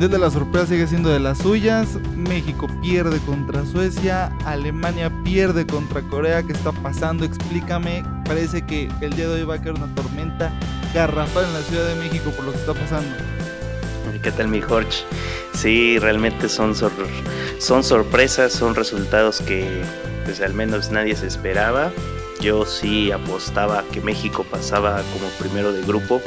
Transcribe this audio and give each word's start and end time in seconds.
Mundial 0.00 0.18
de 0.18 0.26
la 0.26 0.30
Sorpresa 0.30 0.66
sigue 0.66 0.86
siendo 0.86 1.10
de 1.10 1.20
las 1.20 1.36
suyas. 1.36 1.98
México 2.16 2.68
pierde 2.80 3.18
contra 3.18 3.66
Suecia. 3.66 4.34
Alemania 4.46 5.12
pierde 5.24 5.66
contra 5.66 6.00
Corea. 6.00 6.42
¿Qué 6.42 6.54
está 6.54 6.72
pasando? 6.72 7.22
Explícame. 7.26 8.02
Parece 8.24 8.64
que 8.64 8.88
el 9.02 9.14
día 9.14 9.28
de 9.28 9.34
hoy 9.34 9.42
va 9.42 9.56
a 9.56 9.58
caer 9.58 9.74
una 9.74 9.94
tormenta 9.94 10.58
garrafal 10.94 11.44
en 11.44 11.52
la 11.52 11.60
Ciudad 11.60 11.86
de 11.86 11.96
México 11.96 12.30
por 12.30 12.46
lo 12.46 12.52
que 12.52 12.56
está 12.56 12.72
pasando. 12.72 13.14
¿Qué 14.22 14.32
tal, 14.32 14.48
mi 14.48 14.62
Jorge? 14.62 15.04
Sí, 15.52 15.98
realmente 15.98 16.48
son, 16.48 16.74
son 16.74 17.84
sorpresas, 17.84 18.54
son 18.54 18.74
resultados 18.74 19.42
que 19.42 19.82
pues, 20.24 20.40
al 20.40 20.54
menos 20.54 20.90
nadie 20.90 21.14
se 21.14 21.26
esperaba. 21.26 21.92
Yo 22.40 22.64
sí 22.64 23.12
apostaba 23.12 23.84
que 23.92 24.00
México 24.00 24.46
pasaba 24.50 25.02
como 25.12 25.28
primero 25.38 25.74
de 25.74 25.82
grupo. 25.82 26.22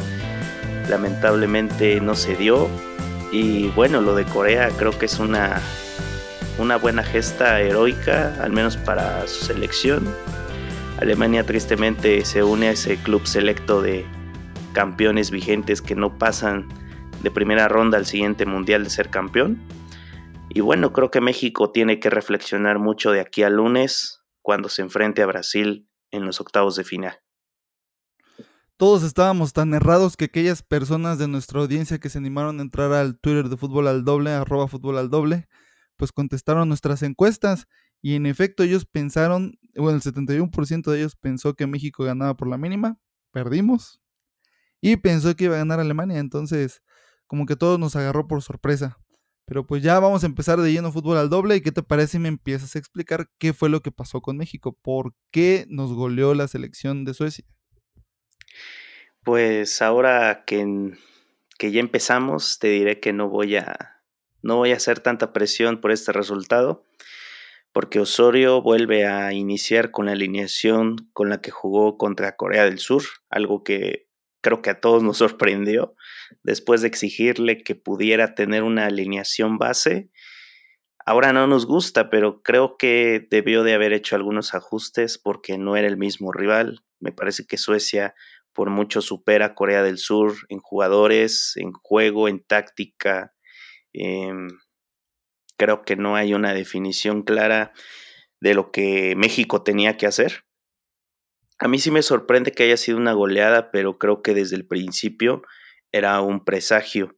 Lamentablemente 0.88 2.00
no 2.02 2.14
se 2.14 2.36
dio 2.36 2.70
y 3.34 3.70
bueno, 3.70 4.00
lo 4.00 4.14
de 4.14 4.26
Corea 4.26 4.70
creo 4.78 4.98
que 4.98 5.08
es 5.08 5.18
una, 5.18 5.60
una 6.60 6.76
buena 6.76 7.02
gesta 7.02 7.60
heroica, 7.62 8.38
al 8.40 8.52
menos 8.52 8.78
para 8.78 9.28
su 9.28 9.46
selección. 9.46 10.06
Alemania 11.02 11.44
tristemente 11.44 12.24
se 12.26 12.44
une 12.44 12.68
a 12.68 12.72
ese 12.74 12.98
club 12.98 13.26
selecto 13.26 13.82
de 13.82 14.06
campeones 14.74 15.32
vigentes 15.32 15.82
que 15.82 15.96
no 15.96 16.20
pasan 16.20 16.70
de 17.24 17.32
primera 17.32 17.68
ronda 17.68 17.98
al 17.98 18.06
siguiente 18.06 18.46
mundial 18.46 18.84
de 18.84 18.92
ser 18.92 19.10
campeón. 19.10 19.60
Y 20.50 20.60
bueno, 20.60 20.94
creo 20.94 21.10
que 21.10 21.20
México 21.20 21.72
tiene 21.72 22.00
que 22.00 22.12
reflexionar 22.12 22.78
mucho 22.78 23.12
de 23.12 23.20
aquí 23.20 23.42
al 23.42 23.56
lunes 23.56 24.22
cuando 24.44 24.70
se 24.70 24.84
enfrente 24.84 25.24
a 25.24 25.26
Brasil 25.26 25.90
en 26.12 26.24
los 26.28 26.40
octavos 26.40 26.76
de 26.76 26.84
final 26.84 27.23
todos 28.78 29.04
estábamos 29.04 29.54
tan 29.54 29.74
errados 29.74 30.18
que 30.18 30.26
aquellas 30.26 30.64
personas 30.64 31.18
de 31.18 31.28
nuestra 31.28 31.62
audiencia 31.62 32.00
que 32.00 32.10
se 32.10 32.18
animaron 32.18 32.60
a 32.60 32.64
entrar 32.64 32.92
al 32.94 33.20
Twitter 33.20 33.50
de 33.50 33.58
Fútbol 33.58 33.88
al 33.88 34.04
Doble, 34.04 34.32
arroba 34.32 34.68
Fútbol 34.68 34.98
al 34.98 35.10
Doble, 35.10 35.48
pues 35.98 36.12
contestaron 36.12 36.68
nuestras 36.68 37.04
encuestas 37.04 37.68
y 38.02 38.16
en 38.16 38.26
efecto 38.26 38.64
ellos 38.64 38.86
pensaron, 38.86 39.58
bueno, 39.76 39.98
el 39.98 40.02
71% 40.02 40.92
de 40.92 41.00
ellos 41.00 41.16
pensó 41.16 41.54
que 41.54 41.68
México 41.68 42.04
ganaba 42.04 42.36
por 42.36 42.48
la 42.48 42.58
mínima, 42.58 42.98
perdimos, 43.32 44.02
y 44.82 44.98
pensó 44.98 45.34
que 45.36 45.46
iba 45.46 45.56
a 45.56 45.60
ganar 45.60 45.80
Alemania, 45.80 46.20
entonces 46.20 46.82
como 47.26 47.46
que 47.46 47.56
todo 47.56 47.78
nos 47.78 47.96
agarró 47.96 48.28
por 48.28 48.42
sorpresa. 48.42 48.98
Pero 49.46 49.66
pues 49.66 49.82
ya 49.82 50.00
vamos 50.00 50.24
a 50.24 50.26
empezar 50.26 50.60
de 50.60 50.72
lleno 50.72 50.92
fútbol 50.92 51.18
al 51.18 51.30
doble. 51.30 51.56
¿Y 51.56 51.62
qué 51.62 51.72
te 51.72 51.84
parece 51.84 52.14
si 52.14 52.20
me 52.20 52.28
empiezas 52.30 52.76
a 52.76 52.80
explicar 52.80 53.30
qué 53.38 53.54
fue 53.54 53.70
lo 53.70 53.82
que 53.82 53.92
pasó 53.92 54.22
con 54.22 54.38
México? 54.38 54.78
¿Por 54.82 55.14
qué 55.32 55.66
nos 55.70 55.94
goleó 55.94 56.34
la 56.34 56.48
selección 56.48 57.06
de 57.06 57.14
Suecia? 57.14 57.46
Pues 59.24 59.82
ahora 59.82 60.44
que, 60.46 60.94
que 61.58 61.72
ya 61.72 61.80
empezamos, 61.80 62.60
te 62.60 62.68
diré 62.68 63.00
que 63.00 63.14
no 63.14 63.30
voy 63.30 63.56
a 63.56 63.94
no 64.44 64.58
voy 64.58 64.74
a 64.74 64.76
hacer 64.76 65.00
tanta 65.00 65.32
presión 65.32 65.80
por 65.80 65.92
este 65.92 66.12
resultado, 66.12 66.84
porque 67.72 68.02
Osorio 68.02 68.62
vuelve 68.62 69.06
a 69.08 69.32
iniciar 69.32 69.90
con 69.90 70.06
la 70.06 70.12
alineación 70.12 71.10
con 71.14 71.30
la 71.30 71.40
que 71.40 71.50
jugó 71.50 71.98
contra 71.98 72.36
Corea 72.36 72.66
del 72.66 72.80
Sur, 72.80 73.04
algo 73.30 73.64
que 73.64 74.10
creo 74.42 74.62
que 74.62 74.70
a 74.70 74.82
todos 74.82 75.02
nos 75.02 75.18
sorprendió, 75.20 75.96
después 76.44 76.82
de 76.82 76.90
exigirle 76.90 77.64
que 77.64 77.76
pudiera 77.76 78.36
tener 78.36 78.64
una 78.64 78.88
alineación 78.88 79.58
base. 79.58 80.10
Ahora 81.06 81.32
no 81.32 81.48
nos 81.48 81.66
gusta, 81.66 82.10
pero 82.10 82.44
creo 82.44 82.78
que 82.78 83.26
debió 83.30 83.64
de 83.64 83.74
haber 83.74 83.94
hecho 83.94 84.18
algunos 84.18 84.54
ajustes 84.54 85.18
porque 85.18 85.58
no 85.58 85.78
era 85.78 85.88
el 85.88 85.98
mismo 85.98 86.34
rival. 86.34 86.84
Me 87.00 87.12
parece 87.12 87.46
que 87.46 87.58
Suecia 87.58 88.14
por 88.54 88.70
mucho 88.70 89.02
supera 89.02 89.48
a 89.48 89.56
Corea 89.56 89.84
del 89.84 89.98
Sur 89.98 90.36
en 90.50 90.60
jugadores, 90.60 91.54
en 91.58 91.72
juego, 91.74 92.28
en 92.28 92.44
táctica. 92.44 93.34
Em, 93.94 94.48
creo 95.58 95.84
que 95.84 95.96
no 95.96 96.16
hay 96.16 96.34
una 96.34 96.54
definición 96.54 97.24
clara 97.24 97.74
de 98.40 98.54
lo 98.54 98.72
que 98.72 99.16
México 99.16 99.64
tenía 99.64 99.98
que 99.98 100.06
hacer. 100.06 100.44
A 101.60 101.68
mí 101.68 101.80
sí 101.80 101.92
me 101.92 102.02
sorprende 102.02 102.52
que 102.52 102.64
haya 102.64 102.78
sido 102.78 102.98
una 102.98 103.14
goleada, 103.14 103.72
pero 103.72 103.98
creo 103.98 104.22
que 104.22 104.34
desde 104.34 104.56
el 104.56 104.68
principio 104.68 105.44
era 105.92 106.20
un 106.22 106.44
presagio. 106.44 107.16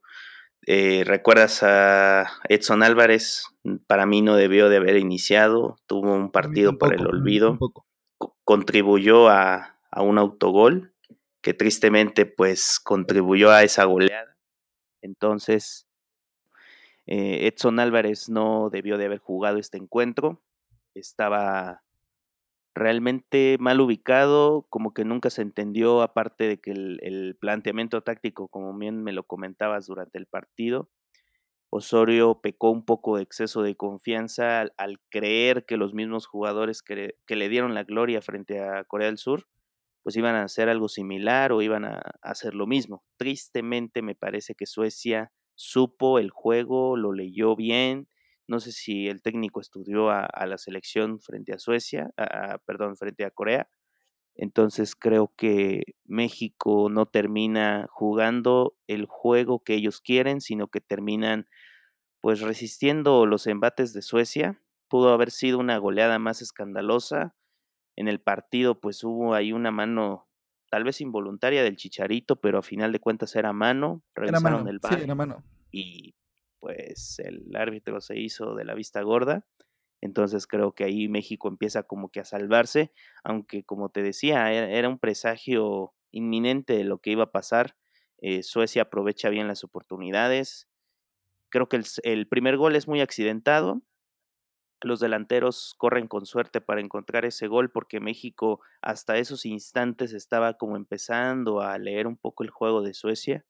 Eh, 0.66 1.04
¿Recuerdas 1.04 1.62
a 1.62 2.26
Edson 2.48 2.82
Álvarez? 2.82 3.44
Para 3.86 4.06
mí 4.06 4.22
no 4.22 4.36
debió 4.36 4.68
de 4.68 4.76
haber 4.76 4.96
iniciado, 4.96 5.76
tuvo 5.86 6.12
un 6.14 6.30
partido 6.30 6.78
por 6.78 6.94
el 6.94 7.06
olvido, 7.06 7.58
contribuyó 8.44 9.28
a, 9.28 9.78
a 9.90 10.02
un 10.02 10.18
autogol 10.18 10.95
que 11.46 11.54
tristemente 11.54 12.26
pues 12.26 12.80
contribuyó 12.80 13.52
a 13.52 13.62
esa 13.62 13.84
goleada. 13.84 14.36
Entonces, 15.00 15.86
eh, 17.06 17.46
Edson 17.46 17.78
Álvarez 17.78 18.28
no 18.28 18.68
debió 18.68 18.98
de 18.98 19.04
haber 19.04 19.20
jugado 19.20 19.58
este 19.58 19.78
encuentro. 19.78 20.42
Estaba 20.92 21.84
realmente 22.74 23.58
mal 23.60 23.80
ubicado, 23.80 24.66
como 24.70 24.92
que 24.92 25.04
nunca 25.04 25.30
se 25.30 25.42
entendió, 25.42 26.02
aparte 26.02 26.48
de 26.48 26.60
que 26.60 26.72
el, 26.72 27.36
planteamiento 27.40 28.02
táctico, 28.02 28.48
como 28.48 28.76
bien 28.76 29.04
me 29.04 29.12
lo 29.12 29.22
comentabas 29.22 29.86
durante 29.86 30.18
el 30.18 30.26
partido, 30.26 30.90
Osorio 31.70 32.40
pecó 32.42 32.72
un 32.72 32.84
poco 32.84 33.18
de 33.18 33.22
exceso 33.22 33.62
de 33.62 33.76
confianza 33.76 34.62
al, 34.76 34.98
creer 35.10 35.64
que 35.64 35.76
los 35.76 35.94
mismos 35.94 36.26
jugadores 36.26 36.82
que, 36.82 37.14
le 37.28 37.48
dieron 37.48 37.72
la 37.72 37.84
gloria 37.84 38.20
frente 38.20 38.58
a 38.58 38.82
Corea 38.82 39.06
del 39.06 39.18
Sur 39.18 39.46
pues 40.06 40.14
iban 40.14 40.36
a 40.36 40.44
hacer 40.44 40.68
algo 40.68 40.88
similar 40.88 41.50
o 41.50 41.62
iban 41.62 41.84
a 41.84 42.00
hacer 42.22 42.54
lo 42.54 42.68
mismo. 42.68 43.02
Tristemente 43.16 44.02
me 44.02 44.14
parece 44.14 44.54
que 44.54 44.64
Suecia 44.64 45.32
supo 45.56 46.20
el 46.20 46.30
juego, 46.30 46.96
lo 46.96 47.12
leyó 47.12 47.56
bien. 47.56 48.06
No 48.46 48.60
sé 48.60 48.70
si 48.70 49.08
el 49.08 49.20
técnico 49.20 49.60
estudió 49.60 50.10
a, 50.10 50.28
la 50.46 50.58
selección 50.58 51.18
frente 51.18 51.52
a 51.54 51.58
Suecia, 51.58 52.12
perdón, 52.66 52.96
frente 52.96 53.24
a 53.24 53.32
Corea. 53.32 53.68
Entonces 54.36 54.94
creo 54.94 55.32
que 55.36 55.82
México 56.04 56.88
no 56.88 57.06
termina 57.06 57.88
jugando 57.90 58.76
el 58.86 59.06
juego 59.06 59.64
que 59.64 59.74
ellos 59.74 60.00
quieren, 60.00 60.40
sino 60.40 60.68
que 60.68 60.80
terminan 60.80 61.48
pues 62.20 62.42
resistiendo 62.42 63.26
los 63.26 63.48
embates 63.48 63.92
de 63.92 64.02
Suecia. 64.02 64.62
Pudo 64.86 65.12
haber 65.12 65.32
sido 65.32 65.58
una 65.58 65.78
goleada 65.78 66.20
más 66.20 66.42
escandalosa, 66.42 67.34
en 67.96 68.08
el 68.08 68.20
partido 68.20 68.78
pues 68.80 69.02
hubo 69.02 69.34
ahí 69.34 69.52
una 69.52 69.70
mano 69.70 70.28
tal 70.70 70.84
vez 70.84 71.00
involuntaria 71.00 71.62
del 71.62 71.76
Chicharito, 71.76 72.36
pero 72.36 72.58
a 72.58 72.62
final 72.62 72.92
de 72.92 73.00
cuentas 73.00 73.34
era 73.34 73.52
mano, 73.52 74.02
revisaron 74.14 74.68
el 74.68 74.78
bar 74.78 75.06
mano. 75.14 75.42
y 75.70 76.14
pues 76.60 77.18
el 77.20 77.54
árbitro 77.54 78.00
se 78.00 78.18
hizo 78.18 78.54
de 78.54 78.64
la 78.64 78.74
vista 78.74 79.02
gorda. 79.02 79.46
Entonces 80.00 80.46
creo 80.46 80.72
que 80.72 80.84
ahí 80.84 81.08
México 81.08 81.48
empieza 81.48 81.84
como 81.84 82.10
que 82.10 82.20
a 82.20 82.24
salvarse, 82.24 82.92
aunque 83.24 83.64
como 83.64 83.88
te 83.88 84.02
decía, 84.02 84.52
e-, 84.52 84.78
era 84.78 84.88
un 84.88 84.98
presagio 84.98 85.94
inminente 86.10 86.76
de 86.76 86.84
lo 86.84 86.98
que 86.98 87.10
iba 87.10 87.24
a 87.24 87.32
pasar. 87.32 87.76
Eh, 88.18 88.42
Suecia 88.42 88.82
aprovecha 88.82 89.30
bien 89.30 89.48
las 89.48 89.64
oportunidades. 89.64 90.68
Creo 91.48 91.68
que 91.68 91.80
el 92.02 92.28
primer 92.28 92.56
gol 92.56 92.76
es 92.76 92.88
muy 92.88 93.00
accidentado, 93.00 93.82
los 94.82 95.00
delanteros 95.00 95.74
corren 95.78 96.06
con 96.06 96.26
suerte 96.26 96.60
para 96.60 96.80
encontrar 96.80 97.24
ese 97.24 97.46
gol 97.48 97.70
porque 97.70 98.00
México 98.00 98.60
hasta 98.82 99.16
esos 99.16 99.46
instantes 99.46 100.12
estaba 100.12 100.54
como 100.54 100.76
empezando 100.76 101.60
a 101.60 101.78
leer 101.78 102.06
un 102.06 102.16
poco 102.16 102.44
el 102.44 102.50
juego 102.50 102.82
de 102.82 102.94
Suecia. 102.94 103.44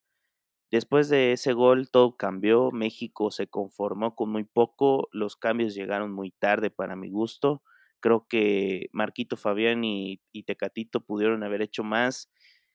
Después 0.70 1.08
de 1.08 1.32
ese 1.32 1.52
gol 1.52 1.90
todo 1.90 2.16
cambió, 2.16 2.70
México 2.72 3.30
se 3.30 3.46
conformó 3.46 4.14
con 4.16 4.30
muy 4.30 4.44
poco, 4.44 5.08
los 5.12 5.36
cambios 5.36 5.74
llegaron 5.74 6.12
muy 6.12 6.32
tarde 6.32 6.70
para 6.70 6.96
mi 6.96 7.08
gusto. 7.10 7.62
Creo 8.00 8.26
que 8.28 8.88
Marquito 8.92 9.36
Fabián 9.36 9.84
y, 9.84 10.20
Tecatito 10.44 11.00
pudieron 11.00 11.42
haber 11.44 11.62
hecho 11.62 11.82
más 11.84 12.30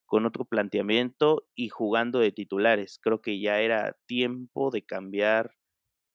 con 0.06 0.26
otro 0.26 0.46
planteamiento 0.46 1.48
y 1.56 1.70
jugando 1.70 2.20
de 2.20 2.32
titulares. 2.32 3.00
Creo 3.02 3.22
que 3.22 3.40
ya 3.40 3.60
era 3.60 3.98
tiempo 4.08 4.72
de 4.72 4.84
cambiar 4.84 5.52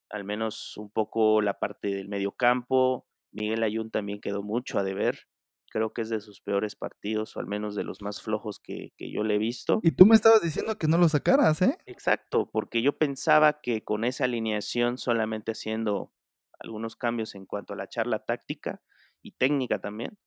al 0.09 0.23
menos 0.23 0.77
un 0.77 0.89
poco 0.89 1.41
la 1.41 1.59
parte 1.59 1.89
del 1.89 2.07
medio 2.07 2.31
campo. 2.31 3.07
Miguel 3.31 3.63
Ayun 3.63 3.91
también 3.91 4.21
quedó 4.21 4.43
mucho 4.43 4.79
a 4.79 4.83
deber. 4.83 5.27
Creo 5.69 5.91
que 5.91 6.01
es 6.01 6.09
de 6.09 6.21
sus 6.21 6.41
peores 6.41 6.75
partidos, 6.75 7.35
o 7.35 7.39
al 7.39 7.47
menos 7.47 7.75
de 7.75 7.83
los 7.83 8.01
más 8.01 8.21
flojos 8.21 8.59
que, 8.59 8.93
yo 8.97 9.23
le 9.23 9.35
he 9.35 9.37
visto. 9.37 9.79
Y 9.83 9.91
tú 9.91 10.05
me 10.05 10.15
estabas 10.15 10.41
diciendo 10.41 10.77
que 10.77 10.87
no 10.87 10.97
lo 10.97 11.09
sacaras, 11.09 11.61
¿eh? 11.61 11.77
Exacto, 11.85 12.49
porque 12.49 12.81
yo 12.81 12.97
pensaba 12.97 13.59
que 13.61 13.83
con 13.83 14.05
esa 14.05 14.23
alineación, 14.23 14.97
solamente 14.97 15.51
haciendo 15.51 16.13
algunos 16.59 16.95
cambios 16.95 17.35
en 17.35 17.45
cuanto 17.45 17.73
a 17.73 17.75
la 17.75 17.89
charla 17.89 18.23
táctica 18.23 18.81
y 19.21 19.33
técnica 19.33 19.79
también, 19.79 20.17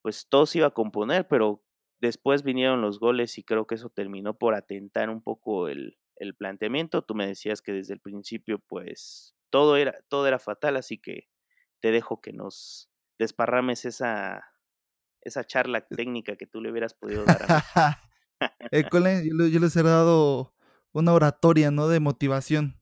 pues 0.00 0.26
todo 0.28 0.46
se 0.46 0.58
iba 0.58 0.68
a 0.68 0.74
componer, 0.74 1.28
pero 1.28 1.62
después 2.00 2.42
vinieron 2.42 2.80
los 2.80 2.98
goles 2.98 3.36
y 3.36 3.44
creo 3.44 3.66
que 3.66 3.74
eso 3.74 3.90
terminó 3.90 4.38
por 4.38 4.54
atentar 4.54 5.10
un 5.10 5.22
poco 5.22 5.68
el, 5.68 5.98
el 6.18 6.34
planteamiento. 6.34 7.02
Tú 7.02 7.14
me 7.14 7.26
decías 7.26 7.62
que 7.62 7.72
desde 7.72 7.94
el 7.94 8.00
principio, 8.00 8.58
pues, 8.58 9.34
todo 9.50 9.76
era, 9.76 9.94
todo 10.08 10.26
era 10.26 10.38
fatal, 10.38 10.76
así 10.76 10.98
que 10.98 11.28
te 11.80 11.90
dejo 11.90 12.20
que 12.20 12.32
nos 12.32 12.90
desparrames 13.18 13.84
esa, 13.84 14.44
esa 15.20 15.44
charla 15.44 15.86
técnica 15.86 16.36
que 16.36 16.46
tú 16.46 16.60
le 16.60 16.70
hubieras 16.70 16.94
podido 16.94 17.24
dar 17.24 17.46
a 17.48 18.02
yo, 19.52 19.60
les 19.60 19.76
he 19.76 19.82
dado 19.82 20.54
una 20.92 21.12
oratoria, 21.12 21.70
¿no? 21.70 21.88
De 21.88 22.00
motivación. 22.00 22.80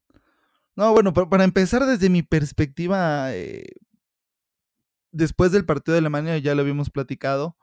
No, 0.74 0.92
bueno, 0.92 1.14
para, 1.14 1.44
empezar 1.44 1.86
desde 1.86 2.10
mi 2.10 2.22
perspectiva, 2.22 3.34
eh, 3.34 3.64
después 5.10 5.52
del 5.52 5.64
partido 5.64 5.94
de 5.94 6.00
Alemania 6.00 6.36
ya 6.38 6.54
lo 6.54 6.60
habíamos 6.60 6.90
platicado, 6.90 7.56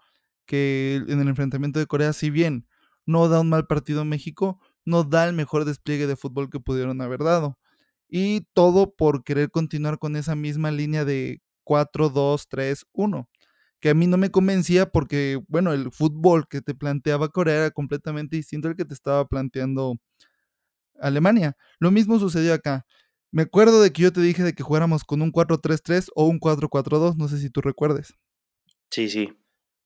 que 0.48 1.04
en 1.08 1.22
el 1.22 1.28
enfrentamiento 1.28 1.80
de 1.80 1.86
Corea, 1.86 2.14
si 2.14 2.31
bien 2.31 2.68
no 3.06 3.30
da 3.30 3.42
un 3.42 3.50
mal 3.50 3.68
partido 3.68 4.04
México, 4.06 4.60
no 4.86 5.04
da 5.04 5.28
el 5.28 5.34
mejor 5.34 5.66
despliegue 5.66 6.08
de 6.08 6.16
fútbol 6.16 6.50
que 6.50 6.60
pudieron 6.60 7.02
haber 7.02 7.24
dado. 7.24 7.58
Y 8.10 8.42
todo 8.54 8.96
por 8.96 9.24
querer 9.24 9.50
continuar 9.52 10.00
con 10.00 10.16
esa 10.16 10.36
misma 10.36 10.72
línea 10.72 11.06
de 11.06 11.42
4, 11.64 12.10
2, 12.10 12.48
3, 12.50 12.86
1 12.94 13.30
que 13.84 13.90
a 13.90 13.94
mí 13.94 14.08
no 14.08 14.16
me 14.16 14.32
convencía 14.32 14.90
porque, 14.90 15.42
bueno, 15.50 15.74
el 15.74 15.92
fútbol 15.92 16.48
que 16.48 16.62
te 16.62 16.74
planteaba 16.74 17.28
Corea 17.28 17.56
era 17.56 17.72
completamente 17.72 18.38
distinto 18.38 18.70
al 18.70 18.78
que 18.78 18.86
te 18.86 18.94
estaba 18.94 19.28
planteando 19.28 19.98
Alemania. 21.02 21.58
Lo 21.80 21.92
mismo 21.92 22.18
sucedió 22.18 22.54
acá. 22.54 22.86
Me 23.30 23.42
acuerdo 23.42 23.82
de 23.82 23.92
que 23.92 24.04
yo 24.04 24.14
te 24.14 24.22
dije 24.22 24.42
de 24.42 24.54
que 24.54 24.64
jugáramos 24.64 25.04
con 25.04 25.22
un 25.22 25.34
4-3-3 25.34 26.08
o 26.16 26.28
un 26.28 26.40
4-4-2, 26.40 27.18
no 27.18 27.28
sé 27.28 27.40
si 27.40 27.50
tú 27.50 27.60
recuerdes. 27.60 28.14
Sí, 28.90 29.10
sí. 29.10 29.34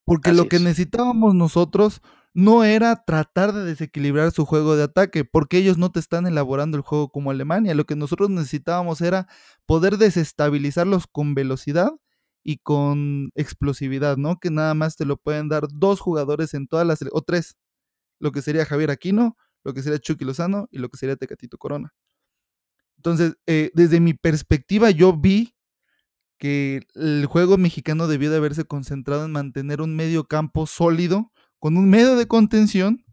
Porque 0.05 0.31
lo 0.31 0.47
que 0.47 0.59
necesitábamos 0.59 1.33
nosotros 1.33 2.03
no 2.37 2.63
era 2.63 3.03
tratar 3.03 3.51
de 3.51 3.63
desequilibrar 3.63 4.31
su 4.31 4.45
juego 4.45 4.75
de 4.75 4.83
ataque, 4.83 5.25
porque 5.25 5.57
ellos 5.57 5.79
no 5.79 5.91
te 5.91 5.99
están 5.99 6.27
elaborando 6.27 6.77
el 6.77 6.83
juego 6.83 7.09
como 7.09 7.31
Alemania. 7.31 7.73
Lo 7.73 7.87
que 7.87 7.95
nosotros 7.95 8.29
necesitábamos 8.29 9.01
era 9.01 9.27
poder 9.65 9.97
desestabilizarlos 9.97 11.07
con 11.07 11.33
velocidad 11.33 11.93
y 12.43 12.57
con 12.57 13.31
explosividad, 13.33 14.17
¿no? 14.17 14.39
Que 14.39 14.51
nada 14.51 14.75
más 14.75 14.97
te 14.97 15.05
lo 15.05 15.17
pueden 15.17 15.49
dar 15.49 15.67
dos 15.73 15.99
jugadores 15.99 16.53
en 16.53 16.67
todas 16.67 16.85
las, 16.85 16.99
o 17.11 17.23
tres, 17.23 17.55
lo 18.19 18.31
que 18.31 18.43
sería 18.43 18.65
Javier 18.65 18.91
Aquino, 18.91 19.35
lo 19.63 19.73
que 19.73 19.81
sería 19.81 19.97
Chucky 19.97 20.23
Lozano 20.23 20.67
y 20.69 20.77
lo 20.77 20.89
que 20.89 20.97
sería 20.97 21.15
Tecatito 21.15 21.57
Corona. 21.57 21.95
Entonces, 22.97 23.35
eh, 23.47 23.71
desde 23.73 23.99
mi 23.99 24.13
perspectiva, 24.13 24.91
yo 24.91 25.11
vi 25.11 25.55
que 26.37 26.81
el 26.93 27.25
juego 27.25 27.57
mexicano 27.57 28.07
debió 28.07 28.29
de 28.29 28.37
haberse 28.37 28.63
concentrado 28.63 29.25
en 29.25 29.31
mantener 29.31 29.81
un 29.81 29.95
medio 29.95 30.27
campo 30.27 30.67
sólido, 30.67 31.31
con 31.59 31.77
un 31.77 31.89
medio 31.89 32.15
de 32.15 32.27
contención, 32.27 33.03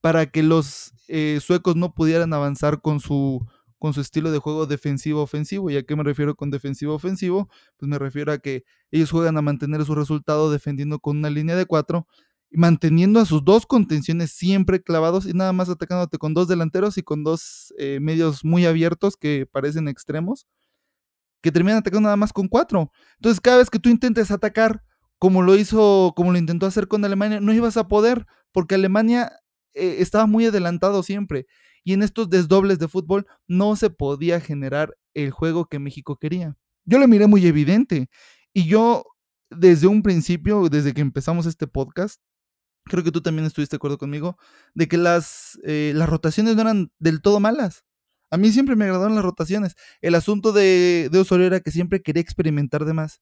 para 0.00 0.26
que 0.26 0.42
los 0.42 0.92
eh, 1.08 1.38
suecos 1.40 1.76
no 1.76 1.94
pudieran 1.94 2.32
avanzar 2.32 2.80
con 2.82 3.00
su 3.00 3.46
con 3.78 3.92
su 3.94 4.00
estilo 4.00 4.30
de 4.30 4.38
juego 4.38 4.66
defensivo-ofensivo. 4.66 5.68
¿Y 5.68 5.76
a 5.76 5.82
qué 5.82 5.96
me 5.96 6.04
refiero 6.04 6.36
con 6.36 6.52
defensivo-ofensivo? 6.52 7.48
Pues 7.78 7.88
me 7.88 7.98
refiero 7.98 8.30
a 8.30 8.38
que 8.38 8.62
ellos 8.92 9.10
juegan 9.10 9.36
a 9.36 9.42
mantener 9.42 9.84
su 9.84 9.96
resultado 9.96 10.52
defendiendo 10.52 11.00
con 11.00 11.16
una 11.18 11.30
línea 11.30 11.56
de 11.56 11.66
cuatro, 11.66 12.06
y 12.52 12.58
manteniendo 12.58 13.18
a 13.18 13.24
sus 13.24 13.44
dos 13.44 13.66
contenciones 13.66 14.30
siempre 14.30 14.82
clavados 14.82 15.26
y 15.26 15.32
nada 15.32 15.52
más 15.52 15.68
atacándote 15.68 16.18
con 16.18 16.32
dos 16.32 16.46
delanteros 16.46 16.96
y 16.98 17.02
con 17.02 17.24
dos 17.24 17.74
eh, 17.78 17.98
medios 18.00 18.44
muy 18.44 18.66
abiertos 18.66 19.16
que 19.16 19.48
parecen 19.50 19.88
extremos, 19.88 20.46
que 21.40 21.50
terminan 21.50 21.78
atacando 21.78 22.06
nada 22.06 22.16
más 22.16 22.32
con 22.32 22.46
cuatro. 22.48 22.92
Entonces 23.16 23.40
cada 23.40 23.56
vez 23.56 23.68
que 23.68 23.80
tú 23.80 23.88
intentes 23.88 24.30
atacar, 24.30 24.84
como 25.22 25.42
lo 25.42 25.54
hizo, 25.54 26.14
como 26.16 26.32
lo 26.32 26.38
intentó 26.38 26.66
hacer 26.66 26.88
con 26.88 27.04
Alemania, 27.04 27.38
no 27.38 27.52
ibas 27.52 27.76
a 27.76 27.86
poder, 27.86 28.26
porque 28.50 28.74
Alemania 28.74 29.30
eh, 29.72 29.98
estaba 30.00 30.26
muy 30.26 30.46
adelantado 30.46 31.04
siempre 31.04 31.46
y 31.84 31.92
en 31.92 32.02
estos 32.02 32.28
desdobles 32.28 32.80
de 32.80 32.88
fútbol 32.88 33.28
no 33.46 33.76
se 33.76 33.88
podía 33.88 34.40
generar 34.40 34.96
el 35.14 35.30
juego 35.30 35.66
que 35.66 35.78
México 35.78 36.16
quería. 36.16 36.56
Yo 36.84 36.98
lo 36.98 37.06
miré 37.06 37.28
muy 37.28 37.46
evidente 37.46 38.08
y 38.52 38.66
yo 38.66 39.04
desde 39.48 39.86
un 39.86 40.02
principio, 40.02 40.68
desde 40.68 40.92
que 40.92 41.02
empezamos 41.02 41.46
este 41.46 41.68
podcast, 41.68 42.20
creo 42.86 43.04
que 43.04 43.12
tú 43.12 43.20
también 43.20 43.46
estuviste 43.46 43.74
de 43.74 43.78
acuerdo 43.78 43.98
conmigo, 43.98 44.38
de 44.74 44.88
que 44.88 44.96
las, 44.96 45.56
eh, 45.62 45.92
las 45.94 46.08
rotaciones 46.08 46.56
no 46.56 46.62
eran 46.62 46.90
del 46.98 47.22
todo 47.22 47.38
malas. 47.38 47.84
A 48.32 48.38
mí 48.38 48.50
siempre 48.50 48.74
me 48.74 48.86
agradaron 48.86 49.14
las 49.14 49.24
rotaciones. 49.24 49.76
El 50.00 50.16
asunto 50.16 50.50
de, 50.50 51.10
de 51.12 51.18
Osorio 51.20 51.46
era 51.46 51.60
que 51.60 51.70
siempre 51.70 52.02
quería 52.02 52.22
experimentar 52.22 52.84
de 52.84 52.92
más. 52.92 53.20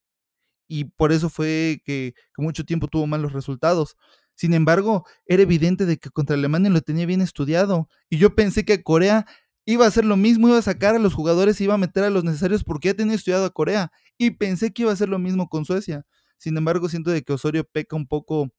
Y 0.72 0.84
por 0.84 1.11
eso 1.11 1.28
fue 1.28 1.82
que, 1.84 2.14
mucho 2.38 2.64
tiempo 2.64 2.87
tuvo 2.87 3.08
malos 3.08 3.32
resultados. 3.32 3.96
Sin 4.37 4.55
embargo, 4.55 5.05
era 5.26 5.43
evidente 5.43 5.84
de 5.84 5.99
que 5.99 6.11
contra 6.11 6.37
Alemania 6.37 6.70
lo 6.70 6.81
tenía 6.81 7.06
bien 7.06 7.20
estudiado. 7.22 7.88
Y 8.08 8.19
yo 8.19 8.37
pensé 8.37 8.64
que 8.64 8.84
Corea 8.84 9.26
iba 9.64 9.84
a 9.84 9.88
hacer 9.88 10.05
lo 10.05 10.17
mismo, 10.17 10.46
iba 10.49 10.58
a 10.58 10.62
sacar 10.62 10.94
a 10.94 11.00
los 11.00 11.12
jugadores, 11.12 11.61
iba 11.61 11.75
a 11.75 11.78
meter 11.78 12.05
a 12.05 12.11
los 12.11 12.22
necesarios 12.22 12.62
porque 12.62 12.88
ya 12.88 12.94
tenía 12.94 13.17
estudiado 13.17 13.46
a 13.46 13.50
Corea. 13.50 13.90
Y 14.17 14.31
pensé 14.31 14.72
que 14.72 14.82
iba 14.82 14.93
a 14.93 14.94
hacer 14.94 15.08
lo 15.08 15.19
mismo 15.19 15.49
con 15.49 15.64
Suecia. 15.64 16.05
Sin 16.38 16.56
embargo, 16.56 16.88
siento 16.88 17.11
de 17.11 17.23
que 17.23 17.32
Osorio 17.32 17.64
peca 17.64 17.96
un 17.96 18.06
poco 18.06 18.52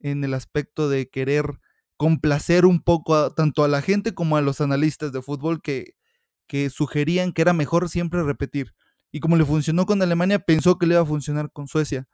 en 0.00 0.24
el 0.24 0.34
aspecto 0.34 0.88
de 0.88 1.08
querer 1.08 1.60
complacer 1.96 2.66
un 2.66 2.82
poco 2.82 3.32
tanto 3.32 3.62
a 3.62 3.68
la 3.68 3.80
gente 3.80 4.12
como 4.12 4.36
a 4.36 4.42
los 4.42 4.60
analistas 4.60 5.12
de 5.12 5.22
fútbol 5.22 5.62
que, 5.62 5.94
que 6.48 6.68
sugerían 6.68 7.32
que 7.32 7.42
era 7.42 7.52
mejor 7.52 7.88
siempre 7.88 8.24
repetir. 8.24 8.74
Y 9.14 9.20
como 9.20 9.36
le 9.36 9.44
funcionó 9.44 9.86
con 9.86 10.02
Alemania, 10.02 10.40
pensó 10.40 10.76
que 10.76 10.86
le 10.86 10.94
iba 10.94 11.02
a 11.02 11.06
funcionar 11.06 11.52
con 11.52 11.68
Suecia 11.68 12.08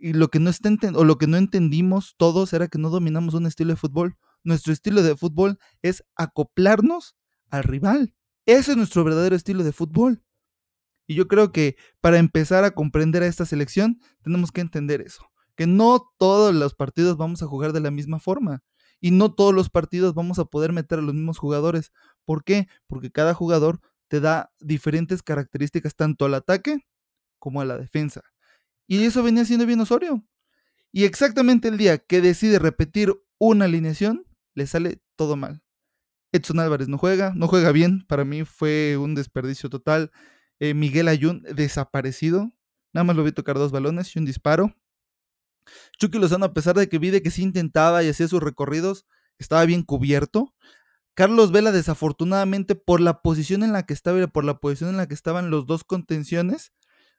y 0.00 0.14
lo 0.14 0.30
que 0.30 0.40
no 0.40 0.50
está 0.50 0.68
lo 0.90 1.16
que 1.16 1.28
no 1.28 1.36
entendimos 1.36 2.16
todos 2.16 2.52
era 2.52 2.66
que 2.66 2.76
no 2.76 2.90
dominamos 2.90 3.34
un 3.34 3.46
estilo 3.46 3.70
de 3.70 3.76
fútbol. 3.76 4.16
Nuestro 4.42 4.72
estilo 4.72 5.04
de 5.04 5.16
fútbol 5.16 5.60
es 5.80 6.02
acoplarnos 6.16 7.14
al 7.50 7.62
rival. 7.62 8.16
Ese 8.46 8.72
es 8.72 8.76
nuestro 8.76 9.04
verdadero 9.04 9.36
estilo 9.36 9.62
de 9.62 9.70
fútbol. 9.70 10.24
Y 11.06 11.14
yo 11.14 11.28
creo 11.28 11.52
que 11.52 11.76
para 12.00 12.18
empezar 12.18 12.64
a 12.64 12.72
comprender 12.72 13.22
a 13.22 13.28
esta 13.28 13.46
selección 13.46 14.00
tenemos 14.24 14.50
que 14.50 14.60
entender 14.60 15.02
eso, 15.02 15.30
que 15.54 15.68
no 15.68 16.12
todos 16.18 16.52
los 16.52 16.74
partidos 16.74 17.16
vamos 17.16 17.44
a 17.44 17.46
jugar 17.46 17.72
de 17.72 17.78
la 17.78 17.92
misma 17.92 18.18
forma 18.18 18.64
y 19.00 19.12
no 19.12 19.32
todos 19.32 19.54
los 19.54 19.70
partidos 19.70 20.14
vamos 20.14 20.40
a 20.40 20.46
poder 20.46 20.72
meter 20.72 20.98
a 20.98 21.02
los 21.02 21.14
mismos 21.14 21.38
jugadores. 21.38 21.92
¿Por 22.24 22.42
qué? 22.42 22.66
Porque 22.88 23.12
cada 23.12 23.34
jugador 23.34 23.80
te 24.14 24.20
da 24.20 24.52
diferentes 24.60 25.24
características 25.24 25.96
tanto 25.96 26.24
al 26.24 26.34
ataque 26.34 26.86
como 27.40 27.60
a 27.60 27.64
la 27.64 27.76
defensa. 27.76 28.22
Y 28.86 29.02
eso 29.02 29.24
venía 29.24 29.44
siendo 29.44 29.66
bien 29.66 29.80
Osorio. 29.80 30.24
Y 30.92 31.02
exactamente 31.02 31.66
el 31.66 31.78
día 31.78 31.98
que 31.98 32.20
decide 32.20 32.60
repetir 32.60 33.12
una 33.38 33.64
alineación, 33.64 34.24
le 34.54 34.68
sale 34.68 35.02
todo 35.16 35.34
mal. 35.34 35.64
Edson 36.30 36.60
Álvarez 36.60 36.86
no 36.86 36.96
juega, 36.96 37.32
no 37.34 37.48
juega 37.48 37.72
bien. 37.72 38.06
Para 38.06 38.24
mí 38.24 38.44
fue 38.44 38.96
un 38.98 39.16
desperdicio 39.16 39.68
total. 39.68 40.12
Eh, 40.60 40.74
Miguel 40.74 41.08
Ayun 41.08 41.42
desaparecido. 41.42 42.52
Nada 42.92 43.02
más 43.02 43.16
lo 43.16 43.24
vi 43.24 43.32
tocar 43.32 43.56
dos 43.56 43.72
balones 43.72 44.14
y 44.14 44.20
un 44.20 44.26
disparo. 44.26 44.76
Chucky 45.98 46.20
Lozano, 46.20 46.46
a 46.46 46.54
pesar 46.54 46.76
de 46.76 46.88
que 46.88 47.00
vi 47.00 47.10
de 47.10 47.20
que 47.20 47.32
sí 47.32 47.42
intentaba 47.42 48.04
y 48.04 48.10
hacía 48.10 48.28
sus 48.28 48.40
recorridos, 48.40 49.06
estaba 49.40 49.64
bien 49.64 49.82
cubierto. 49.82 50.54
Carlos 51.14 51.52
Vela, 51.52 51.72
desafortunadamente, 51.72 52.74
por 52.74 53.00
la 53.00 53.22
posición 53.22 53.62
en 53.62 53.72
la 53.72 53.84
que 53.84 53.94
estaba 53.94 54.20
y 54.20 54.26
por 54.26 54.44
la 54.44 54.58
posición 54.58 54.90
en 54.90 54.96
la 54.96 55.06
que 55.06 55.14
estaban 55.14 55.50
los 55.50 55.66
dos 55.66 55.84
contenciones, 55.84 56.72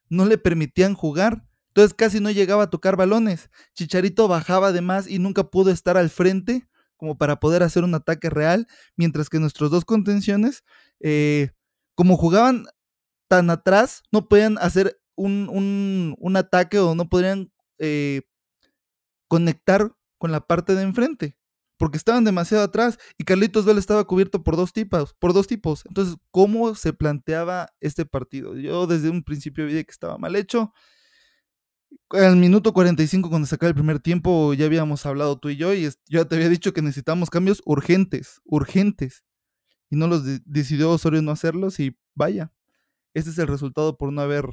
no 0.09 0.25
le 0.25 0.37
permitían 0.37 0.93
jugar. 0.93 1.47
Entonces 1.69 1.93
casi 1.93 2.19
no 2.19 2.31
llegaba 2.31 2.63
a 2.63 2.69
tocar 2.69 2.95
balones. 2.95 3.49
Chicharito 3.73 4.27
bajaba 4.27 4.67
además 4.67 5.09
y 5.09 5.19
nunca 5.19 5.45
pudo 5.49 5.71
estar 5.71 5.97
al 5.97 6.09
frente 6.09 6.67
como 6.97 7.17
para 7.17 7.39
poder 7.39 7.63
hacer 7.63 7.83
un 7.83 7.93
ataque 7.93 8.29
real, 8.29 8.67
mientras 8.95 9.29
que 9.29 9.39
nuestros 9.39 9.71
dos 9.71 9.85
contenciones, 9.85 10.63
eh, 11.01 11.49
como 11.93 12.17
jugaban 12.17 12.65
tan 13.27 13.49
atrás, 13.49 14.03
no 14.11 14.27
podían 14.29 14.57
hacer 14.59 14.99
un, 15.15 16.15
ataque 16.35 16.79
o 16.79 16.95
no 16.95 17.09
podrían 17.09 17.51
eh, 17.79 18.21
conectar 19.27 19.93
con 20.17 20.31
la 20.31 20.41
parte 20.41 20.75
de 20.75 20.83
enfrente, 20.83 21.37
porque 21.77 21.97
estaban 21.97 22.23
demasiado 22.23 22.63
atrás 22.63 22.97
y 23.17 23.23
Carlitos 23.23 23.65
Vela 23.65 23.79
estaba 23.79 24.05
cubierto 24.05 24.43
por 24.43 24.55
dos 24.55 24.73
tipos, 24.73 25.13
por 25.19 25.33
dos 25.33 25.47
tipos. 25.47 25.83
Entonces, 25.87 26.15
¿cómo 26.31 26.75
se 26.75 26.93
planteaba 26.93 27.69
este 27.79 28.05
partido? 28.05 28.55
Yo 28.57 28.87
desde 28.87 29.09
un 29.09 29.23
principio 29.23 29.65
vi 29.65 29.83
que 29.83 29.91
estaba 29.91 30.17
mal 30.17 30.35
hecho 30.35 30.73
al 32.09 32.35
minuto 32.35 32.73
45 32.73 33.29
cuando 33.29 33.47
se 33.47 33.55
acaba 33.55 33.69
el 33.69 33.75
primer 33.75 33.99
tiempo 33.99 34.53
ya 34.53 34.65
habíamos 34.65 35.05
hablado 35.05 35.37
tú 35.37 35.49
y 35.49 35.55
yo 35.55 35.73
y 35.73 35.89
yo 36.07 36.27
te 36.27 36.35
había 36.35 36.49
dicho 36.49 36.73
que 36.73 36.81
necesitamos 36.81 37.29
cambios 37.29 37.61
urgentes, 37.65 38.41
urgentes. 38.45 39.23
Y 39.89 39.97
no 39.97 40.07
los 40.07 40.23
decidió 40.45 40.91
Osorio 40.91 41.21
no 41.21 41.31
hacerlos 41.31 41.79
y 41.79 41.97
vaya, 42.15 42.51
este 43.13 43.29
es 43.29 43.37
el 43.37 43.47
resultado 43.47 43.97
por 43.97 44.11
no 44.11 44.21
haber 44.21 44.49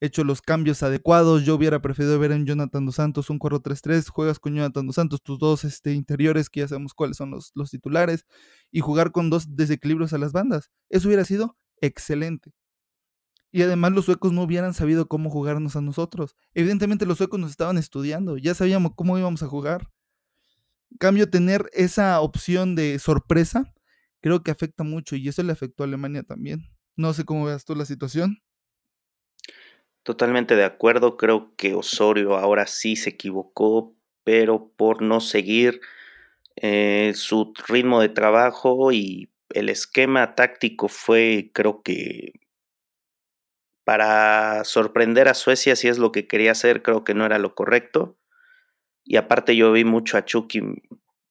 hecho 0.00 0.24
los 0.24 0.42
cambios 0.42 0.82
adecuados. 0.82 1.44
Yo 1.44 1.54
hubiera 1.54 1.80
preferido 1.80 2.18
ver 2.18 2.32
en 2.32 2.46
Jonathan 2.46 2.86
Dos 2.86 2.96
Santos 2.96 3.30
un 3.30 3.38
4-3-3, 3.38 4.08
juegas 4.08 4.38
con 4.38 4.54
Jonathan 4.54 4.86
Dos 4.86 4.96
Santos, 4.96 5.22
tus 5.22 5.38
dos 5.38 5.64
este, 5.64 5.92
interiores, 5.92 6.50
que 6.50 6.60
ya 6.60 6.68
sabemos 6.68 6.94
cuáles 6.94 7.16
son 7.16 7.30
los, 7.30 7.52
los 7.54 7.70
titulares, 7.70 8.26
y 8.70 8.80
jugar 8.80 9.12
con 9.12 9.30
dos 9.30 9.56
desequilibrios 9.56 10.12
a 10.12 10.18
las 10.18 10.32
bandas. 10.32 10.70
Eso 10.88 11.08
hubiera 11.08 11.24
sido 11.24 11.56
excelente. 11.80 12.52
Y 13.52 13.62
además 13.62 13.92
los 13.92 14.04
suecos 14.04 14.32
no 14.32 14.42
hubieran 14.42 14.74
sabido 14.74 15.08
cómo 15.08 15.28
jugarnos 15.28 15.74
a 15.76 15.80
nosotros. 15.80 16.36
Evidentemente 16.54 17.04
los 17.04 17.18
suecos 17.18 17.40
nos 17.40 17.50
estaban 17.50 17.78
estudiando, 17.78 18.36
ya 18.36 18.54
sabíamos 18.54 18.92
cómo 18.96 19.18
íbamos 19.18 19.42
a 19.42 19.48
jugar. 19.48 19.88
En 20.90 20.98
cambio, 20.98 21.30
tener 21.30 21.68
esa 21.72 22.20
opción 22.20 22.74
de 22.74 22.98
sorpresa 22.98 23.72
creo 24.20 24.42
que 24.42 24.50
afecta 24.50 24.84
mucho 24.84 25.16
y 25.16 25.28
eso 25.28 25.42
le 25.42 25.52
afectó 25.52 25.82
a 25.82 25.86
Alemania 25.86 26.22
también. 26.22 26.68
No 26.96 27.12
sé 27.12 27.24
cómo 27.24 27.44
veas 27.44 27.64
tú 27.64 27.74
la 27.74 27.84
situación. 27.84 28.38
Totalmente 30.02 30.56
de 30.56 30.64
acuerdo, 30.64 31.16
creo 31.16 31.54
que 31.56 31.74
Osorio 31.74 32.36
ahora 32.36 32.66
sí 32.66 32.96
se 32.96 33.10
equivocó, 33.10 33.94
pero 34.24 34.70
por 34.76 35.02
no 35.02 35.20
seguir 35.20 35.80
eh, 36.56 37.12
su 37.14 37.52
ritmo 37.68 38.00
de 38.00 38.08
trabajo 38.10 38.92
y 38.92 39.30
el 39.50 39.68
esquema 39.70 40.34
táctico 40.36 40.88
fue, 40.88 41.50
creo 41.54 41.82
que, 41.82 42.34
para 43.84 44.64
sorprender 44.64 45.28
a 45.28 45.34
Suecia, 45.34 45.74
si 45.76 45.88
es 45.88 45.98
lo 45.98 46.12
que 46.12 46.26
quería 46.26 46.52
hacer, 46.52 46.82
creo 46.82 47.04
que 47.04 47.14
no 47.14 47.26
era 47.26 47.38
lo 47.38 47.54
correcto. 47.54 48.16
Y 49.04 49.16
aparte 49.16 49.56
yo 49.56 49.72
vi 49.72 49.84
mucho 49.84 50.18
a 50.18 50.24
Chucky 50.24 50.62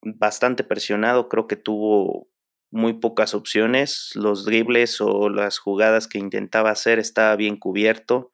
bastante 0.03 0.63
presionado, 0.63 1.29
creo 1.29 1.47
que 1.47 1.57
tuvo 1.57 2.27
muy 2.71 2.93
pocas 2.93 3.33
opciones, 3.33 4.11
los 4.15 4.45
dribles 4.45 5.01
o 5.01 5.29
las 5.29 5.59
jugadas 5.59 6.07
que 6.07 6.19
intentaba 6.19 6.71
hacer 6.71 6.99
estaba 6.99 7.35
bien 7.35 7.57
cubierto. 7.57 8.31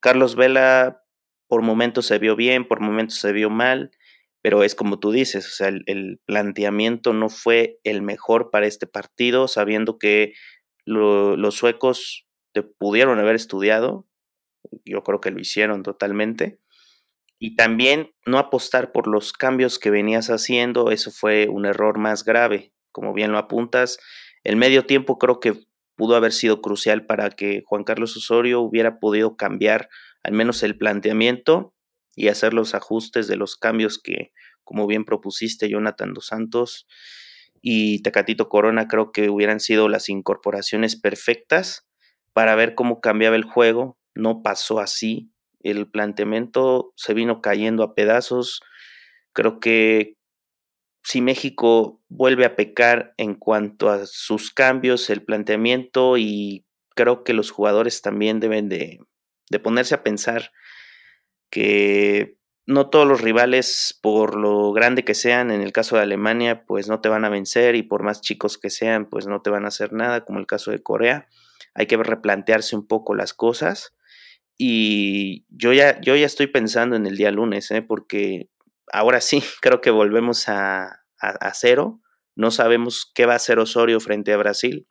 Carlos 0.00 0.36
Vela 0.36 1.02
por 1.48 1.62
momentos 1.62 2.06
se 2.06 2.18
vio 2.18 2.36
bien, 2.36 2.66
por 2.66 2.80
momentos 2.80 3.18
se 3.18 3.32
vio 3.32 3.50
mal, 3.50 3.90
pero 4.42 4.62
es 4.62 4.74
como 4.74 4.98
tú 4.98 5.10
dices, 5.10 5.46
o 5.46 5.50
sea, 5.50 5.68
el, 5.68 6.20
planteamiento 6.24 7.12
no 7.12 7.28
fue 7.28 7.78
el 7.84 8.02
mejor 8.02 8.50
para 8.50 8.66
este 8.66 8.86
partido, 8.86 9.48
sabiendo 9.48 9.98
que 9.98 10.34
los 10.84 11.54
suecos 11.54 12.26
te 12.52 12.62
pudieron 12.62 13.18
haber 13.18 13.34
estudiado, 13.34 14.06
yo 14.84 15.02
creo 15.02 15.20
que 15.20 15.30
lo 15.30 15.40
hicieron 15.40 15.82
totalmente, 15.82 16.60
y 17.38 17.56
también 17.56 18.14
no 18.24 18.38
apostar 18.38 18.92
por 18.92 19.08
los 19.08 19.32
cambios 19.32 19.78
que 19.78 19.90
venías 19.90 20.30
haciendo, 20.30 20.90
eso 20.90 21.10
fue 21.10 21.48
un 21.48 21.66
error 21.66 21.98
más 21.98 22.24
grave, 22.24 22.72
como 22.92 23.12
bien 23.12 23.30
lo 23.30 23.38
apuntas. 23.38 23.98
El 24.42 24.56
medio 24.56 24.86
tiempo 24.86 25.18
creo 25.18 25.38
que 25.38 25.66
pudo 25.96 26.14
haber 26.14 26.32
sido 26.32 26.60
crucial 26.60 27.06
para 27.06 27.30
que 27.30 27.62
Juan 27.66 27.84
Carlos 27.84 28.16
Osorio 28.16 28.60
hubiera 28.60 28.98
podido 29.00 29.36
cambiar 29.36 29.88
al 30.22 30.32
menos 30.32 30.62
el 30.62 30.76
planteamiento 30.76 31.74
y 32.14 32.28
hacer 32.28 32.54
los 32.54 32.74
ajustes 32.74 33.26
de 33.28 33.36
los 33.36 33.56
cambios 33.56 33.98
que, 33.98 34.32
como 34.64 34.86
bien 34.86 35.04
propusiste, 35.04 35.68
Jonathan 35.68 36.14
Dos 36.14 36.26
Santos 36.26 36.86
y 37.60 38.02
Tecatito 38.02 38.48
Corona, 38.48 38.88
creo 38.88 39.12
que 39.12 39.28
hubieran 39.28 39.60
sido 39.60 39.88
las 39.88 40.08
incorporaciones 40.08 40.94
perfectas 40.94 41.86
para 42.32 42.54
ver 42.54 42.74
cómo 42.74 43.00
cambiaba 43.00 43.36
el 43.36 43.44
juego. 43.44 43.98
No 44.14 44.42
pasó 44.42 44.80
así. 44.80 45.30
El 45.60 45.90
planteamiento 45.90 46.92
se 46.96 47.14
vino 47.14 47.40
cayendo 47.40 47.82
a 47.82 47.94
pedazos. 47.94 48.60
Creo 49.32 49.58
que 49.58 50.16
si 51.06 51.20
México 51.20 52.02
vuelve 52.08 52.44
a 52.44 52.56
pecar 52.56 53.14
en 53.16 53.36
cuanto 53.36 53.90
a 53.90 54.06
sus 54.06 54.50
cambios, 54.50 55.08
el 55.08 55.22
planteamiento 55.22 56.18
y 56.18 56.66
creo 56.96 57.22
que 57.22 57.32
los 57.32 57.52
jugadores 57.52 58.02
también 58.02 58.40
deben 58.40 58.68
de, 58.68 58.98
de 59.48 59.58
ponerse 59.60 59.94
a 59.94 60.02
pensar 60.02 60.50
que 61.48 62.38
no 62.66 62.90
todos 62.90 63.06
los 63.06 63.20
rivales, 63.20 63.96
por 64.02 64.34
lo 64.34 64.72
grande 64.72 65.04
que 65.04 65.14
sean, 65.14 65.52
en 65.52 65.62
el 65.62 65.70
caso 65.70 65.94
de 65.94 66.02
Alemania, 66.02 66.66
pues 66.66 66.88
no 66.88 67.00
te 67.00 67.08
van 67.08 67.24
a 67.24 67.28
vencer 67.28 67.76
y 67.76 67.84
por 67.84 68.02
más 68.02 68.20
chicos 68.20 68.58
que 68.58 68.68
sean, 68.68 69.08
pues 69.08 69.28
no 69.28 69.42
te 69.42 69.50
van 69.50 69.64
a 69.64 69.68
hacer 69.68 69.92
nada, 69.92 70.24
como 70.24 70.40
el 70.40 70.48
caso 70.48 70.72
de 70.72 70.82
Corea. 70.82 71.28
Hay 71.74 71.86
que 71.86 71.96
replantearse 71.96 72.74
un 72.74 72.84
poco 72.84 73.14
las 73.14 73.32
cosas. 73.32 73.94
Y 74.58 75.46
yo 75.50 75.72
ya, 75.72 76.00
yo 76.00 76.16
ya 76.16 76.26
estoy 76.26 76.48
pensando 76.48 76.96
en 76.96 77.06
el 77.06 77.16
día 77.16 77.30
lunes, 77.30 77.70
¿eh? 77.70 77.82
porque 77.82 78.50
ahora 78.92 79.20
sí, 79.20 79.42
creo 79.60 79.80
que 79.80 79.90
volvemos 79.90 80.48
a, 80.48 81.04
a, 81.18 81.54
cero. 81.54 82.00
No 82.34 82.50
sabemos 82.50 83.10
qué 83.14 83.26
va 83.26 83.34
a 83.34 83.36
hacer 83.36 83.58
Osorio 83.58 84.00
frente 84.00 84.32
a 84.32 84.36
Brasil. 84.36 84.86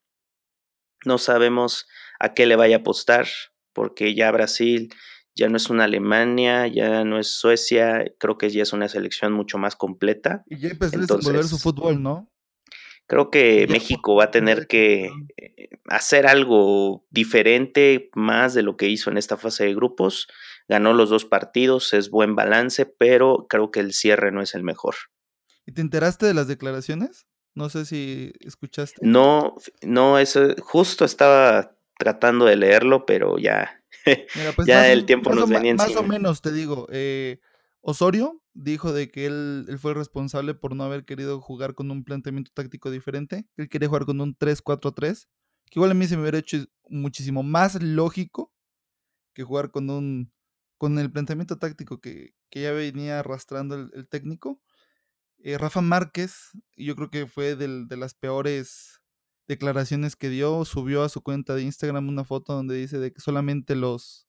No 1.06 1.18
sabemos 1.18 1.88
a 2.20 2.34
qué 2.34 2.46
le 2.46 2.56
vaya 2.56 2.78
a 2.78 2.80
apostar, 2.80 3.28
porque 3.74 4.16
ya 4.16 4.32
Brasil 4.32 4.94
ya 5.36 5.50
no 5.50 5.58
es 5.58 5.70
una 5.70 5.84
Alemania, 5.84 6.66
ya 6.68 7.04
no 7.04 7.20
es 7.20 7.38
Suecia, 7.38 8.06
creo 8.20 8.38
que 8.38 8.50
ya 8.50 8.64
es 8.64 8.74
una 8.74 8.88
selección 8.88 9.34
mucho 9.34 9.58
más 9.58 9.76
completa. 9.76 10.44
Y 10.48 10.58
ya 10.58 10.70
empezó 10.70 10.98
a 10.98 11.02
desenvolver 11.02 11.44
su 11.44 11.60
fútbol, 11.60 12.02
¿no? 12.02 12.32
Creo 13.08 13.30
que 13.30 13.68
México 13.70 14.16
va 14.16 14.26
a 14.26 14.32
tener 14.32 14.66
que 14.66 15.12
eh, 15.38 15.70
hacer 15.88 16.26
algo 16.26 17.06
diferente, 17.12 18.10
más 18.16 18.56
de 18.56 18.64
lo 18.64 18.78
que 18.78 18.88
hizo 18.88 19.12
en 19.12 19.18
esta 19.18 19.38
fase 19.38 19.66
de 19.66 19.76
grupos 19.76 20.28
ganó 20.68 20.94
los 20.94 21.10
dos 21.10 21.26
partidos, 21.26 21.94
es 21.94 22.10
buen 22.10 22.36
balance, 22.36 22.86
pero 22.86 23.48
creo 23.50 23.72
que 23.72 23.80
el 23.80 23.94
cierre 23.94 24.32
no 24.32 24.42
es 24.42 24.56
el 24.56 24.64
mejor. 24.64 24.96
¿Y 25.66 25.72
te 25.72 25.82
enteraste 25.82 26.26
de 26.26 26.34
las 26.34 26.48
declaraciones? 26.48 27.28
No 27.54 27.70
sé 27.70 27.86
si 27.86 28.34
escuchaste. 28.42 29.00
No, 29.02 29.56
no, 29.82 30.20
eso 30.20 30.50
justo 30.62 31.06
estaba 31.06 31.76
tratando 31.98 32.46
de 32.46 32.58
leerlo, 32.58 33.06
pero 33.06 33.38
ya, 33.38 33.82
pues 34.56 34.68
ya 34.68 34.92
el 34.92 35.06
tiempo 35.06 35.34
nos 35.34 35.50
venía 35.50 35.72
encima. 35.72 35.90
Más 35.90 35.98
o 35.98 36.04
menos 36.04 36.42
te 36.42 36.52
digo, 36.52 36.88
eh, 36.92 37.40
Osorio 37.82 38.42
dijo 38.54 38.94
de 38.94 39.10
que 39.10 39.26
él, 39.26 39.66
él, 39.70 39.80
fue 39.80 39.94
responsable 39.94 40.54
por 40.54 40.76
no 40.76 40.84
haber 40.84 41.06
querido 41.06 41.40
jugar 41.40 41.76
con 41.76 41.92
un 41.92 42.04
planteamiento 42.04 42.52
táctico 42.54 42.92
diferente, 42.92 43.46
él 43.58 43.70
quería 43.70 43.88
jugar 43.88 44.06
con 44.06 44.20
un 44.20 44.36
3-4-3, 44.38 45.28
que 45.70 45.80
igual 45.80 45.92
a 45.92 45.94
mí 45.94 46.08
se 46.08 46.16
me 46.16 46.24
hubiera 46.24 46.38
hecho 46.38 46.58
muchísimo 46.90 47.44
más 47.44 47.82
lógico 47.82 48.52
que 49.34 49.44
jugar 49.44 49.72
con 49.72 49.90
un 49.90 50.32
con 50.78 51.00
el 51.00 51.12
planteamiento 51.12 51.58
táctico 51.58 52.00
que, 52.02 52.34
ya 52.52 52.72
venía 52.72 53.20
arrastrando 53.20 53.76
el, 53.76 54.08
técnico. 54.08 54.62
Eh, 55.40 55.58
Rafa 55.58 55.82
Márquez, 55.82 56.52
yo 56.78 56.96
creo 56.96 57.10
que 57.10 57.28
fue 57.28 57.56
de 57.56 57.98
las 57.98 58.14
peores 58.16 59.02
declaraciones 59.48 60.16
que 60.16 60.30
dio, 60.30 60.66
subió 60.66 61.04
a 61.04 61.10
su 61.10 61.22
cuenta 61.22 61.56
de 61.56 61.64
Instagram 61.64 62.08
una 62.10 62.24
foto 62.24 62.54
donde 62.54 62.76
dice 62.76 62.98
de 63.00 63.14
que 63.14 63.22
solamente 63.22 63.76
los 63.76 64.28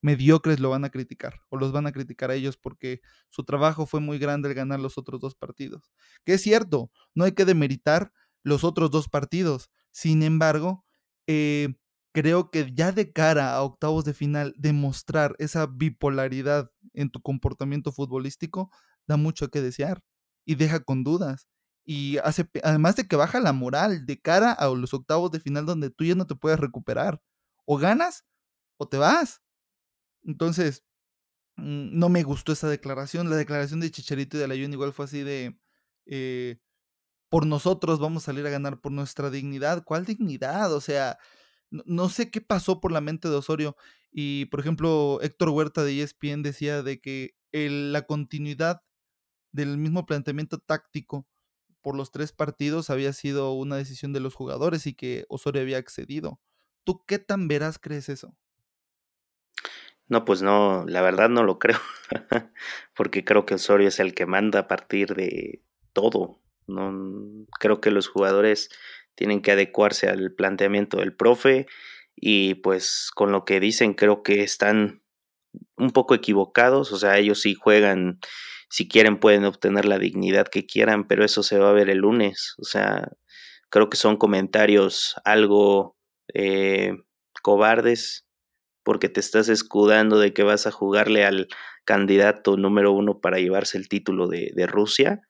mediocres 0.00 0.60
lo 0.60 0.70
van 0.70 0.84
a 0.84 0.90
criticar 0.90 1.40
o 1.48 1.56
los 1.56 1.72
van 1.72 1.86
a 1.86 1.92
criticar 1.92 2.30
a 2.30 2.34
ellos 2.34 2.56
porque 2.56 3.00
su 3.30 3.44
trabajo 3.44 3.86
fue 3.86 4.00
muy 4.00 4.18
grande 4.18 4.48
al 4.48 4.54
ganar 4.54 4.80
los 4.80 4.98
otros 4.98 5.20
dos 5.20 5.34
partidos. 5.34 5.92
Que 6.24 6.34
es 6.34 6.42
cierto, 6.42 6.90
no 7.14 7.24
hay 7.24 7.32
que 7.32 7.44
demeritar 7.44 8.12
los 8.42 8.64
otros 8.64 8.90
dos 8.90 9.08
partidos. 9.08 9.70
Sin 9.90 10.22
embargo, 10.22 10.84
eh, 11.26 11.74
creo 12.12 12.50
que 12.50 12.72
ya 12.74 12.92
de 12.92 13.12
cara 13.12 13.54
a 13.54 13.62
octavos 13.62 14.04
de 14.04 14.14
final, 14.14 14.54
demostrar 14.58 15.34
esa 15.38 15.66
bipolaridad 15.66 16.70
en 16.94 17.10
tu 17.10 17.20
comportamiento 17.22 17.92
futbolístico 17.92 18.70
da 19.06 19.16
mucho 19.16 19.48
que 19.50 19.60
desear 19.62 20.02
y 20.44 20.56
deja 20.56 20.80
con 20.80 21.04
dudas. 21.04 21.48
Y 21.84 22.18
hace, 22.18 22.48
además 22.62 22.96
de 22.96 23.08
que 23.08 23.16
baja 23.16 23.40
la 23.40 23.52
moral 23.52 24.04
de 24.06 24.20
cara 24.20 24.52
a 24.52 24.68
los 24.68 24.92
octavos 24.94 25.30
de 25.30 25.40
final 25.40 25.66
donde 25.66 25.90
tú 25.90 26.04
ya 26.04 26.14
no 26.14 26.26
te 26.26 26.34
puedes 26.34 26.60
recuperar. 26.60 27.20
O 27.66 27.78
ganas 27.78 28.24
o 28.78 28.88
te 28.88 28.98
vas. 28.98 29.42
Entonces, 30.24 30.84
mm, 31.56 31.98
no 31.98 32.08
me 32.08 32.22
gustó 32.22 32.52
esa 32.52 32.68
declaración. 32.68 33.30
La 33.30 33.36
declaración 33.36 33.80
de 33.80 33.90
Chicharito 33.90 34.36
y 34.36 34.40
de 34.40 34.48
la 34.48 34.54
Jun 34.56 34.72
igual 34.72 34.92
fue 34.92 35.06
así 35.06 35.22
de, 35.22 35.58
eh, 36.06 36.58
por 37.30 37.46
nosotros 37.46 38.00
vamos 38.00 38.24
a 38.24 38.26
salir 38.26 38.46
a 38.46 38.50
ganar 38.50 38.80
por 38.80 38.92
nuestra 38.92 39.30
dignidad. 39.30 39.84
¿Cuál 39.84 40.06
dignidad? 40.06 40.72
O 40.74 40.80
sea, 40.80 41.18
no, 41.70 42.08
sé 42.08 42.30
qué 42.30 42.40
pasó 42.40 42.80
por 42.80 42.92
la 42.92 43.00
mente 43.00 43.28
de 43.28 43.36
Osorio. 43.36 43.76
Y, 44.10 44.46
por 44.46 44.60
ejemplo, 44.60 45.18
Héctor 45.22 45.50
Huerta 45.50 45.84
de 45.84 46.02
ESPN 46.02 46.42
decía 46.42 46.82
de 46.82 47.00
que 47.00 47.34
la 47.52 48.02
continuidad 48.02 48.82
del 49.52 49.78
mismo 49.78 50.06
planteamiento 50.06 50.58
táctico 50.58 51.26
por 51.80 51.96
los 51.96 52.10
tres 52.10 52.32
partidos 52.32 52.90
había 52.90 53.12
sido 53.12 53.52
una 53.52 53.76
decisión 53.76 54.12
de 54.12 54.20
los 54.20 54.34
jugadores 54.34 54.86
y 54.86 54.94
que 54.94 55.24
Osorio 55.28 55.62
había 55.62 55.78
accedido. 55.78 56.40
¿Tú 56.84 57.04
qué 57.06 57.18
tan 57.18 57.48
veraz 57.48 57.78
crees 57.78 58.08
eso? 58.08 58.36
No, 60.08 60.24
pues 60.24 60.40
no, 60.40 60.84
la 60.86 61.02
verdad 61.02 61.28
no 61.28 61.44
lo 61.44 61.58
creo, 61.58 61.78
porque 62.96 63.24
creo 63.24 63.44
que 63.44 63.54
Osorio 63.54 63.88
es 63.88 64.00
el 64.00 64.14
que 64.14 64.24
manda 64.24 64.60
a 64.60 64.68
partir 64.68 65.14
de 65.14 65.62
todo. 65.92 66.40
No 66.66 67.46
creo 67.58 67.80
que 67.80 67.90
los 67.90 68.08
jugadores 68.08 68.70
tienen 69.18 69.42
que 69.42 69.50
adecuarse 69.50 70.08
al 70.08 70.32
planteamiento 70.32 70.98
del 70.98 71.12
profe 71.12 71.66
y 72.14 72.54
pues 72.54 73.10
con 73.12 73.32
lo 73.32 73.44
que 73.44 73.58
dicen 73.58 73.94
creo 73.94 74.22
que 74.22 74.44
están 74.44 75.02
un 75.76 75.90
poco 75.90 76.14
equivocados, 76.14 76.92
o 76.92 76.98
sea, 76.98 77.18
ellos 77.18 77.40
sí 77.40 77.54
juegan, 77.54 78.20
si 78.70 78.86
quieren 78.86 79.18
pueden 79.18 79.44
obtener 79.44 79.86
la 79.86 79.98
dignidad 79.98 80.46
que 80.46 80.66
quieran, 80.66 81.08
pero 81.08 81.24
eso 81.24 81.42
se 81.42 81.58
va 81.58 81.70
a 81.70 81.72
ver 81.72 81.90
el 81.90 81.98
lunes, 81.98 82.54
o 82.58 82.64
sea, 82.64 83.08
creo 83.70 83.90
que 83.90 83.96
son 83.96 84.18
comentarios 84.18 85.16
algo 85.24 85.96
eh, 86.32 86.92
cobardes 87.42 88.24
porque 88.84 89.08
te 89.08 89.18
estás 89.18 89.48
escudando 89.48 90.20
de 90.20 90.32
que 90.32 90.44
vas 90.44 90.68
a 90.68 90.70
jugarle 90.70 91.24
al 91.24 91.48
candidato 91.84 92.56
número 92.56 92.92
uno 92.92 93.18
para 93.20 93.38
llevarse 93.38 93.78
el 93.78 93.88
título 93.88 94.28
de, 94.28 94.52
de 94.54 94.66
Rusia 94.68 95.27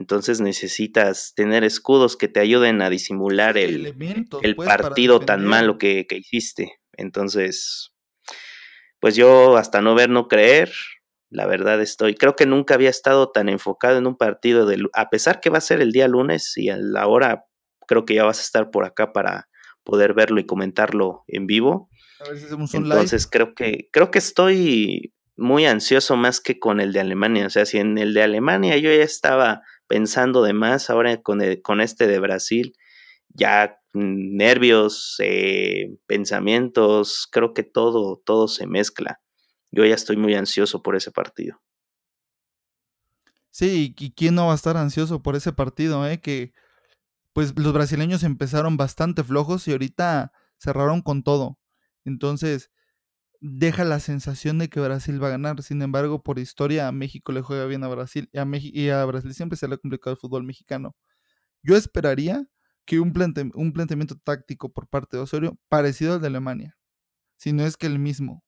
entonces 0.00 0.40
necesitas 0.40 1.34
tener 1.36 1.62
escudos 1.62 2.16
que 2.16 2.26
te 2.26 2.40
ayuden 2.40 2.80
a 2.80 2.88
disimular 2.88 3.58
el, 3.58 3.94
el 4.40 4.56
pues, 4.56 4.66
partido 4.66 5.20
tan 5.20 5.44
malo 5.44 5.76
que, 5.76 6.06
que, 6.06 6.16
hiciste. 6.16 6.80
Entonces, 6.94 7.92
pues 8.98 9.14
yo 9.14 9.58
hasta 9.58 9.82
no 9.82 9.94
ver, 9.94 10.08
no 10.08 10.26
creer, 10.26 10.72
la 11.28 11.44
verdad 11.44 11.82
estoy. 11.82 12.14
Creo 12.14 12.34
que 12.34 12.46
nunca 12.46 12.72
había 12.72 12.88
estado 12.88 13.30
tan 13.30 13.50
enfocado 13.50 13.98
en 13.98 14.06
un 14.06 14.16
partido 14.16 14.64
de 14.64 14.82
a 14.94 15.10
pesar 15.10 15.38
que 15.38 15.50
va 15.50 15.58
a 15.58 15.60
ser 15.60 15.82
el 15.82 15.92
día 15.92 16.08
lunes 16.08 16.56
y 16.56 16.70
a 16.70 16.78
la 16.78 17.06
hora 17.06 17.44
creo 17.86 18.06
que 18.06 18.14
ya 18.14 18.24
vas 18.24 18.38
a 18.38 18.42
estar 18.42 18.70
por 18.70 18.86
acá 18.86 19.12
para 19.12 19.50
poder 19.84 20.14
verlo 20.14 20.40
y 20.40 20.46
comentarlo 20.46 21.24
en 21.26 21.46
vivo. 21.46 21.90
A 22.20 22.30
ver 22.30 22.38
si 22.38 22.46
hacemos 22.46 22.72
un 22.72 22.84
Entonces 22.84 23.26
creo 23.26 23.54
que 23.54 23.90
creo 23.92 24.10
que 24.10 24.18
estoy 24.18 25.12
muy 25.36 25.66
ansioso 25.66 26.16
más 26.16 26.40
que 26.40 26.58
con 26.58 26.80
el 26.80 26.94
de 26.94 27.00
Alemania. 27.00 27.46
O 27.46 27.50
sea, 27.50 27.66
si 27.66 27.76
en 27.76 27.98
el 27.98 28.14
de 28.14 28.22
Alemania 28.22 28.78
yo 28.78 28.88
ya 28.88 29.04
estaba 29.04 29.62
pensando 29.90 30.44
de 30.44 30.52
más 30.52 30.88
ahora 30.88 31.20
con, 31.20 31.40
con 31.62 31.80
este 31.80 32.06
de 32.06 32.20
Brasil 32.20 32.74
ya 33.34 33.76
nervios, 33.92 35.16
eh, 35.18 35.96
pensamientos, 36.06 37.28
creo 37.30 37.54
que 37.54 37.64
todo, 37.64 38.22
todo 38.24 38.46
se 38.46 38.66
mezcla. 38.66 39.20
Yo 39.72 39.84
ya 39.84 39.94
estoy 39.94 40.16
muy 40.16 40.34
ansioso 40.34 40.82
por 40.82 40.94
ese 40.94 41.10
partido. 41.10 41.60
Sí, 43.50 43.94
y 43.98 44.12
quién 44.12 44.36
no 44.36 44.46
va 44.46 44.52
a 44.52 44.56
estar 44.56 44.76
ansioso 44.76 45.22
por 45.22 45.34
ese 45.34 45.52
partido, 45.52 46.06
¿eh? 46.06 46.20
Que 46.20 46.52
pues 47.32 47.52
los 47.58 47.72
brasileños 47.72 48.22
empezaron 48.22 48.76
bastante 48.76 49.24
flojos 49.24 49.66
y 49.66 49.72
ahorita 49.72 50.32
cerraron 50.58 51.02
con 51.02 51.24
todo. 51.24 51.58
Entonces, 52.04 52.70
deja 53.40 53.84
la 53.84 54.00
sensación 54.00 54.58
de 54.58 54.68
que 54.68 54.80
Brasil 54.80 55.22
va 55.22 55.28
a 55.28 55.30
ganar. 55.30 55.62
Sin 55.62 55.82
embargo, 55.82 56.22
por 56.22 56.38
historia, 56.38 56.88
a 56.88 56.92
México 56.92 57.32
le 57.32 57.42
juega 57.42 57.64
bien 57.66 57.82
a 57.84 57.88
Brasil 57.88 58.28
y 58.32 58.38
a, 58.38 58.46
y 58.52 58.88
a 58.90 59.04
Brasil 59.04 59.34
siempre 59.34 59.56
se 59.56 59.68
le 59.68 59.74
ha 59.74 59.78
complicado 59.78 60.12
el 60.12 60.18
fútbol 60.18 60.44
mexicano. 60.44 60.94
Yo 61.62 61.76
esperaría 61.76 62.46
que 62.84 63.00
un, 63.00 63.12
un 63.54 63.72
planteamiento 63.72 64.16
táctico 64.16 64.72
por 64.72 64.88
parte 64.88 65.16
de 65.16 65.22
Osorio 65.22 65.58
parecido 65.68 66.14
al 66.14 66.20
de 66.20 66.28
Alemania, 66.28 66.76
si 67.36 67.52
no 67.52 67.64
es 67.64 67.76
que 67.76 67.86
el 67.86 67.98
mismo. 67.98 68.44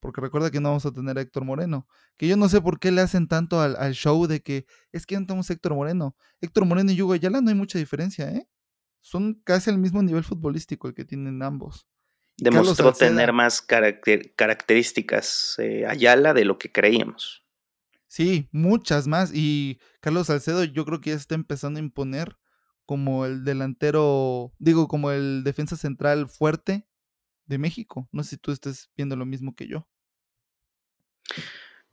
Porque 0.00 0.20
recuerda 0.22 0.50
que 0.50 0.60
no 0.60 0.70
vamos 0.70 0.86
a 0.86 0.92
tener 0.92 1.18
a 1.18 1.20
Héctor 1.20 1.44
Moreno. 1.44 1.86
Que 2.16 2.26
yo 2.26 2.36
no 2.36 2.48
sé 2.48 2.60
por 2.62 2.78
qué 2.80 2.90
le 2.90 3.02
hacen 3.02 3.28
tanto 3.28 3.60
al, 3.60 3.92
show 3.92 4.26
de 4.26 4.40
que 4.40 4.64
es 4.92 5.04
que 5.04 5.18
no 5.20 5.26
tenemos 5.26 5.50
a 5.50 5.52
Héctor 5.52 5.74
Moreno. 5.74 6.16
Héctor 6.40 6.64
Moreno 6.64 6.90
y 6.90 7.02
Hugo 7.02 7.12
Ayala 7.12 7.42
no 7.42 7.50
hay 7.50 7.54
mucha 7.54 7.78
diferencia, 7.78 8.30
¿eh? 8.30 8.48
Son 9.02 9.34
casi 9.44 9.70
el 9.70 9.78
mismo 9.78 10.02
nivel 10.02 10.24
futbolístico 10.24 10.88
el 10.88 10.94
que 10.94 11.04
tienen 11.04 11.42
ambos. 11.42 11.86
Demostró 12.40 12.92
tener 12.92 13.32
más 13.32 13.62
características 13.62 15.56
eh, 15.58 15.86
Ayala 15.86 16.34
de 16.34 16.44
lo 16.44 16.58
que 16.58 16.72
creíamos. 16.72 17.44
Sí, 18.06 18.48
muchas 18.50 19.06
más. 19.06 19.30
Y 19.32 19.78
Carlos 20.00 20.26
Salcedo 20.26 20.64
yo 20.64 20.84
creo 20.84 21.00
que 21.00 21.10
ya 21.10 21.16
está 21.16 21.34
empezando 21.34 21.78
a 21.78 21.82
imponer 21.82 22.36
como 22.84 23.24
el 23.24 23.44
delantero, 23.44 24.52
digo, 24.58 24.88
como 24.88 25.12
el 25.12 25.44
defensa 25.44 25.76
central 25.76 26.28
fuerte 26.28 26.88
de 27.46 27.58
México. 27.58 28.08
No 28.10 28.24
sé 28.24 28.30
si 28.30 28.36
tú 28.38 28.50
estés 28.50 28.90
viendo 28.96 29.14
lo 29.14 29.26
mismo 29.26 29.54
que 29.54 29.68
yo. 29.68 29.86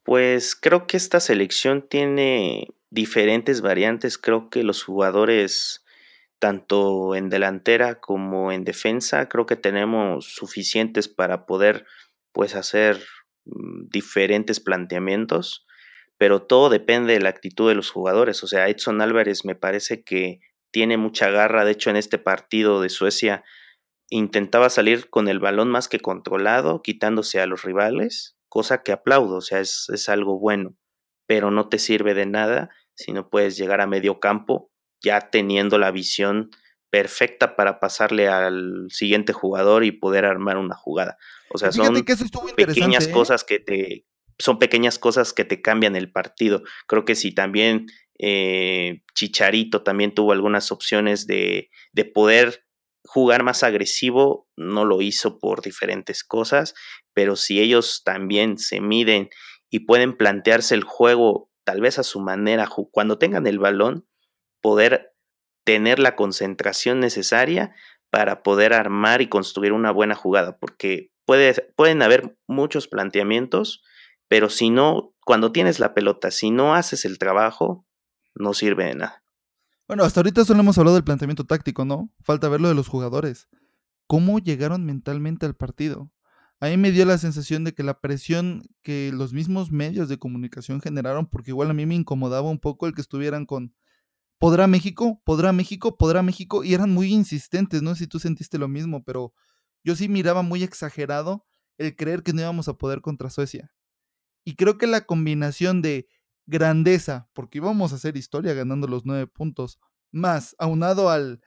Pues 0.02 0.56
creo 0.56 0.88
que 0.88 0.98
esta 0.98 1.20
selección 1.20 1.88
tiene 1.88 2.70
diferentes 2.90 3.62
variantes. 3.62 4.18
Creo 4.18 4.50
que 4.50 4.64
los 4.64 4.84
jugadores, 4.84 5.86
tanto 6.40 7.16
en 7.16 7.30
delantera 7.30 8.00
como 8.00 8.52
en 8.52 8.64
defensa, 8.64 9.28
creo 9.28 9.46
que 9.46 9.56
tenemos 9.56 10.34
suficientes 10.34 11.08
para 11.08 11.46
poder 11.46 11.86
pues 12.32 12.56
hacer 12.56 13.04
mm, 13.46 13.90
diferentes 13.90 14.60
planteamientos. 14.60 15.66
Pero 16.18 16.42
todo 16.44 16.70
depende 16.70 17.14
de 17.14 17.20
la 17.20 17.30
actitud 17.30 17.68
de 17.70 17.76
los 17.76 17.92
jugadores. 17.92 18.44
O 18.44 18.48
sea, 18.48 18.68
Edson 18.70 19.02
Álvarez 19.02 19.46
me 19.46 19.56
parece 19.56 20.04
que 20.04 20.40
tiene 20.72 20.98
mucha 20.98 21.30
garra. 21.30 21.64
De 21.64 21.72
hecho, 21.72 21.90
en 21.90 21.96
este 21.96 22.18
partido 22.18 22.82
de 22.82 22.90
Suecia 22.90 23.44
intentaba 24.10 24.70
salir 24.70 25.10
con 25.10 25.28
el 25.28 25.40
balón 25.40 25.70
más 25.70 25.88
que 25.88 26.00
controlado, 26.00 26.82
quitándose 26.82 27.40
a 27.40 27.46
los 27.46 27.64
rivales, 27.64 28.38
cosa 28.50 28.82
que 28.82 28.92
aplaudo, 28.92 29.38
o 29.38 29.42
sea, 29.42 29.60
es, 29.60 29.88
es 29.94 30.08
algo 30.10 30.40
bueno, 30.40 30.76
pero 31.28 31.52
no 31.52 31.68
te 31.68 31.78
sirve 31.78 32.14
de 32.14 32.26
nada 32.26 32.70
si 32.96 33.12
no 33.12 33.30
puedes 33.30 33.58
llegar 33.58 33.82
a 33.82 33.88
medio 33.88 34.20
campo 34.20 34.72
ya 35.02 35.30
teniendo 35.30 35.78
la 35.78 35.92
visión 35.92 36.50
perfecta 36.90 37.56
para 37.56 37.80
pasarle 37.80 38.28
al 38.28 38.88
siguiente 38.90 39.34
jugador 39.34 39.84
y 39.84 39.92
poder 39.92 40.26
armar 40.26 40.58
una 40.58 40.76
jugada. 40.76 41.18
O 41.50 41.58
sea, 41.58 41.72
son 41.72 42.04
pequeñas 42.56 43.08
¿eh? 43.08 43.12
cosas 43.12 43.44
que 43.44 43.60
te 43.60 44.06
son 44.40 44.60
pequeñas 44.60 45.00
cosas 45.00 45.34
que 45.34 45.46
te 45.46 45.62
cambian 45.62 45.96
el 45.96 46.12
partido. 46.12 46.62
Creo 46.86 47.06
que 47.06 47.16
si 47.16 47.34
también 47.34 47.88
eh, 48.20 49.02
Chicharito 49.16 49.84
también 49.84 50.14
tuvo 50.14 50.32
algunas 50.32 50.72
opciones 50.72 51.26
de, 51.26 51.70
de 51.92 52.06
poder 52.06 52.66
jugar 53.04 53.44
más 53.44 53.64
agresivo, 53.64 54.48
no 54.56 54.86
lo 54.86 55.02
hizo 55.02 55.40
por 55.40 55.62
diferentes 55.62 56.24
cosas, 56.24 56.76
pero 57.14 57.36
si 57.36 57.60
ellos 57.60 58.04
también 58.04 58.58
se 58.58 58.80
miden 58.82 59.30
y 59.70 59.80
pueden 59.80 60.16
plantearse 60.16 60.76
el 60.76 60.84
juego 60.84 61.50
tal 61.64 61.82
vez 61.82 62.00
a 62.00 62.04
su 62.04 62.20
manera, 62.20 62.70
cuando 62.92 63.18
tengan 63.18 63.48
el 63.48 63.60
balón, 63.60 64.08
poder 64.68 65.16
tener 65.64 65.98
la 65.98 66.18
concentración 66.18 67.00
necesaria 67.00 67.74
para 68.10 68.44
poder 68.44 68.74
armar 68.74 69.22
y 69.22 69.30
construir 69.30 69.72
una 69.72 69.92
buena 69.92 70.14
jugada, 70.14 70.58
porque 70.58 71.14
puede, 71.24 71.54
pueden 71.78 72.02
haber 72.02 72.38
muchos 72.48 72.90
planteamientos, 72.90 73.82
pero 74.28 74.50
si 74.50 74.70
no, 74.70 75.14
cuando 75.24 75.54
tienes 75.54 75.80
la 75.80 75.94
pelota, 75.94 76.32
si 76.32 76.52
no 76.52 76.76
haces 76.76 77.06
el 77.06 77.18
trabajo, 77.18 77.86
no 78.36 78.54
sirve 78.54 78.88
de 78.88 78.96
nada. 78.96 79.24
Bueno, 79.88 80.04
hasta 80.04 80.20
ahorita 80.20 80.44
solo 80.44 80.60
hemos 80.60 80.78
hablado 80.78 80.96
del 80.96 81.06
planteamiento 81.06 81.46
táctico, 81.46 81.86
¿no? 81.86 82.14
Falta 82.26 82.50
ver 82.50 82.60
lo 82.60 82.68
de 82.68 82.76
los 82.76 82.90
jugadores. 82.90 83.48
¿Cómo 84.06 84.40
llegaron 84.40 84.86
mentalmente 84.86 85.46
al 85.46 85.56
partido? 85.56 86.12
A 86.60 86.68
mí 86.68 86.76
me 86.76 86.92
dio 86.92 87.06
la 87.06 87.18
sensación 87.18 87.64
de 87.64 87.74
que 87.74 87.84
la 87.84 88.02
presión 88.02 88.64
que 88.82 89.12
los 89.14 89.32
mismos 89.32 89.72
medios 89.72 90.10
de 90.10 90.20
comunicación 90.20 90.82
generaron, 90.82 91.26
porque 91.26 91.52
igual 91.52 91.70
a 91.70 91.74
mí 91.74 91.86
me 91.86 91.96
incomodaba 91.96 92.50
un 92.50 92.60
poco 92.60 92.86
el 92.86 92.94
que 92.94 93.00
estuvieran 93.00 93.46
con 93.46 93.74
¿Podrá 94.40 94.68
México? 94.68 95.22
¿Podrá 95.24 95.52
México? 95.52 95.98
¿Podrá 95.98 96.22
México? 96.22 96.64
Y 96.64 96.74
eran 96.74 96.92
muy 96.94 97.12
insistentes, 97.14 97.82
no 97.82 97.96
sé 97.96 98.04
si 98.04 98.08
tú 98.08 98.20
sentiste 98.20 98.58
lo 98.58 98.68
mismo, 98.68 99.04
pero 99.04 99.34
yo 99.84 99.96
sí 99.96 100.10
miraba 100.10 100.42
muy 100.44 100.64
exagerado 100.64 101.46
el 101.78 101.96
creer 101.96 102.24
que 102.24 102.34
no 102.34 102.42
íbamos 102.42 102.68
a 102.68 102.74
poder 102.74 103.02
contra 103.02 103.30
Suecia. 103.30 103.72
Y 104.46 104.56
creo 104.56 104.78
que 104.78 104.88
la 104.88 105.06
combinación 105.06 105.82
de 105.82 106.08
grandeza, 106.46 107.30
porque 107.34 107.58
íbamos 107.58 107.92
a 107.92 107.96
hacer 107.96 108.16
historia 108.18 108.54
ganando 108.54 108.88
los 108.88 109.06
nueve 109.06 109.28
puntos, 109.28 109.80
más 110.12 110.56
aunado 110.60 111.10
al 111.10 111.42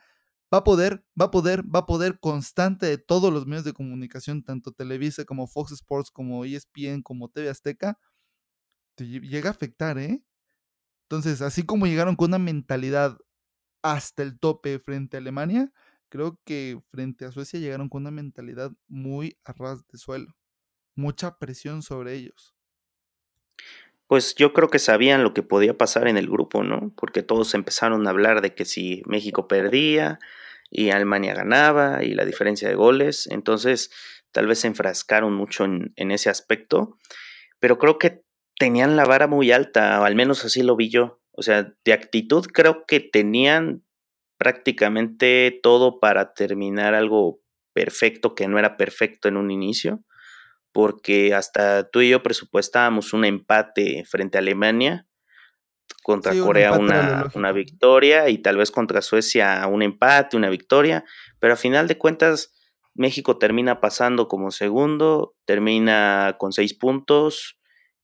va 0.53 0.59
a 0.59 0.64
poder, 0.64 1.05
va 1.20 1.26
a 1.26 1.31
poder, 1.31 1.62
va 1.64 1.81
a 1.81 1.87
poder 1.87 2.18
constante 2.18 2.87
de 2.87 2.98
todos 2.98 3.33
los 3.33 3.46
medios 3.46 3.64
de 3.64 3.72
comunicación, 3.72 4.42
tanto 4.42 4.72
Televisa 4.72 5.24
como 5.24 5.46
Fox 5.46 5.72
Sports, 5.72 6.11
como 6.11 6.44
ESPN, 6.44 7.03
como 7.03 7.29
TV 7.29 7.48
Azteca, 7.48 7.98
te 8.96 9.07
llega 9.07 9.48
a 9.48 9.53
afectar, 9.53 9.98
¿eh? 9.98 10.22
Entonces, 11.11 11.42
así 11.42 11.64
como 11.64 11.87
llegaron 11.87 12.14
con 12.14 12.31
una 12.31 12.38
mentalidad 12.38 13.18
hasta 13.83 14.23
el 14.23 14.38
tope 14.38 14.79
frente 14.79 15.16
a 15.16 15.20
Alemania, 15.20 15.73
creo 16.09 16.38
que 16.44 16.81
frente 16.90 17.25
a 17.25 17.33
Suecia 17.33 17.59
llegaron 17.59 17.88
con 17.88 18.03
una 18.03 18.12
mentalidad 18.12 18.70
muy 18.87 19.37
a 19.44 19.53
ras 19.53 19.87
de 19.88 19.99
suelo, 19.99 20.37
mucha 20.94 21.38
presión 21.38 21.83
sobre 21.83 22.14
ellos 22.14 22.55
pues 24.11 24.35
yo 24.35 24.53
creo 24.53 24.66
que 24.66 24.81
sabían 24.81 25.23
lo 25.23 25.35
que 25.35 25.44
podía 25.44 25.79
pasar 25.79 26.09
en 26.09 26.16
el 26.16 26.29
grupo, 26.29 26.64
¿no? 26.64 26.92
Porque 26.96 27.23
todos 27.23 27.55
empezaron 27.55 28.05
a 28.05 28.11
hablar 28.11 28.40
de 28.40 28.57
que 28.57 28.64
si 28.64 29.05
México 29.07 29.46
perdía 29.46 30.18
y 30.68 30.90
Alemania 30.90 31.33
ganaba 31.33 32.03
y 32.03 32.14
la 32.14 32.25
diferencia 32.25 32.68
de 32.68 32.75
goles, 32.75 33.29
entonces 33.31 33.92
tal 34.33 34.49
vez 34.49 34.59
se 34.59 34.66
enfrascaron 34.66 35.33
mucho 35.33 35.64
en, 35.64 35.92
ese 36.11 36.29
aspecto, 36.29 36.99
pero 37.61 37.79
creo 37.79 38.01
que 38.01 38.25
tenían 38.61 38.94
la 38.94 39.07
vara 39.07 39.27
muy 39.27 39.51
alta, 39.53 39.99
o 40.03 40.05
al 40.05 40.14
menos 40.14 40.44
así 40.44 40.62
lo 40.62 40.77
vi 40.77 40.90
yo. 40.90 41.23
O 41.33 41.42
sea, 41.42 41.73
de 41.83 41.92
actitud 41.94 42.44
creo 42.53 42.85
que 42.87 43.01
tenían 43.01 43.83
prácticamente 44.37 45.59
todo 45.62 45.99
para 45.99 46.35
terminar 46.35 46.92
algo 46.92 47.40
perfecto 47.73 48.35
que 48.35 48.49
no 48.49 48.59
era 48.59 48.77
perfecto 48.77 49.29
en 49.29 49.38
un 49.38 49.51
inicio 49.51 50.05
porque 50.73 51.35
hasta 51.35 51.88
tú 51.90 52.01
y 52.01 52.11
yo 52.11 52.23
presupuestábamos 52.23 53.12
un 53.12 53.25
empate 53.25 54.05
frente 54.09 54.38
a 54.38 54.40
Alemania, 54.40 55.07
contra 56.03 56.33
Corea 56.38 56.73
una, 56.73 57.29
una, 57.35 57.51
victoria 57.53 58.29
y 58.29 58.38
tal 58.38 58.57
vez 58.57 58.70
contra 58.70 59.03
Suecia 59.03 59.66
un 59.66 59.83
empate, 59.83 60.37
una 60.37 60.49
victoria, 60.49 61.05
pero 61.40 61.55
a 61.55 61.57
final 61.57 61.88
de 61.88 61.99
cuentas 61.99 62.55
México 62.94 63.38
termina 63.38 63.81
pasando 63.81 64.29
como 64.29 64.51
segundo, 64.51 65.35
termina 65.44 66.37
con 66.38 66.53
seis 66.53 66.75
puntos, 66.75 67.60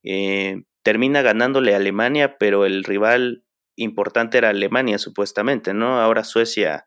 eh, 0.07 0.63
termina 0.83 1.21
ganándole 1.21 1.75
a 1.75 1.79
Alemania, 1.79 2.37
pero 2.39 2.65
el 2.65 2.85
rival 2.85 3.45
importante 3.77 4.39
era 4.39 4.51
Alemania 4.51 4.99
supuestamente, 4.99 5.75
¿no? 5.75 6.01
Ahora 6.01 6.25
Suecia 6.25 6.87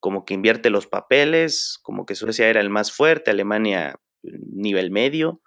como 0.00 0.24
que 0.24 0.34
invierte 0.34 0.70
los 0.70 0.86
papeles, 0.86 1.80
como 1.82 2.06
que 2.06 2.14
Suecia 2.14 2.48
era 2.48 2.60
el 2.60 2.70
más 2.70 2.92
fuerte, 2.92 3.30
Alemania 3.30 3.96
nivel 4.22 4.90
medio. 4.90 5.40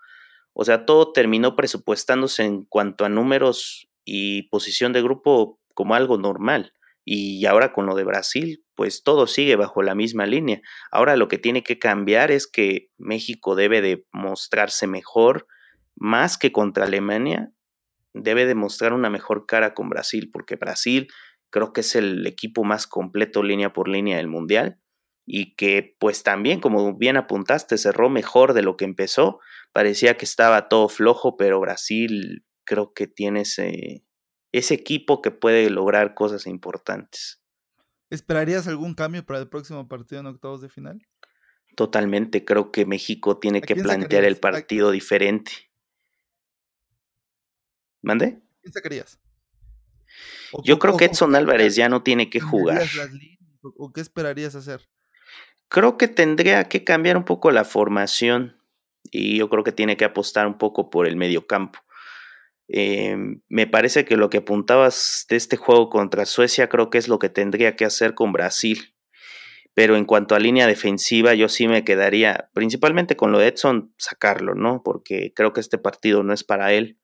O 0.53 0.65
sea, 0.65 0.86
todo 0.86 1.13
terminó 1.13 1.55
presupuestándose 1.55 2.43
en 2.43 2.65
cuanto 2.65 3.05
a 3.05 3.10
números 3.10 3.88
y 4.03 4.49
posición 4.49 4.91
de 4.91 5.01
grupo 5.01 5.60
como 5.73 5.95
algo 5.95 6.17
normal. 6.17 6.73
Y 7.05 7.45
ahora 7.45 7.71
con 7.71 7.86
lo 7.86 7.95
de 7.95 8.03
Brasil, 8.03 8.63
pues 8.75 9.03
todo 9.03 9.27
sigue 9.27 9.55
bajo 9.55 9.81
la 9.84 9.95
misma 9.95 10.25
línea. 10.25 10.62
Ahora 10.91 11.15
lo 11.15 11.27
que 11.27 11.38
tiene 11.38 11.63
que 11.63 11.79
cambiar 11.79 12.31
es 12.31 12.47
que 12.47 12.89
México 12.97 13.55
debe 13.55 13.81
de 13.81 14.05
mostrarse 14.12 14.88
mejor, 14.88 15.47
más 16.01 16.39
que 16.39 16.51
contra 16.51 16.85
Alemania, 16.85 17.53
debe 18.15 18.47
de 18.47 18.55
mostrar 18.55 18.91
una 18.91 19.11
mejor 19.11 19.45
cara 19.45 19.75
con 19.75 19.87
Brasil, 19.87 20.31
porque 20.33 20.55
Brasil 20.55 21.07
creo 21.51 21.73
que 21.73 21.81
es 21.81 21.95
el 21.95 22.25
equipo 22.25 22.63
más 22.63 22.87
completo 22.87 23.43
línea 23.43 23.71
por 23.71 23.87
línea 23.87 24.17
del 24.17 24.27
Mundial 24.27 24.79
y 25.27 25.53
que 25.53 25.95
pues 25.99 26.23
también, 26.23 26.59
como 26.59 26.97
bien 26.97 27.17
apuntaste, 27.17 27.77
cerró 27.77 28.09
mejor 28.09 28.53
de 28.53 28.63
lo 28.63 28.77
que 28.77 28.85
empezó. 28.85 29.39
Parecía 29.73 30.17
que 30.17 30.25
estaba 30.25 30.69
todo 30.69 30.89
flojo, 30.89 31.37
pero 31.37 31.59
Brasil 31.59 32.43
creo 32.63 32.93
que 32.93 33.05
tiene 33.05 33.41
ese, 33.41 34.03
ese 34.51 34.73
equipo 34.73 35.21
que 35.21 35.29
puede 35.29 35.69
lograr 35.69 36.15
cosas 36.15 36.47
importantes. 36.47 37.43
¿Esperarías 38.09 38.67
algún 38.67 38.95
cambio 38.95 39.23
para 39.23 39.39
el 39.39 39.49
próximo 39.49 39.87
partido 39.87 40.21
en 40.21 40.25
octavos 40.25 40.61
de 40.61 40.69
final? 40.69 41.07
Totalmente, 41.75 42.43
creo 42.43 42.71
que 42.71 42.87
México 42.87 43.37
tiene 43.37 43.61
que 43.61 43.75
plantear 43.75 44.23
el 44.23 44.37
partido 44.37 44.89
diferente. 44.89 45.70
¿Mande? 48.01 48.39
¿Quién 48.61 48.73
sacarías? 48.73 49.19
Yo 50.63 50.79
creo 50.79 50.97
que 50.97 51.05
Edson 51.05 51.35
Álvarez 51.35 51.75
ya 51.75 51.89
no 51.89 52.03
tiene 52.03 52.29
que 52.29 52.39
jugar. 52.39 52.83
¿O 53.61 53.93
qué 53.93 54.01
esperarías 54.01 54.55
hacer? 54.55 54.81
Creo 55.69 55.97
que 55.97 56.07
tendría 56.07 56.65
que 56.65 56.83
cambiar 56.83 57.15
un 57.15 57.23
poco 57.23 57.51
la 57.51 57.63
formación 57.63 58.57
y 59.09 59.37
yo 59.37 59.49
creo 59.49 59.63
que 59.63 59.71
tiene 59.71 59.97
que 59.97 60.05
apostar 60.05 60.47
un 60.47 60.57
poco 60.57 60.89
por 60.89 61.07
el 61.07 61.15
medio 61.15 61.47
campo. 61.47 61.79
Em, 62.67 63.41
me 63.49 63.67
parece 63.67 64.05
que 64.05 64.17
lo 64.17 64.29
que 64.29 64.37
apuntabas 64.37 65.25
de 65.29 65.35
este 65.35 65.57
juego 65.57 65.89
contra 65.89 66.25
Suecia 66.25 66.69
creo 66.69 66.89
que 66.89 66.97
es 66.97 67.07
lo 67.07 67.19
que 67.19 67.29
tendría 67.29 67.75
que 67.75 67.85
hacer 67.85 68.13
con 68.13 68.31
Brasil. 68.31 68.95
Pero 69.73 69.95
en 69.95 70.05
cuanto 70.05 70.35
a 70.35 70.39
línea 70.39 70.67
defensiva, 70.67 71.33
yo 71.33 71.47
sí 71.47 71.67
me 71.67 71.85
quedaría 71.85 72.49
principalmente 72.53 73.15
con 73.15 73.31
lo 73.31 73.39
de 73.39 73.47
Edson, 73.47 73.93
sacarlo, 73.97 74.53
¿no? 74.53 74.83
Porque 74.83 75.33
creo 75.33 75.53
que 75.53 75.61
este 75.61 75.77
partido 75.77 76.23
no 76.23 76.33
es 76.33 76.43
para 76.43 76.73
él. 76.73 77.00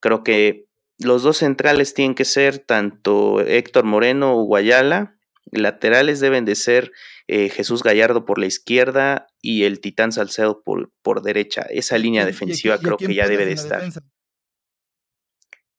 Creo 0.00 0.22
que 0.22 0.66
los 0.98 1.22
dos 1.22 1.38
centrales 1.38 1.94
tienen 1.94 2.14
que 2.14 2.24
ser 2.24 2.58
tanto 2.58 3.40
Héctor 3.40 3.84
Moreno 3.84 4.36
o 4.36 4.44
Guayala. 4.44 5.18
Laterales 5.52 6.20
deben 6.20 6.44
de 6.44 6.54
ser 6.54 6.92
eh, 7.28 7.48
Jesús 7.50 7.82
Gallardo 7.82 8.24
por 8.24 8.38
la 8.38 8.46
izquierda 8.46 9.26
y 9.40 9.64
el 9.64 9.80
Titán 9.80 10.12
Salcedo 10.12 10.62
por, 10.62 10.92
por 11.02 11.22
derecha. 11.22 11.62
Esa 11.70 11.98
línea 11.98 12.24
defensiva 12.24 12.78
creo 12.78 12.96
que 12.96 13.14
ya 13.14 13.28
debe 13.28 13.46
de 13.46 13.52
estar. 13.52 13.82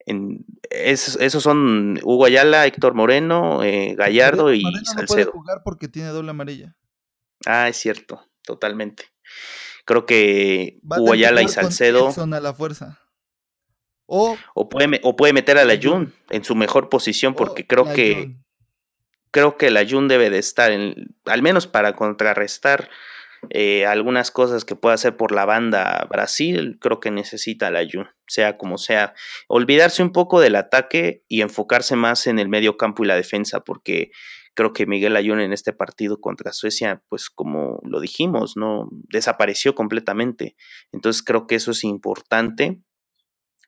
En, 0.05 0.45
esos, 0.69 1.43
son 1.43 1.99
Hugo 2.03 2.25
Ayala, 2.25 2.65
Héctor 2.65 2.93
Moreno, 2.93 3.63
eh, 3.63 3.95
Gallardo 3.95 4.53
y 4.53 4.61
Salcedo. 4.83 5.01
No 5.01 5.07
puede 5.07 5.25
jugar 5.25 5.61
porque 5.63 5.87
tiene 5.87 6.09
doble 6.09 6.29
amarilla. 6.29 6.77
Ah, 7.45 7.67
es 7.67 7.77
cierto, 7.77 8.25
totalmente. 8.43 9.05
Creo 9.85 10.05
que 10.05 10.79
Hugo 10.83 11.13
Ayala 11.13 11.41
y 11.41 11.47
Salcedo. 11.47 12.09
a 12.09 12.39
la 12.39 12.53
fuerza. 12.53 12.99
O, 14.07 14.37
o, 14.55 14.69
puede, 14.69 14.99
o 15.03 15.15
puede 15.15 15.33
meter 15.33 15.57
a 15.57 15.65
la 15.65 15.77
Jun 15.81 16.13
en 16.29 16.43
su 16.43 16.55
mejor 16.55 16.89
posición 16.89 17.33
porque 17.35 17.67
creo 17.67 17.93
que 17.93 18.35
creo 19.31 19.57
que 19.57 19.69
la 19.69 19.85
Jun 19.87 20.07
debe 20.07 20.29
de 20.29 20.39
estar 20.39 20.71
en, 20.71 21.15
al 21.25 21.41
menos 21.41 21.67
para 21.67 21.93
contrarrestar 21.93 22.89
eh, 23.49 23.85
algunas 23.85 24.31
cosas 24.31 24.65
que 24.65 24.75
pueda 24.75 24.95
hacer 24.95 25.15
por 25.15 25.31
la 25.31 25.45
banda 25.45 26.07
Brasil, 26.09 26.77
creo 26.81 26.99
que 26.99 27.11
necesita 27.11 27.69
la 27.69 27.85
Jun, 27.89 28.07
sea 28.27 28.57
como 28.57 28.77
sea. 28.77 29.13
Olvidarse 29.47 30.01
un 30.01 30.11
poco 30.11 30.39
del 30.39 30.55
ataque 30.55 31.23
y 31.27 31.41
enfocarse 31.41 31.95
más 31.95 32.27
en 32.27 32.39
el 32.39 32.49
medio 32.49 32.77
campo 32.77 33.03
y 33.03 33.07
la 33.07 33.15
defensa, 33.15 33.59
porque 33.59 34.11
creo 34.57 34.73
que 34.73 34.87
Miguel 34.87 35.15
Ayun 35.15 35.39
en 35.39 35.53
este 35.53 35.71
partido 35.71 36.19
contra 36.19 36.51
Suecia, 36.51 37.03
pues 37.09 37.29
como 37.29 37.79
lo 37.83 37.99
dijimos, 37.99 38.57
no 38.57 38.89
desapareció 38.91 39.75
completamente. 39.75 40.55
Entonces 40.91 41.21
creo 41.21 41.45
que 41.45 41.55
eso 41.55 41.71
es 41.71 41.83
importante 41.83 42.81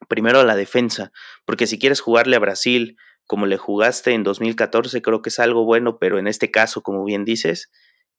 primero 0.07 0.43
la 0.43 0.55
defensa, 0.55 1.11
porque 1.45 1.67
si 1.67 1.77
quieres 1.77 2.01
jugarle 2.01 2.35
a 2.35 2.39
Brasil 2.39 2.97
como 3.27 3.45
le 3.45 3.57
jugaste 3.57 4.11
en 4.13 4.23
2014, 4.23 5.01
creo 5.01 5.21
que 5.21 5.29
es 5.29 5.39
algo 5.39 5.65
bueno, 5.65 5.99
pero 5.99 6.17
en 6.17 6.27
este 6.27 6.49
caso, 6.49 6.81
como 6.81 7.03
bien 7.03 7.25
dices, 7.25 7.69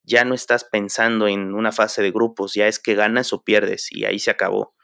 ya 0.04 0.24
no 0.24 0.34
estás 0.34 0.64
pensando 0.64 1.26
en 1.26 1.54
una 1.54 1.72
fase 1.72 2.02
de 2.02 2.12
grupos, 2.12 2.54
ya 2.54 2.68
es 2.68 2.78
que 2.78 2.94
ganas 2.94 3.32
o 3.32 3.42
pierdes 3.42 3.88
y 3.90 4.04
ahí 4.04 4.18
se 4.18 4.30
acabó. 4.30 4.74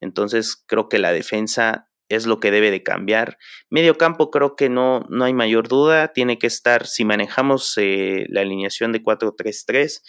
Entonces 0.00 0.62
creo 0.66 0.88
que 0.88 0.98
la 0.98 1.12
defensa 1.12 1.88
es 2.08 2.26
lo 2.26 2.40
que 2.40 2.50
debe 2.50 2.70
de 2.70 2.82
cambiar. 2.82 3.38
Medio 3.70 3.96
campo 3.96 4.30
creo 4.30 4.56
que 4.56 4.68
no, 4.68 5.06
no 5.08 5.24
hay 5.24 5.34
mayor 5.34 5.68
duda, 5.68 6.12
tiene 6.12 6.38
que 6.38 6.46
estar, 6.46 6.86
si 6.86 7.04
manejamos 7.04 7.74
eh, 7.78 8.26
la 8.28 8.42
alineación 8.42 8.92
de 8.92 9.02
4-3-3, 9.02 10.02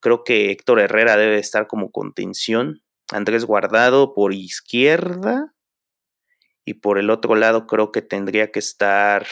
creo 0.00 0.24
que 0.24 0.50
Héctor 0.50 0.80
Herrera 0.80 1.16
debe 1.16 1.38
estar 1.38 1.66
como 1.66 1.90
contención, 1.90 2.82
Andrés 3.10 3.44
Guardado 3.44 4.14
por 4.14 4.34
izquierda, 4.34 5.54
y 6.68 6.74
por 6.74 6.98
el 6.98 7.08
otro 7.08 7.34
lado 7.34 7.66
creo 7.66 7.92
que 7.92 8.02
tendría 8.02 8.52
que 8.52 8.58
estar... 8.58 9.26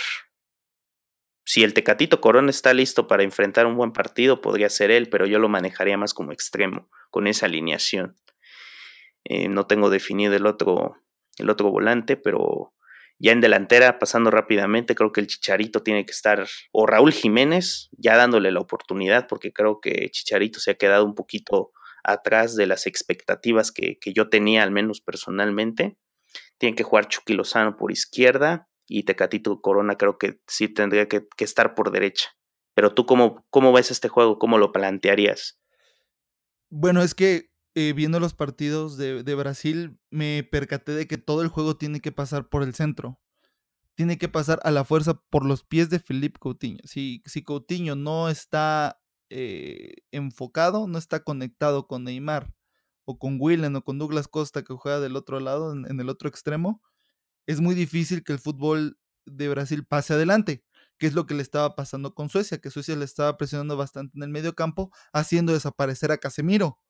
Si 1.44 1.62
el 1.62 1.75
Tecatito 1.75 2.22
Corona 2.22 2.49
está 2.49 2.72
listo 2.72 3.07
para 3.07 3.25
enfrentar 3.25 3.66
un 3.66 3.77
buen 3.77 3.92
partido, 3.92 4.40
podría 4.40 4.70
ser 4.70 4.90
él, 4.90 5.11
pero 5.11 5.27
yo 5.27 5.38
lo 5.38 5.51
manejaría 5.51 5.99
más 5.99 6.14
como 6.14 6.33
extremo, 6.33 6.88
con 7.11 7.27
esa 7.27 7.44
alineación. 7.44 8.16
Eh, 9.25 9.49
no 9.49 9.66
tengo 9.66 9.90
definido 9.90 10.35
el 10.35 10.46
otro, 10.46 10.96
el 11.37 11.51
otro 11.51 11.70
volante, 11.70 12.16
pero 12.16 12.72
ya 13.18 13.33
en 13.33 13.42
delantera, 13.42 13.99
pasando 13.99 14.31
rápidamente, 14.31 14.94
creo 14.94 15.12
que 15.12 15.20
el 15.20 15.27
Chicharito 15.27 15.83
tiene 15.83 16.07
que 16.07 16.12
estar, 16.12 16.49
o 16.72 16.87
Raúl 16.87 17.12
Jiménez, 17.12 17.90
ya 17.92 18.16
dándole 18.16 18.51
la 18.51 18.61
oportunidad, 18.61 19.27
porque 19.29 19.53
creo 19.53 19.83
que 19.83 20.09
Chicharito 20.11 20.59
se 20.59 20.70
ha 20.70 20.75
quedado 20.75 21.05
un 21.05 21.14
poquito 21.14 21.70
atrás 22.03 22.57
de 22.57 22.66
las 22.66 22.87
expectativas 22.87 23.72
que, 23.72 23.99
que 23.99 24.14
yo 24.14 24.31
tenía, 24.31 24.62
al 24.62 24.70
menos 24.70 25.03
personalmente. 25.03 25.99
Tiene 26.59 26.77
que 26.77 26.85
jugar 26.85 27.09
Chucky 27.09 27.35
Lozano 27.35 27.77
por 27.77 27.92
izquierda 27.92 28.69
y 28.88 29.05
Tecatito 29.05 29.61
Corona 29.61 29.97
creo 29.97 30.19
que 30.19 30.40
sí 30.47 30.69
tendría 30.69 31.09
que, 31.09 31.27
estar 31.38 31.75
por 31.75 31.90
derecha. 31.90 32.31
Pero 32.75 32.95
tú, 32.95 33.07
cómo, 33.07 33.45
¿cómo 33.51 33.73
ves 33.73 33.90
este 33.90 34.09
juego? 34.09 34.38
¿Cómo 34.38 34.59
lo 34.59 34.73
plantearías? 34.73 35.59
Bueno, 36.71 37.03
es 37.03 37.14
que 37.14 37.51
eh, 37.75 37.92
viendo 37.95 38.21
los 38.21 38.35
partidos 38.35 38.97
de, 38.97 39.23
de, 39.23 39.35
Brasil, 39.35 39.99
me 40.11 40.42
percaté 40.45 40.92
de 40.92 41.07
que 41.07 41.19
todo 41.19 41.42
el 41.42 41.49
juego 41.49 41.77
tiene 41.77 42.01
que 42.01 42.12
pasar 42.12 42.49
por 42.49 42.62
el 42.62 42.75
centro. 42.75 43.21
Tiene 43.95 44.19
que 44.19 44.29
pasar 44.29 44.61
a 44.62 44.71
la 44.71 44.85
fuerza 44.85 45.23
por 45.31 45.45
los 45.45 45.64
pies 45.64 45.88
de 45.88 45.99
Felipe 45.99 46.38
Coutinho. 46.38 46.81
Si, 46.85 47.23
si 47.25 47.42
Coutinho 47.42 47.97
no 47.97 48.29
está 48.29 49.01
eh, 49.31 49.95
enfocado, 50.12 50.87
no 50.87 50.99
está 50.99 51.25
conectado 51.25 51.87
con 51.87 52.05
Neymar, 52.05 52.53
o 53.07 53.19
con 53.19 53.38
Willen 53.40 53.77
o 53.77 53.83
con 53.83 53.99
Douglas 53.99 54.29
Costa 54.29 54.62
que 54.62 54.75
juega 54.75 55.01
del 55.01 55.16
otro 55.16 55.40
lado, 55.40 55.73
en, 55.73 56.01
el 56.01 56.09
otro 56.11 56.29
extremo, 56.29 56.83
es 57.47 57.61
muy 57.61 57.75
difícil 57.75 58.25
que 58.25 58.33
el 58.33 58.38
fútbol 58.38 58.99
de 59.25 59.49
Brasil 59.49 59.87
pase 59.87 60.14
adelante, 60.14 60.64
que 60.99 61.07
es 61.07 61.14
lo 61.14 61.27
que 61.27 61.35
le 61.35 61.42
estaba 61.42 61.77
pasando 61.77 62.14
con 62.14 62.29
Suecia, 62.29 62.59
que 62.59 62.71
Suecia 62.71 62.97
le 62.97 63.05
estaba 63.05 63.37
presionando 63.38 63.77
bastante 63.77 64.19
en 64.19 64.25
el 64.25 64.31
medio 64.31 64.55
campo, 64.55 64.90
haciendo 65.12 65.53
desaparecer 65.53 66.12
a 66.12 66.19
Casemiro. 66.19 66.81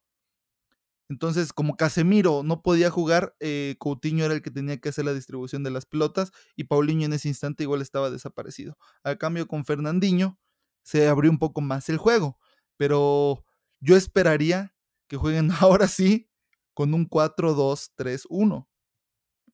Entonces, 1.09 1.53
como 1.53 1.77
Casemiro 1.77 2.43
no 2.43 2.63
podía 2.63 2.91
jugar, 2.91 3.37
eh, 3.39 3.77
Coutinho 3.79 4.25
era 4.25 4.35
el 4.35 4.43
que 4.43 4.51
tenía 4.51 4.79
que 4.79 4.89
hacer 4.89 5.05
la 5.05 5.15
distribución 5.15 5.63
de 5.63 5.71
las 5.71 5.87
pelotas 5.87 6.33
y 6.57 6.65
Paulinho 6.65 7.05
en 7.05 7.13
ese 7.13 7.29
instante 7.29 7.63
igual 7.63 7.81
estaba 7.81 8.11
desaparecido. 8.11 8.77
Al 9.05 9.19
cambio 9.19 9.47
con 9.47 9.65
Fernandinho 9.65 10.39
se 10.83 11.07
abrió 11.09 11.31
un 11.31 11.39
poco 11.39 11.61
más 11.61 11.89
el 11.91 11.99
juego, 11.99 12.39
pero 12.77 13.45
yo 13.81 13.97
esperaría 13.97 14.76
que 15.09 15.17
jueguen 15.17 15.51
ahora 15.61 15.89
sí 15.89 16.29
con 16.75 16.95
un 16.95 17.09
4-2-3-1. 17.09 18.67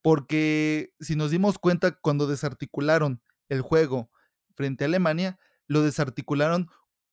Porque 0.01 0.93
si 0.99 1.15
nos 1.15 1.31
dimos 1.31 1.57
cuenta 1.57 1.91
cuando 1.91 2.27
desarticularon 2.27 3.21
el 3.47 3.61
juego 3.61 4.11
frente 4.55 4.83
a 4.83 4.87
Alemania, 4.87 5.39
lo 5.67 5.81
desarticularon 5.81 6.67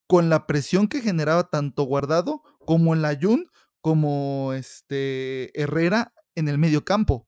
con 0.07 0.29
la 0.29 0.45
presión 0.45 0.87
que 0.89 1.01
generaba 1.01 1.49
tanto 1.49 1.83
Guardado 1.83 2.43
como 2.65 2.93
el 2.93 3.05
Ayun 3.05 3.49
como 3.79 4.53
este 4.53 5.57
Herrera 5.59 6.13
en 6.35 6.49
el 6.49 6.57
medio 6.57 6.83
campo. 6.83 7.27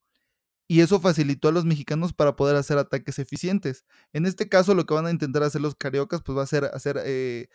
Y 0.67 0.81
eso 0.81 0.99
facilitó 0.99 1.49
a 1.49 1.51
los 1.51 1.65
mexicanos 1.65 2.13
para 2.13 2.35
poder 2.35 2.55
hacer 2.55 2.77
ataques 2.77 3.19
eficientes. 3.19 3.85
En 4.13 4.25
este 4.25 4.49
caso, 4.49 4.73
lo 4.75 4.85
que 4.85 4.93
van 4.93 5.05
a 5.05 5.11
intentar 5.11 5.43
hacer 5.43 5.61
los 5.61 5.75
cariocas, 5.75 6.21
pues 6.23 6.37
va 6.37 6.43
a 6.43 6.47
ser 6.47 6.65
hacer 6.65 6.99
eh, 7.05 7.47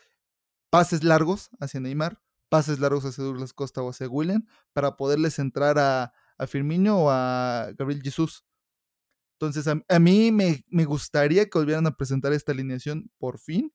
pases 0.71 1.05
largos 1.05 1.51
hacia 1.61 1.81
Neymar, 1.81 2.21
pases 2.49 2.79
largos 2.81 3.05
hacia 3.05 3.25
Douglas 3.25 3.53
Costa 3.53 3.83
o 3.83 3.91
hacia 3.91 4.09
William 4.09 4.47
para 4.73 4.97
poderles 4.97 5.39
entrar 5.39 5.79
a, 5.79 6.13
a 6.39 6.47
o 6.93 7.11
a 7.11 7.71
Gabriel 7.77 8.03
Jesús. 8.03 8.45
Entonces, 9.35 9.69
a, 9.69 9.99
mí 10.01 10.33
me, 10.33 10.85
gustaría 10.85 11.49
que 11.49 11.59
volvieran 11.59 11.87
a 11.87 11.97
presentar 11.97 12.33
esta 12.33 12.53
alineación 12.53 13.11
por 13.19 13.39
fin, 13.39 13.73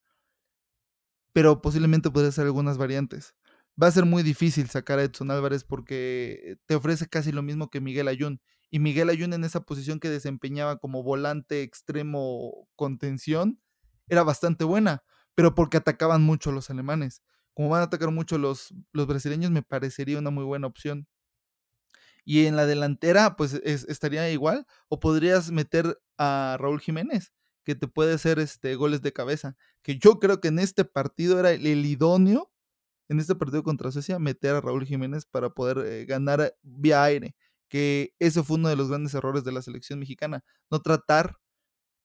pero 1.32 1.62
posiblemente 1.62 2.12
podría 2.12 2.32
ser 2.32 2.46
algunas 2.46 2.78
variantes. 2.78 3.34
Va 3.82 3.88
a 3.88 3.92
ser 3.92 4.06
muy 4.06 4.24
difícil 4.24 4.70
sacar 4.70 5.00
a 5.00 5.04
Edson 5.04 5.32
Álvarez 5.32 5.64
porque 5.64 6.58
te 6.66 6.76
ofrece 6.76 7.08
casi 7.08 7.32
lo 7.32 7.42
mismo 7.42 7.70
que 7.70 7.82
Miguel 7.82 8.10
Ayun. 8.10 8.42
Y 8.70 8.80
Miguel 8.80 9.10
Ayun 9.10 9.34
en 9.34 9.46
esa 9.46 9.62
posición 9.62 10.00
que 10.00 10.10
desempeñaba 10.10 10.78
como 10.80 11.02
volante 11.02 11.64
extremo 11.64 12.68
contención 12.76 13.62
era 14.10 14.24
bastante 14.24 14.66
buena, 14.66 15.04
pero 15.34 15.56
porque 15.56 15.78
atacaban 15.78 16.24
mucho 16.24 16.52
los 16.52 16.70
alemanes 16.70 17.24
como 17.54 17.70
van 17.70 17.82
a 17.82 17.86
atacar 17.86 18.12
mucho 18.12 18.38
los, 18.38 18.74
los 18.92 19.08
brasileños, 19.08 19.52
me 19.52 19.62
parecería 19.62 20.20
una 20.20 20.30
muy 20.32 20.44
buena 20.44 20.68
opción. 20.68 21.08
Y 22.26 22.46
en 22.46 22.56
la 22.56 22.66
delantera, 22.66 23.36
pues 23.36 23.54
estaría 23.54 24.30
igual. 24.32 24.66
O 24.90 25.00
podrías 25.00 25.52
meter 25.52 26.00
a 26.18 26.58
Raúl 26.60 26.80
Jiménez, 26.80 27.34
que 27.64 27.76
te 27.76 27.88
puede 27.88 28.14
hacer 28.14 28.40
este, 28.40 28.76
goles 28.76 29.02
de 29.02 29.14
cabeza. 29.14 29.56
Que 29.82 29.98
yo 29.98 30.20
creo 30.20 30.40
que 30.40 30.48
en 30.48 30.60
este 30.60 30.86
partido 30.86 31.40
era 31.40 31.52
el, 31.52 31.86
idóneo, 31.86 32.52
en 33.10 33.20
este 33.20 33.36
partido 33.36 33.64
contra 33.64 33.92
Suecia, 33.92 34.20
meter 34.20 34.56
a 34.56 34.62
Raúl 34.62 34.86
Jiménez 34.86 35.26
para 35.26 35.50
poder 35.50 35.80
eh, 35.86 36.06
ganar 36.06 36.56
vía 36.62 37.04
aire. 37.04 37.36
Que 37.68 38.16
ese 38.20 38.44
fue 38.44 38.58
uno 38.58 38.70
de 38.70 38.76
los 38.78 38.90
grandes 38.90 39.14
errores 39.16 39.44
de 39.44 39.52
la 39.52 39.62
selección 39.62 40.00
mexicana. 40.00 40.44
No 40.72 40.82
tratar 40.82 41.38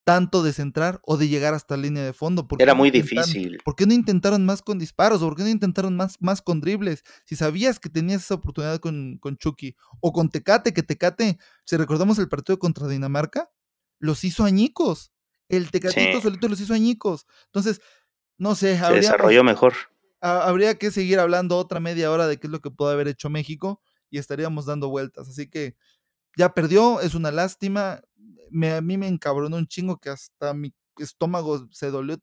tanto 0.09 0.43
de 0.43 0.55
centrar 0.55 1.03
o 1.05 1.19
de 1.19 1.29
llegar 1.29 1.53
hasta 1.53 1.77
la 1.77 1.83
línea 1.83 2.03
de 2.03 2.15
fondo. 2.15 2.49
Era 2.59 2.73
muy 2.73 2.91
difícil. 2.91 3.59
¿Por 3.63 3.77
qué 3.77 3.85
no 3.85 3.93
intentaron 3.93 4.47
más 4.47 4.63
con 4.63 4.79
disparos? 4.79 5.21
¿O 5.21 5.27
por 5.27 5.37
qué 5.37 5.43
no 5.43 5.51
intentaron 5.51 5.97
más, 5.97 6.17
más 6.23 6.41
con 6.41 6.63
dribles? 6.63 7.05
Si 7.27 7.37
sabías 7.37 7.79
que 7.79 7.91
tenías 7.91 8.23
esa 8.23 8.37
oportunidad 8.37 8.81
con, 8.81 9.19
con 9.19 9.37
Chucky 9.37 9.77
o 10.01 10.11
con 10.15 10.31
Tecate, 10.31 10.73
que 10.73 10.83
Tecate, 10.83 11.37
si 11.67 11.77
recordamos 11.77 12.19
el 12.19 12.27
partido 12.27 12.59
contra 12.59 12.89
Dinamarca, 12.89 13.51
los 13.99 14.25
hizo 14.25 14.45
añicos. 14.45 15.13
El 15.51 15.71
Tecatito 15.71 16.23
solito 16.23 16.49
los 16.49 16.59
hizo 16.59 16.73
añicos. 16.73 17.27
Entonces, 17.45 17.83
no 18.39 18.55
sé. 18.55 18.79
Se 18.79 18.91
desarrolló 18.95 19.45
mejor. 19.45 19.75
Habría 20.23 20.79
que 20.79 20.91
seguir 20.91 21.19
hablando 21.19 21.59
otra 21.59 21.81
media 21.81 22.11
hora 22.11 22.27
de 22.27 22.39
qué 22.39 22.47
es 22.47 22.51
lo 22.51 22.61
que 22.61 22.71
puede 22.71 22.95
haber 22.95 23.09
hecho 23.09 23.29
México 23.29 23.83
y 24.09 24.17
estaríamos 24.17 24.65
dando 24.65 24.89
vueltas. 24.89 25.29
Así 25.29 25.51
que 25.51 25.77
ya 26.39 26.55
perdió, 26.55 27.01
es 27.01 27.15
una 27.15 27.31
lástima 27.31 28.01
me, 28.51 28.73
a 28.73 28.81
mí 28.81 28.97
me 28.97 29.09
encabronó 29.09 29.57
un 29.57 29.67
chingo 29.67 29.99
que 29.99 30.11
hasta 30.11 30.55
mi 30.55 30.75
estómago 30.99 31.69
se 31.71 31.91
dolió. 31.91 32.19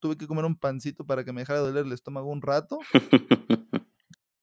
Tuve 0.00 0.16
que 0.16 0.26
comer 0.26 0.44
un 0.44 0.56
pancito 0.56 1.04
para 1.06 1.24
que 1.24 1.32
me 1.32 1.42
dejara 1.42 1.60
de 1.60 1.66
doler 1.66 1.86
el 1.86 1.92
estómago 1.92 2.30
un 2.30 2.42
rato. 2.42 2.78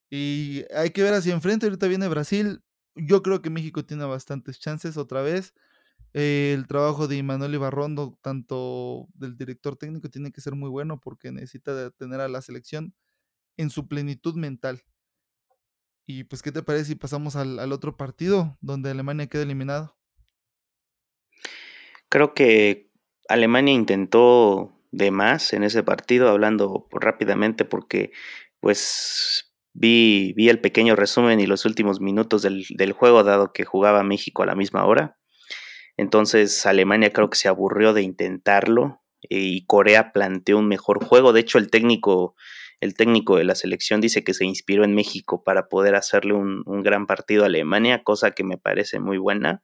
y 0.09 0.63
hay 0.75 0.91
que 0.91 1.03
ver 1.03 1.13
hacia 1.13 1.33
enfrente. 1.33 1.65
Ahorita 1.65 1.87
viene 1.87 2.07
Brasil. 2.07 2.61
Yo 2.95 3.21
creo 3.21 3.41
que 3.41 3.49
México 3.49 3.85
tiene 3.85 4.05
bastantes 4.05 4.59
chances 4.59 4.97
otra 4.97 5.21
vez. 5.21 5.53
el 6.13 6.67
trabajo 6.67 7.07
de 7.07 7.23
Manuel 7.23 7.55
Ibarrondo, 7.55 8.17
tanto 8.21 9.07
del 9.13 9.37
director 9.37 9.77
técnico, 9.77 10.09
tiene 10.09 10.31
que 10.31 10.41
ser 10.41 10.55
muy 10.55 10.69
bueno 10.69 10.99
porque 10.99 11.31
necesita 11.31 11.89
tener 11.91 12.19
a 12.19 12.27
la 12.27 12.41
selección 12.41 12.93
en 13.57 13.69
su 13.69 13.87
plenitud 13.87 14.35
mental. 14.35 14.83
Y 16.05 16.23
pues, 16.25 16.41
¿qué 16.41 16.51
te 16.51 16.63
parece 16.63 16.85
si 16.85 16.95
pasamos 16.95 17.35
al, 17.35 17.59
al 17.59 17.71
otro 17.71 17.95
partido 17.97 18.57
donde 18.61 18.91
Alemania 18.91 19.27
queda 19.27 19.43
eliminado? 19.43 19.97
Creo 22.09 22.33
que 22.33 22.91
Alemania 23.29 23.73
intentó 23.73 24.77
de 24.91 25.11
más 25.11 25.53
en 25.53 25.63
ese 25.63 25.83
partido, 25.83 26.29
hablando 26.29 26.87
rápidamente 26.91 27.65
porque 27.65 28.11
pues 28.59 29.53
vi, 29.73 30.33
vi 30.35 30.49
el 30.49 30.59
pequeño 30.59 30.95
resumen 30.95 31.39
y 31.39 31.47
los 31.47 31.65
últimos 31.65 32.01
minutos 32.01 32.41
del, 32.41 32.65
del 32.69 32.91
juego, 32.91 33.23
dado 33.23 33.53
que 33.53 33.65
jugaba 33.65 34.03
México 34.03 34.43
a 34.43 34.45
la 34.45 34.55
misma 34.55 34.85
hora. 34.85 35.17
Entonces 35.97 36.65
Alemania 36.65 37.11
creo 37.11 37.29
que 37.29 37.37
se 37.37 37.47
aburrió 37.47 37.93
de 37.93 38.01
intentarlo 38.01 39.01
y 39.21 39.65
Corea 39.65 40.11
planteó 40.13 40.57
un 40.57 40.67
mejor 40.67 41.03
juego. 41.03 41.33
De 41.33 41.41
hecho, 41.41 41.57
el 41.57 41.69
técnico, 41.69 42.35
el 42.81 42.95
técnico 42.95 43.37
de 43.37 43.45
la 43.45 43.55
selección 43.55 44.01
dice 44.01 44.23
que 44.23 44.33
se 44.33 44.43
inspiró 44.45 44.83
en 44.83 44.93
México 44.93 45.43
para 45.43 45.69
poder 45.69 45.95
hacerle 45.95 46.33
un, 46.33 46.63
un 46.65 46.83
gran 46.83 47.07
partido 47.07 47.43
a 47.43 47.45
Alemania, 47.45 48.03
cosa 48.03 48.31
que 48.31 48.43
me 48.43 48.57
parece 48.57 48.99
muy 48.99 49.17
buena. 49.17 49.63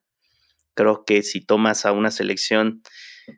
Creo 0.75 1.03
que 1.05 1.23
si 1.23 1.43
tomas 1.43 1.85
a 1.85 1.91
una 1.91 2.11
selección, 2.11 2.83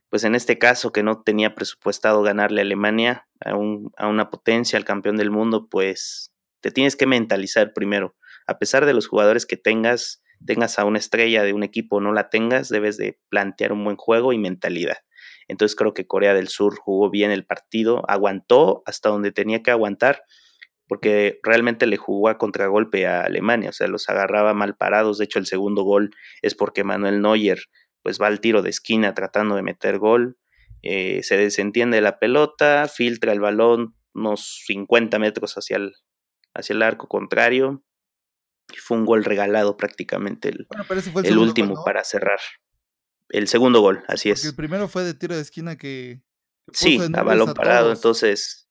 pues 0.09 0.23
en 0.23 0.35
este 0.35 0.57
caso 0.57 0.91
que 0.91 1.03
no 1.03 1.21
tenía 1.23 1.55
presupuestado 1.55 2.21
ganarle 2.21 2.61
a 2.61 2.63
Alemania, 2.63 3.27
a, 3.39 3.55
una 3.55 4.29
potencia, 4.29 4.77
al 4.77 4.85
campeón 4.85 5.17
del 5.17 5.31
mundo, 5.31 5.67
pues 5.69 6.33
te 6.61 6.71
tienes 6.71 6.95
que 6.95 7.07
mentalizar 7.07 7.73
primero. 7.73 8.15
A 8.47 8.59
pesar 8.59 8.85
de 8.85 8.93
los 8.93 9.07
jugadores 9.07 9.45
que 9.45 9.57
tengas, 9.57 10.21
tengas 10.45 10.79
a 10.79 10.85
una 10.85 10.99
estrella 10.99 11.43
de 11.43 11.53
un 11.53 11.63
equipo 11.63 11.97
o 11.97 12.01
no 12.01 12.11
la 12.11 12.29
tengas, 12.29 12.69
debes 12.69 12.97
de 12.97 13.19
plantear 13.29 13.71
un 13.71 13.83
buen 13.83 13.97
juego 13.97 14.33
y 14.33 14.37
mentalidad. 14.37 14.97
Entonces 15.49 15.75
creo 15.75 15.93
que 15.93 16.07
Corea 16.07 16.33
del 16.33 16.47
Sur 16.47 16.77
jugó 16.79 17.09
bien 17.09 17.31
el 17.31 17.45
partido, 17.45 18.03
aguantó 18.07 18.83
hasta 18.85 19.09
donde 19.09 19.33
tenía 19.33 19.61
que 19.61 19.71
aguantar 19.71 20.23
porque 20.87 21.39
realmente 21.43 21.85
le 21.85 21.97
jugó 21.97 22.29
a 22.29 22.39
contragolpe 22.39 23.05
a 23.05 23.21
Alemania, 23.21 23.69
o 23.69 23.73
sea, 23.73 23.87
los 23.87 24.09
agarraba 24.09 24.55
mal 24.55 24.75
parados. 24.75 25.19
De 25.19 25.25
hecho, 25.25 25.37
el 25.37 25.45
segundo 25.45 25.83
gol 25.83 26.09
es 26.41 26.55
porque 26.55 26.83
Manuel 26.83 27.21
Neuer 27.21 27.59
pues 28.01 28.19
va 28.19 28.25
al 28.25 28.39
tiro 28.39 28.63
de 28.63 28.71
esquina 28.71 29.13
tratando 29.13 29.55
de 29.55 29.61
meter 29.61 29.99
gol, 29.99 30.37
eh, 30.81 31.21
se 31.21 31.37
desentiende 31.37 32.01
la 32.01 32.17
pelota, 32.17 32.87
filtra 32.87 33.33
el 33.33 33.39
balón 33.39 33.95
unos 34.13 34.63
50 34.65 35.19
metros 35.19 35.55
hacia 35.55 35.77
el, 35.77 35.93
hacia 36.55 36.73
el 36.73 36.81
arco 36.81 37.07
contrario 37.07 37.83
y 38.73 38.77
fue 38.77 38.97
un 38.97 39.05
gol 39.05 39.23
regalado 39.23 39.77
prácticamente 39.77 40.49
el, 40.49 40.67
el, 41.23 41.37
último 41.37 41.83
para 41.83 42.03
cerrar. 42.03 42.39
El 43.29 43.47
segundo 43.47 43.81
gol, 43.81 44.03
así 44.07 44.29
es. 44.29 44.43
El 44.45 44.55
primero 44.55 44.87
fue 44.87 45.03
de 45.03 45.13
tiro 45.13 45.35
de 45.35 45.41
esquina 45.41 45.77
que... 45.77 46.21
sí, 46.73 46.99
a 47.13 47.23
balón 47.23 47.53
parado, 47.53 47.91
entonces 47.91 48.69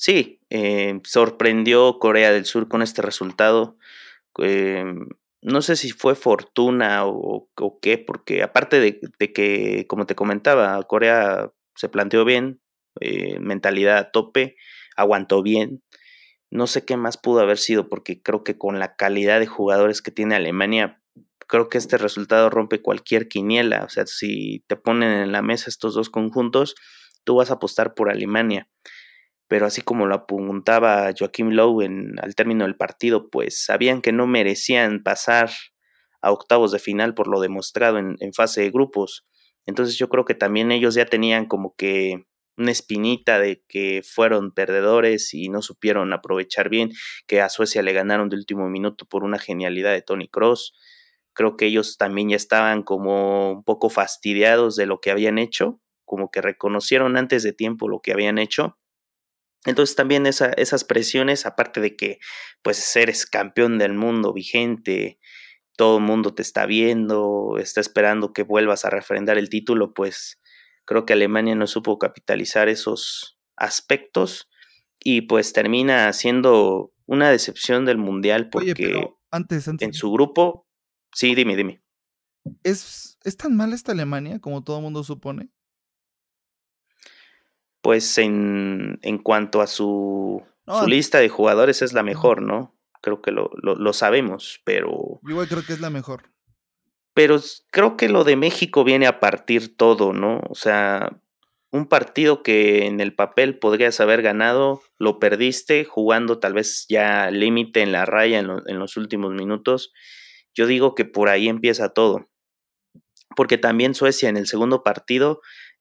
Sí, 0.00 0.40
eh, 0.48 0.98
sorprendió 1.04 1.98
Corea 1.98 2.32
del 2.32 2.46
Sur 2.46 2.68
con 2.68 2.80
este 2.80 3.02
resultado. 3.02 3.76
Em, 4.38 5.10
no 5.42 5.60
sé 5.60 5.76
si 5.76 5.90
fue 5.90 6.14
fortuna 6.14 7.04
o, 7.04 7.50
qué, 7.82 7.98
porque 7.98 8.42
aparte 8.42 8.80
de, 8.80 8.98
que, 9.34 9.86
como 9.88 10.06
te 10.06 10.14
comentaba, 10.14 10.82
Corea 10.84 11.52
se 11.76 11.90
planteó 11.90 12.24
bien, 12.24 12.62
eh, 13.00 13.38
mentalidad 13.40 13.98
a 13.98 14.10
tope, 14.10 14.56
aguantó 14.96 15.42
bien. 15.42 15.82
No 16.50 16.66
sé 16.66 16.86
qué 16.86 16.96
más 16.96 17.18
pudo 17.18 17.40
haber 17.40 17.58
sido, 17.58 17.90
porque 17.90 18.22
creo 18.22 18.42
que 18.42 18.56
con 18.56 18.78
la 18.78 18.96
calidad 18.96 19.38
de 19.38 19.46
jugadores 19.48 20.00
que 20.00 20.10
tiene 20.10 20.34
Alemania, 20.34 20.99
creo 21.50 21.68
que 21.68 21.78
este 21.78 21.98
resultado 21.98 22.48
rompe 22.48 22.80
cualquier 22.80 23.28
quiniela. 23.28 23.84
O 23.84 23.88
sea, 23.90 24.06
si 24.06 24.64
te 24.66 24.76
ponen 24.76 25.12
en 25.12 25.32
la 25.32 25.42
mesa 25.42 25.68
estos 25.68 25.94
dos 25.94 26.08
conjuntos, 26.08 26.74
tú 27.24 27.36
vas 27.36 27.50
a 27.50 27.54
apostar 27.54 27.94
por 27.94 28.10
Alemania 28.10 28.68
pero 29.50 29.66
así 29.66 29.80
como 29.80 30.06
lo 30.06 30.14
apuntaba 30.14 31.12
Joaquim 31.18 31.48
Lowe 31.50 31.82
en, 31.84 32.14
al 32.22 32.36
término 32.36 32.66
del 32.66 32.76
partido, 32.76 33.30
pues 33.30 33.64
sabían 33.64 34.00
que 34.00 34.12
no 34.12 34.28
merecían 34.28 35.02
pasar 35.02 35.50
a 36.22 36.30
octavos 36.30 36.70
de 36.70 36.78
final 36.78 37.14
por 37.14 37.26
lo 37.26 37.40
demostrado 37.40 37.98
en, 37.98 38.16
fase 38.32 38.60
de 38.60 38.70
grupos. 38.70 39.26
Entonces 39.66 39.98
yo 39.98 40.08
creo 40.08 40.24
que 40.24 40.36
también 40.36 40.70
ellos 40.70 40.94
ya 40.94 41.04
tenían 41.04 41.46
como 41.46 41.74
que 41.74 42.26
una 42.56 42.70
espinita 42.70 43.40
de 43.40 43.64
que 43.66 44.02
fueron 44.08 44.52
perdedores 44.52 45.34
y 45.34 45.48
no 45.48 45.62
supieron 45.62 46.12
aprovechar 46.12 46.68
bien, 46.68 46.92
que 47.26 47.40
a 47.40 47.48
Suecia 47.48 47.82
le 47.82 47.92
ganaron 47.92 48.28
de 48.28 48.36
último 48.36 48.68
minuto 48.68 49.04
por 49.04 49.24
una 49.24 49.40
genialidad 49.40 49.90
de 49.90 50.02
Tony 50.02 50.28
Cross. 50.28 50.74
Creo 51.32 51.56
que 51.56 51.66
ellos 51.66 51.96
también 51.96 52.30
ya 52.30 52.36
estaban 52.36 52.82
como 52.82 53.52
un 53.52 53.64
poco 53.64 53.90
fastidiados 53.90 54.76
de 54.76 54.86
lo 54.86 55.00
que 55.00 55.10
habían 55.10 55.38
hecho, 55.38 55.80
como 56.04 56.30
que 56.30 56.40
reconocieron 56.40 57.16
antes 57.16 57.42
de 57.42 57.52
tiempo 57.52 57.88
lo 57.88 58.00
que 58.00 58.12
habían 58.12 58.38
hecho. 58.38 58.78
Entonces 59.66 59.94
también 59.94 60.26
esas 60.26 60.84
presiones, 60.84 61.44
aparte 61.44 61.80
de 61.80 61.94
que 61.94 62.18
pues 62.62 62.96
eres 62.96 63.26
campeón 63.26 63.78
del 63.78 63.92
mundo 63.92 64.32
vigente, 64.32 65.18
todo 65.76 65.98
el 65.98 66.04
mundo 66.04 66.34
te 66.34 66.42
está 66.42 66.66
viendo, 66.66 67.56
está 67.58 67.80
esperando 67.80 68.32
que 68.32 68.42
vuelvas 68.42 68.84
a 68.84 68.90
refrendar 68.90 69.38
el 69.38 69.50
título, 69.50 69.92
pues 69.92 70.40
creo 70.84 71.04
que 71.04 71.12
Alemania 71.12 71.54
no 71.54 71.66
supo 71.66 71.98
capitalizar 71.98 72.68
esos 72.68 73.38
aspectos 73.56 74.50
y 74.98 75.22
pues 75.22 75.52
termina 75.52 76.12
siendo 76.12 76.92
una 77.06 77.30
decepción 77.30 77.84
del 77.84 77.98
mundial 77.98 78.50
porque 78.50 79.10
antes, 79.30 79.68
en 79.68 79.92
su 79.92 80.10
grupo, 80.10 80.66
sí, 81.12 81.34
dime, 81.34 81.56
dime. 81.56 81.82
¿Es, 82.62 83.18
¿Es 83.24 83.36
tan 83.36 83.56
mal 83.56 83.72
esta 83.72 83.92
Alemania 83.92 84.38
como 84.40 84.64
todo 84.64 84.78
el 84.78 84.82
mundo 84.82 85.04
supone? 85.04 85.50
pues 87.82 88.18
en, 88.18 88.98
en 89.02 89.18
cuanto 89.18 89.60
a 89.60 89.66
su, 89.66 90.42
su 90.66 90.86
lista 90.86 91.18
de 91.18 91.28
jugadores 91.28 91.82
es 91.82 91.92
la 91.92 92.02
mejor, 92.02 92.42
¿no? 92.42 92.74
Creo 93.02 93.22
que 93.22 93.30
lo, 93.30 93.50
lo, 93.62 93.92
sabemos, 93.94 94.60
pero... 94.64 95.20
Igual 95.26 95.48
creo 95.48 95.64
que 95.64 95.72
es 95.72 95.80
la 95.80 95.88
mejor. 95.88 96.24
Pero 97.14 97.40
creo 97.70 97.96
que 97.96 98.10
lo 98.10 98.24
de 98.24 98.36
México 98.36 98.84
viene 98.84 99.06
a 99.06 99.20
partir 99.20 99.74
todo, 99.76 100.12
¿no? 100.12 100.42
O 100.50 100.54
sea, 100.54 101.18
un 101.70 101.86
partido 101.86 102.42
que 102.42 102.86
en 102.86 103.00
el 103.00 103.14
papel 103.14 103.58
podrías 103.58 104.00
haber 104.00 104.20
ganado, 104.20 104.82
lo 104.98 105.18
perdiste 105.18 105.86
jugando 105.86 106.38
tal 106.38 106.52
vez 106.52 106.84
ya 106.90 107.30
límite 107.30 107.80
en 107.80 107.92
la 107.92 108.04
raya 108.04 108.38
en, 108.38 108.50
en, 108.66 108.78
los 108.78 108.98
últimos 108.98 109.32
minutos. 109.32 109.92
Yo 110.54 110.66
digo 110.66 110.94
que 110.94 111.04
por 111.04 111.28
ahí 111.28 111.48
empieza 111.48 111.90
todo. 111.90 112.28
Porque 113.36 113.58
también 113.58 113.94
Suecia 113.94 114.28
en 114.28 114.36
el 114.36 114.46
segundo 114.46 114.82
partido 114.82 115.40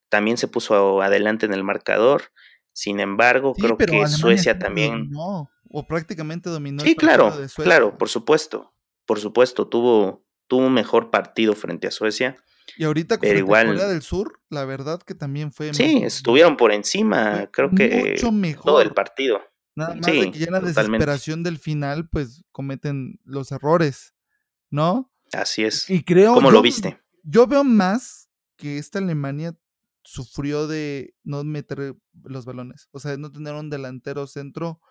también 0.09 0.37
se 0.37 0.47
puso 0.47 1.01
adelante 1.01 1.45
en 1.45 1.53
el 1.53 1.63
marcador. 1.63 2.31
Sin 2.73 2.99
embargo, 2.99 3.53
creo 3.53 3.77
que 3.77 4.07
Suecia 4.07 4.59
también. 4.59 5.09
No, 5.09 5.49
o 5.69 5.87
prácticamente 5.87 6.49
dominó. 6.49 6.83
Sí, 6.83 6.95
claro, 6.95 7.33
claro, 7.55 7.97
por 7.97 8.09
supuesto. 8.09 8.73
Por 9.05 9.19
supuesto, 9.19 9.67
tuvo, 9.67 10.25
tuvo 10.47 10.67
un 10.67 10.73
mejor 10.73 11.09
partido 11.09 11.55
frente 11.55 11.87
a 11.87 11.91
Suecia. 11.91 12.35
Y 12.77 12.83
ahorita 12.83 13.17
con 13.17 13.27
Corea 13.27 13.87
del 13.87 14.01
Sur, 14.01 14.39
la 14.49 14.65
verdad 14.65 15.01
que 15.01 15.15
también 15.15 15.51
fue. 15.51 15.73
Sí, 15.73 16.01
estuvieron 16.03 16.57
por 16.57 16.71
encima, 16.71 17.49
creo 17.51 17.71
que 17.71 18.11
mucho 18.11 18.31
mejor. 18.31 18.65
todo 18.65 18.81
el 18.81 18.93
partido. 18.93 19.41
Nada 19.75 19.95
más 19.95 20.05
de 20.05 20.31
que 20.31 20.39
ya 20.39 20.51
la 20.51 20.59
desesperación 20.59 21.41
del 21.41 21.57
final, 21.57 22.07
pues 22.09 22.43
cometen 22.51 23.19
los 23.23 23.51
errores, 23.51 24.13
¿no? 24.69 25.11
Así 25.33 25.63
es. 25.63 25.89
Y 25.89 26.03
creo. 26.03 26.33
¿Cómo 26.33 26.51
lo 26.51 26.61
viste? 26.61 26.99
Yo 27.23 27.47
veo 27.47 27.63
más 27.63 28.29
que 28.57 28.77
esta 28.77 28.99
Alemania 28.99 29.57
sufrió 30.03 30.67
de 30.67 31.15
no 31.23 31.43
meter 31.43 31.95
los 32.23 32.45
balones, 32.45 32.89
o 32.91 32.99
sea, 32.99 33.11
de 33.11 33.17
no 33.17 33.31
tener 33.31 33.53
un 33.53 33.69
delantero 33.69 34.27
centro 34.27 34.81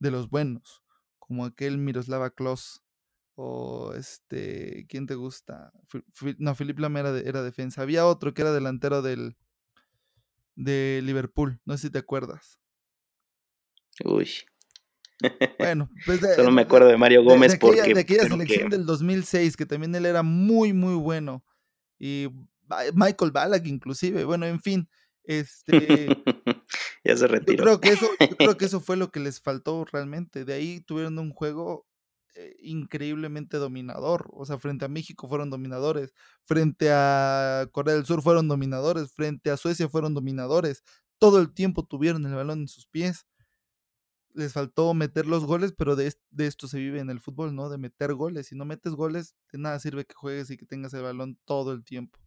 de 0.00 0.10
los 0.10 0.28
buenos, 0.28 0.82
como 1.18 1.44
aquel 1.44 1.78
Miroslava 1.78 2.30
Klose. 2.30 2.80
o 3.34 3.94
este, 3.94 4.86
¿quién 4.88 5.06
te 5.06 5.14
gusta? 5.14 5.72
no, 6.38 6.54
Philip 6.54 6.78
Lam 6.78 6.96
era, 6.96 7.16
era, 7.18 7.42
defensa. 7.42 7.82
Había 7.82 8.06
otro 8.06 8.34
que 8.34 8.42
era 8.42 8.52
delantero 8.52 9.00
del 9.02 9.36
de 10.56 11.00
Liverpool, 11.04 11.60
no 11.64 11.76
sé 11.76 11.86
si 11.86 11.90
te 11.90 11.98
acuerdas. 11.98 12.58
Uy. 14.04 14.28
Bueno, 15.58 15.90
pues 16.06 16.20
Solo 16.36 16.50
me 16.50 16.62
acuerdo 16.62 16.88
de 16.88 16.96
Mario 16.96 17.22
Gómez 17.24 17.56
porque... 17.58 17.94
De 17.94 18.00
aquella 18.00 18.28
selección 18.28 18.70
del 18.70 18.86
2006, 18.86 19.56
que 19.56 19.66
también 19.66 19.94
él 19.94 20.06
era 20.06 20.22
muy, 20.22 20.72
muy 20.72 20.94
bueno. 20.94 21.44
Y 21.98 22.28
Michael 22.94 23.32
Ballack 23.32 23.66
inclusive, 23.66 24.24
bueno, 24.24 24.46
en 24.46 24.60
fin, 24.60 24.88
este... 25.24 26.08
ya 27.04 27.16
se 27.16 27.26
retiró. 27.26 27.64
Yo 27.64 27.64
creo, 27.64 27.80
que 27.80 27.88
eso, 27.90 28.06
yo 28.20 28.36
creo 28.36 28.56
que 28.56 28.64
eso 28.66 28.80
fue 28.80 28.96
lo 28.96 29.10
que 29.10 29.20
les 29.20 29.40
faltó 29.40 29.84
realmente. 29.84 30.44
De 30.44 30.54
ahí 30.54 30.80
tuvieron 30.80 31.18
un 31.18 31.32
juego 31.32 31.86
eh, 32.34 32.54
increíblemente 32.62 33.56
dominador. 33.56 34.30
O 34.32 34.46
sea, 34.46 34.58
frente 34.58 34.84
a 34.84 34.88
México 34.88 35.26
fueron 35.26 35.50
dominadores, 35.50 36.14
frente 36.44 36.90
a 36.92 37.68
Corea 37.72 37.94
del 37.94 38.06
Sur 38.06 38.22
fueron 38.22 38.46
dominadores, 38.46 39.12
frente 39.12 39.50
a 39.50 39.56
Suecia 39.56 39.88
fueron 39.88 40.14
dominadores. 40.14 40.84
Todo 41.18 41.40
el 41.40 41.52
tiempo 41.52 41.84
tuvieron 41.84 42.24
el 42.24 42.34
balón 42.34 42.60
en 42.60 42.68
sus 42.68 42.86
pies. 42.86 43.26
Les 44.38 44.52
faltó 44.52 44.94
meter 44.94 45.26
los 45.26 45.44
goles, 45.44 45.72
pero 45.76 45.96
de, 45.96 46.14
de 46.30 46.46
esto 46.46 46.68
se 46.68 46.78
vive 46.78 47.00
en 47.00 47.10
el 47.10 47.20
fútbol, 47.20 47.54
¿no? 47.54 47.68
De 47.68 47.78
meter 47.78 48.14
goles. 48.14 48.46
Si 48.46 48.54
no 48.54 48.64
metes 48.64 48.92
goles, 48.92 49.34
de 49.52 49.58
nada 49.58 49.78
sirve 49.80 50.04
que 50.04 50.14
juegues 50.14 50.50
y 50.50 50.56
que 50.56 50.66
tengas 50.66 50.94
el 50.94 51.02
balón 51.02 51.38
todo 51.44 51.72
el 51.72 51.84
tiempo. 51.84 52.20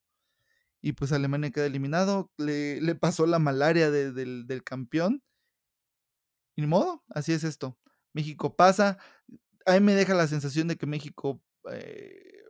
Y 0.82 0.94
pues 0.94 1.12
Alemania 1.14 1.52
queda 1.52 1.68
eliminado. 1.68 2.32
Le, 2.38 2.82
le 2.82 2.96
pasó 2.96 3.26
la 3.26 3.40
malaria 3.40 3.92
del, 3.92 4.46
del 4.48 4.64
campeón. 4.64 5.24
Y 6.56 6.62
ni 6.62 6.68
modo, 6.68 7.04
así 7.10 7.34
es 7.34 7.44
esto. 7.44 7.78
México 8.14 8.56
pasa, 8.56 8.98
a 9.66 9.74
mí 9.74 9.80
me 9.80 9.96
deja 9.96 10.14
la 10.14 10.28
sensación 10.28 10.68
de 10.68 10.76
que 10.76 10.86
México 10.86 11.42
eh, 11.72 12.44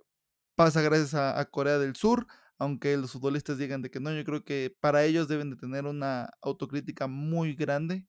pasa 0.56 0.82
gracias 0.82 1.14
a, 1.14 1.44
Corea 1.50 1.78
del 1.78 1.96
Sur, 1.96 2.28
aunque 2.58 2.98
los 2.98 3.12
futbolistas 3.12 3.58
digan 3.58 3.82
de 3.82 3.92
que 3.92 4.00
no, 4.00 4.14
yo 4.14 4.24
creo 4.24 4.44
que 4.44 4.76
para 4.80 5.04
ellos 5.04 5.28
deben 5.28 5.50
de 5.52 5.56
tener 5.56 5.86
una 5.86 6.32
autocrítica 6.42 7.08
muy 7.08 7.56
grande, 7.56 8.08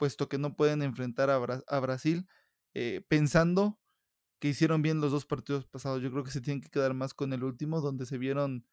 puesto 0.00 0.30
que 0.30 0.38
no 0.38 0.56
pueden 0.56 0.80
enfrentar 0.80 1.28
a, 1.28 1.80
Brasil 1.80 2.26
eh, 2.72 3.02
pensando 3.06 3.78
que 4.38 4.48
hicieron 4.48 4.80
bien 4.80 5.02
los 5.02 5.12
dos 5.12 5.26
partidos 5.26 5.66
pasados. 5.66 6.00
Yo 6.00 6.10
creo 6.10 6.24
que 6.24 6.30
se 6.30 6.40
tienen 6.40 6.62
que 6.62 6.70
quedar 6.70 6.94
más 6.94 7.12
con 7.12 7.34
el 7.34 7.44
último, 7.44 7.82
donde 7.82 8.06
se 8.06 8.16
vieron 8.16 8.64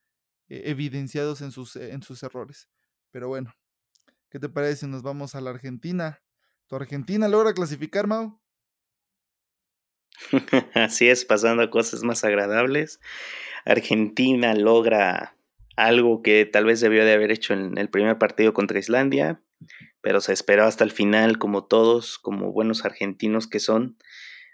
eh, 0.47 0.61
evidenciados 0.67 1.41
en 1.41 1.51
sus, 1.51 1.75
en 1.75 2.01
sus 2.01 2.23
errores. 2.23 2.69
Pero 3.11 3.27
bueno, 3.27 3.53
¿qué 4.29 4.39
te 4.39 4.47
parece 4.47 4.77
si 4.77 4.87
nos 4.87 5.03
vamos 5.03 5.35
a 5.35 5.41
la 5.41 5.49
Argentina? 5.49 6.23
¿Tu 6.67 6.77
Argentina 6.77 7.27
logra 7.27 7.53
clasificar, 7.53 8.07
Mau? 8.07 8.39
Así 10.75 11.09
es, 11.09 11.25
pasando 11.25 11.69
cosas 11.69 12.03
más 12.03 12.23
agradables. 12.23 13.01
Argentina 13.65 14.55
logra 14.55 15.35
algo 15.75 16.21
que 16.21 16.45
tal 16.45 16.63
vez 16.63 16.79
debió 16.79 17.03
de 17.03 17.11
haber 17.11 17.31
hecho 17.31 17.53
en 17.53 17.77
el 17.77 17.89
primer 17.89 18.17
partido 18.17 18.53
contra 18.53 18.79
Islandia, 18.79 19.41
pero 20.01 20.21
se 20.21 20.33
esperó 20.33 20.65
hasta 20.65 20.83
el 20.83 20.91
final, 20.91 21.37
como 21.37 21.65
todos, 21.65 22.17
como 22.17 22.51
buenos 22.51 22.85
argentinos 22.85 23.47
que 23.47 23.59
son, 23.59 23.97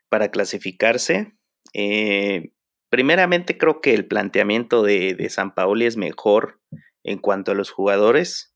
para 0.10 0.32
clasificarse. 0.32 1.36
Eh, 1.74 2.54
primeramente 2.89 3.58
creo 3.58 3.82
que 3.82 3.94
el 3.94 4.06
planteamiento 4.06 4.84
de, 4.84 5.16
de 5.16 5.30
San 5.30 5.54
Paoli 5.54 5.86
es 5.86 5.98
mejor 5.98 6.60
en 7.04 7.18
cuanto 7.18 7.52
a 7.52 7.56
los 7.56 7.72
jugadores. 7.72 8.56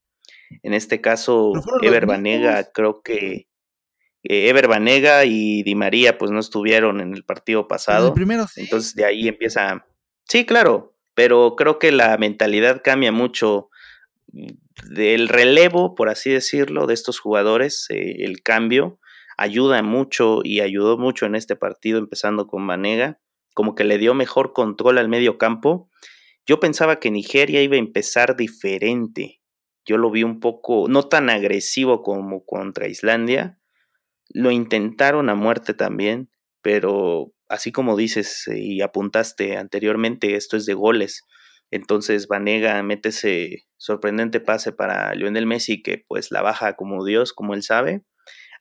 En 0.64 0.74
este 0.74 1.02
caso, 1.02 1.54
Ever 1.82 2.06
Banega 2.06 2.72
creo 2.72 3.02
que 3.02 3.48
eh, 4.24 4.50
Ever 4.50 4.68
Banega 4.68 5.26
y 5.26 5.64
Di 5.64 5.76
María 5.76 6.18
pues 6.18 6.32
no 6.32 6.40
estuvieron 6.40 7.02
en 7.02 7.14
el 7.14 7.24
partido 7.24 7.68
pasado. 7.68 8.14
primero 8.14 8.46
Entonces 8.56 8.96
de 8.96 9.06
ahí 9.06 9.28
empieza... 9.28 9.86
Sí, 10.26 10.46
claro, 10.46 10.96
pero 11.14 11.56
creo 11.56 11.80
que 11.80 11.92
la 11.92 12.18
mentalidad 12.18 12.82
cambia 12.84 13.12
mucho 13.12 13.70
del 14.86 15.28
relevo, 15.28 15.96
por 15.96 16.10
así 16.10 16.30
decirlo, 16.30 16.88
de 16.88 16.94
estos 16.94 17.20
jugadores, 17.20 17.88
eh, 17.90 18.24
el 18.26 18.42
cambio 18.42 19.00
ayuda 19.38 19.82
mucho 19.84 20.42
y 20.44 20.62
ayudó 20.62 20.98
mucho 20.98 21.26
en 21.26 21.36
este 21.36 21.56
partido, 21.56 22.00
empezando 22.00 22.48
con 22.48 22.66
Banega, 22.66 23.20
como 23.54 23.76
que 23.76 23.84
le 23.84 23.98
dio 23.98 24.14
mejor 24.14 24.54
control 24.54 24.98
al 24.98 25.10
medio 25.10 25.38
campo. 25.38 25.90
Yo 26.46 26.60
pensaba 26.60 27.00
que 27.00 27.12
Nigeria 27.12 27.62
iba 27.62 27.76
a 27.76 27.80
empezar 27.80 28.36
diferente. 28.36 29.42
Yo 29.86 29.98
lo 29.98 30.12
vi 30.12 30.24
un 30.24 30.40
poco, 30.40 30.88
no 30.90 31.04
tan 31.04 31.30
agresivo 31.30 32.02
como 32.02 32.44
contra 32.46 32.88
Islandia, 32.88 33.60
lo 34.30 34.52
intentaron 34.52 35.30
a 35.30 35.36
muerte 35.36 35.74
también, 35.74 36.30
pero 36.62 37.32
así 37.48 37.72
como 37.72 37.96
dices 37.96 38.46
y 38.54 38.82
apuntaste 38.82 39.56
anteriormente, 39.56 40.36
esto 40.36 40.58
es 40.58 40.66
de 40.66 40.74
goles. 40.74 41.24
Entonces 41.72 42.28
Vanega 42.28 42.82
mete 42.84 43.10
ese 43.10 43.66
sorprendente 43.78 44.40
pase 44.40 44.72
para 44.72 45.14
Lionel 45.14 45.46
Messi 45.46 45.82
que 45.82 46.04
pues 46.08 46.32
la 46.32 46.42
baja 46.42 46.76
como 46.76 47.06
Dios, 47.06 47.34
como 47.34 47.54
él 47.54 47.64
sabe. 47.64 48.04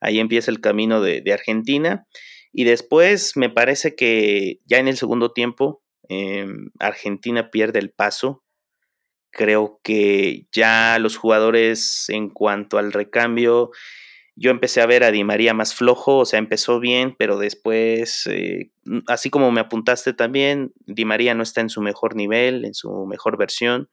Ahí 0.00 0.18
empieza 0.18 0.50
el 0.50 0.60
camino 0.60 1.00
de, 1.00 1.22
Argentina. 1.32 2.06
Y 2.52 2.64
después 2.64 3.36
me 3.36 3.50
parece 3.50 3.94
que 3.94 4.60
ya 4.64 4.78
en 4.78 4.88
el 4.88 4.96
segundo 4.96 5.32
tiempo 5.32 5.82
em, 6.08 6.70
Argentina 6.78 7.50
pierde 7.50 7.78
el 7.78 7.90
paso. 7.90 8.44
Creo 9.30 9.80
que 9.82 10.46
ya 10.52 10.98
los 10.98 11.16
jugadores 11.16 12.08
en 12.08 12.30
cuanto 12.30 12.78
al 12.78 12.92
recambio 12.92 13.70
yo 14.36 14.50
empecé 14.50 14.82
a 14.82 14.86
ver 14.86 15.02
a 15.02 15.10
Di 15.10 15.24
María 15.24 15.54
más 15.54 15.74
flojo, 15.74 16.18
o 16.18 16.24
sea, 16.26 16.38
empezó 16.38 16.78
bien, 16.78 17.16
pero 17.18 17.38
después, 17.38 18.26
eh, 18.26 18.70
así 19.06 19.30
como 19.30 19.50
me 19.50 19.62
apuntaste 19.62 20.12
también, 20.12 20.72
Di 20.86 21.06
María 21.06 21.34
no 21.34 21.42
está 21.42 21.62
en 21.62 21.70
su 21.70 21.80
mejor 21.80 22.14
nivel, 22.14 22.66
en 22.66 22.74
su 22.74 23.06
mejor 23.06 23.38
versión. 23.38 23.88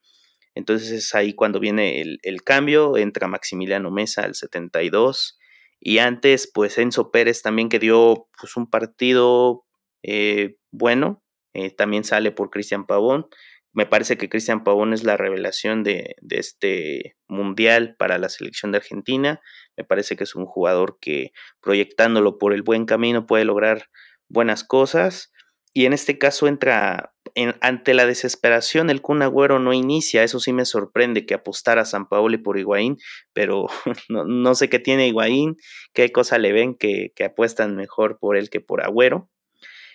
Entonces 0.54 0.92
es 0.92 1.16
ahí 1.16 1.34
cuando 1.34 1.62
viene 1.62 2.02
el, 2.22 2.44
cambio, 2.44 2.98
entra 2.98 3.28
Maximiliano 3.28 3.90
Mesa 3.90 4.24
al 4.24 4.36
72 4.36 5.40
y 5.80 5.98
antes 5.98 6.52
pues 6.54 6.78
Enzo 6.78 7.10
Pérez 7.10 7.42
también 7.42 7.70
que 7.70 7.80
dio 7.80 8.28
pues 8.40 8.56
un 8.56 8.70
partido 8.70 9.66
eh, 10.04 10.58
bueno, 10.72 11.24
eh, 11.54 11.72
también 11.72 12.04
sale 12.04 12.32
por 12.32 12.50
Cristian 12.50 12.86
Pavón. 12.86 13.28
Me 13.74 13.88
parece 13.88 14.18
que 14.18 14.30
Cristian 14.30 14.64
Pavón 14.64 14.94
es 14.94 15.04
la 15.04 15.18
revelación 15.18 15.84
de, 15.84 16.16
este 16.30 17.18
mundial 17.28 17.96
para 17.98 18.20
la 18.20 18.30
selección 18.30 18.72
de 18.72 18.78
Argentina. 18.78 19.42
Me 19.76 19.84
parece 19.84 20.16
que 20.16 20.24
es 20.24 20.36
un 20.36 20.46
jugador 20.46 21.00
que 21.02 21.32
proyectándolo 21.60 22.38
por 22.38 22.54
el 22.54 22.62
buen 22.62 22.86
camino 22.86 23.26
puede 23.26 23.46
lograr 23.46 23.90
buenas 24.30 24.64
cosas. 24.64 25.32
Y 25.74 25.88
en 25.88 25.94
este 25.94 26.20
caso 26.20 26.48
entra 26.48 27.16
ante 27.62 27.96
la 27.96 28.06
desesperación, 28.06 28.92
el 28.92 29.02
Kun 29.02 29.24
Agüero 29.24 29.58
no 29.58 29.74
inicia. 29.74 30.24
Eso 30.24 30.40
sí 30.40 30.54
me 30.54 30.66
sorprende 30.66 31.26
que 31.26 31.34
apostara 31.34 31.82
a 31.82 31.86
San 31.86 32.08
Paolo 32.08 32.44
por 32.44 32.60
Higuaín, 32.60 32.98
pero 33.34 33.66
no, 34.08 34.54
sé 34.54 34.70
qué 34.70 34.78
tiene 34.78 35.08
Higuaín, 35.08 35.58
qué 35.94 36.12
cosa 36.12 36.38
le 36.38 36.54
ven 36.54 36.76
que 36.76 37.12
apuestan 37.26 37.76
mejor 37.76 38.20
por 38.20 38.38
él 38.38 38.52
que 38.52 38.62
por 38.62 38.84
Agüero 38.84 39.32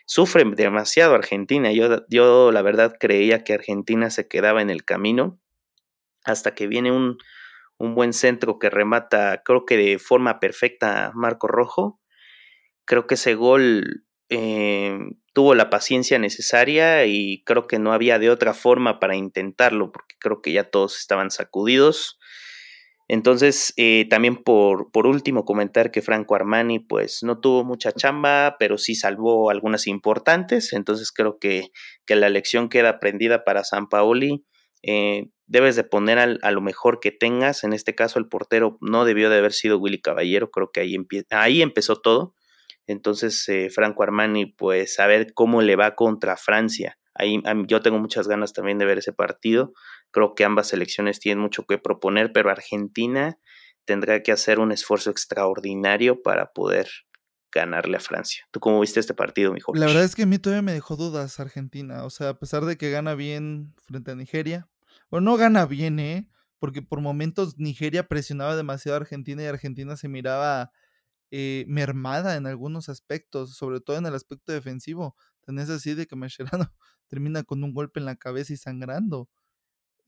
sufre 0.08 0.42
demasiado 0.56 1.14
Argentina. 1.14 1.70
Yo, 1.70 2.06
yo 2.08 2.50
la 2.50 2.62
verdad 2.62 2.96
creía 2.98 3.44
que 3.44 3.52
Argentina 3.52 4.08
se 4.08 4.26
quedaba 4.26 4.62
en 4.62 4.70
el 4.70 4.84
camino 4.84 5.38
hasta 6.24 6.54
que 6.54 6.66
viene 6.66 6.90
un, 6.90 7.18
un 7.76 7.94
buen 7.94 8.14
centro 8.14 8.58
que 8.58 8.70
remata, 8.70 9.42
creo 9.44 9.66
que 9.66 9.76
de 9.76 9.98
forma 9.98 10.40
perfecta 10.40 11.12
Marco 11.14 11.46
Rojo. 11.46 12.00
Creo 12.86 13.06
que 13.06 13.14
ese 13.14 13.34
gol 13.34 14.06
eh, 14.30 14.98
tuvo 15.34 15.54
la 15.54 15.68
paciencia 15.68 16.18
necesaria 16.18 17.04
y 17.04 17.42
creo 17.44 17.66
que 17.66 17.78
no 17.78 17.92
había 17.92 18.18
de 18.18 18.30
otra 18.30 18.54
forma 18.54 19.00
para 19.00 19.14
intentarlo, 19.14 19.92
porque 19.92 20.16
creo 20.18 20.40
que 20.40 20.52
ya 20.52 20.64
todos 20.70 20.98
estaban 20.98 21.30
sacudidos. 21.30 22.18
Entonces, 23.10 23.72
eh, 23.78 24.06
también 24.10 24.36
por, 24.36 24.90
por, 24.92 25.06
último, 25.06 25.46
comentar 25.46 25.90
que 25.90 26.02
Franco 26.02 26.34
Armani, 26.34 26.78
pues 26.78 27.22
no 27.22 27.40
tuvo 27.40 27.64
mucha 27.64 27.90
chamba, 27.90 28.56
pero 28.58 28.76
sí 28.76 28.94
salvó 28.94 29.50
algunas 29.50 29.86
importantes. 29.86 30.74
Entonces, 30.74 31.10
creo 31.10 31.38
que, 31.38 31.70
que 32.04 32.16
la 32.16 32.28
lección 32.28 32.68
queda 32.68 32.90
aprendida 32.90 33.44
para 33.44 33.64
San 33.64 33.88
Paoli. 33.88 34.44
Eh, 34.82 35.30
debes 35.46 35.74
de 35.74 35.84
poner 35.84 36.18
a 36.18 36.50
lo 36.50 36.60
mejor 36.60 37.00
que 37.00 37.10
tengas. 37.10 37.64
En 37.64 37.72
este 37.72 37.94
caso, 37.94 38.18
el 38.18 38.28
portero 38.28 38.76
no 38.82 39.06
debió 39.06 39.30
de 39.30 39.38
haber 39.38 39.54
sido 39.54 39.78
Willy 39.78 40.02
Caballero. 40.02 40.50
Creo 40.50 40.70
que 40.70 40.80
ahí, 40.80 40.96
ahí 41.30 41.62
empezó 41.62 41.96
todo. 41.96 42.34
Entonces, 42.86 43.48
eh, 43.48 43.70
Franco 43.70 44.02
Armani, 44.02 44.46
pues 44.46 45.00
a 45.00 45.06
ver 45.06 45.32
cómo 45.32 45.62
le 45.62 45.76
va 45.76 45.94
contra 45.94 46.36
Francia. 46.36 46.98
Ahí, 47.18 47.42
yo 47.66 47.82
tengo 47.82 47.98
muchas 47.98 48.28
ganas 48.28 48.52
también 48.52 48.78
de 48.78 48.84
ver 48.86 48.98
ese 48.98 49.12
partido. 49.12 49.72
Creo 50.10 50.34
que 50.34 50.44
ambas 50.44 50.68
selecciones 50.68 51.18
tienen 51.18 51.42
mucho 51.42 51.66
que 51.66 51.76
proponer, 51.78 52.32
pero 52.32 52.50
Argentina 52.50 53.38
tendrá 53.84 54.22
que 54.22 54.32
hacer 54.32 54.60
un 54.60 54.70
esfuerzo 54.70 55.10
extraordinario 55.10 56.22
para 56.22 56.52
poder 56.52 56.88
ganarle 57.52 57.96
a 57.96 58.00
Francia. 58.00 58.44
¿Tú 58.50 58.60
cómo 58.60 58.80
viste 58.80 59.00
este 59.00 59.14
partido, 59.14 59.52
mijo? 59.52 59.74
La 59.74 59.86
verdad 59.86 60.04
es 60.04 60.14
que 60.14 60.22
a 60.22 60.26
mí 60.26 60.38
todavía 60.38 60.62
me 60.62 60.72
dejó 60.72 60.96
dudas 60.96 61.40
Argentina. 61.40 62.04
O 62.04 62.10
sea, 62.10 62.30
a 62.30 62.38
pesar 62.38 62.64
de 62.64 62.76
que 62.76 62.90
gana 62.90 63.14
bien 63.14 63.74
frente 63.84 64.10
a 64.12 64.14
Nigeria. 64.14 64.68
Bueno, 65.10 65.30
no 65.30 65.36
gana 65.36 65.66
bien, 65.66 65.98
¿eh? 65.98 66.28
Porque 66.58 66.82
por 66.82 67.00
momentos 67.00 67.58
Nigeria 67.58 68.06
presionaba 68.06 68.56
demasiado 68.56 68.96
a 68.96 69.00
Argentina 69.00 69.42
y 69.42 69.46
Argentina 69.46 69.96
se 69.96 70.08
miraba 70.08 70.70
eh, 71.30 71.64
mermada 71.68 72.36
en 72.36 72.46
algunos 72.46 72.88
aspectos, 72.88 73.56
sobre 73.56 73.80
todo 73.80 73.96
en 73.96 74.06
el 74.06 74.14
aspecto 74.14 74.52
defensivo. 74.52 75.16
Tan 75.48 75.58
es 75.60 75.70
así 75.70 75.94
de 75.94 76.06
que 76.06 76.14
Mascherano 76.14 76.74
termina 77.08 77.42
con 77.42 77.64
un 77.64 77.72
golpe 77.72 78.00
en 78.00 78.04
la 78.04 78.16
cabeza 78.16 78.52
y 78.52 78.58
sangrando. 78.58 79.30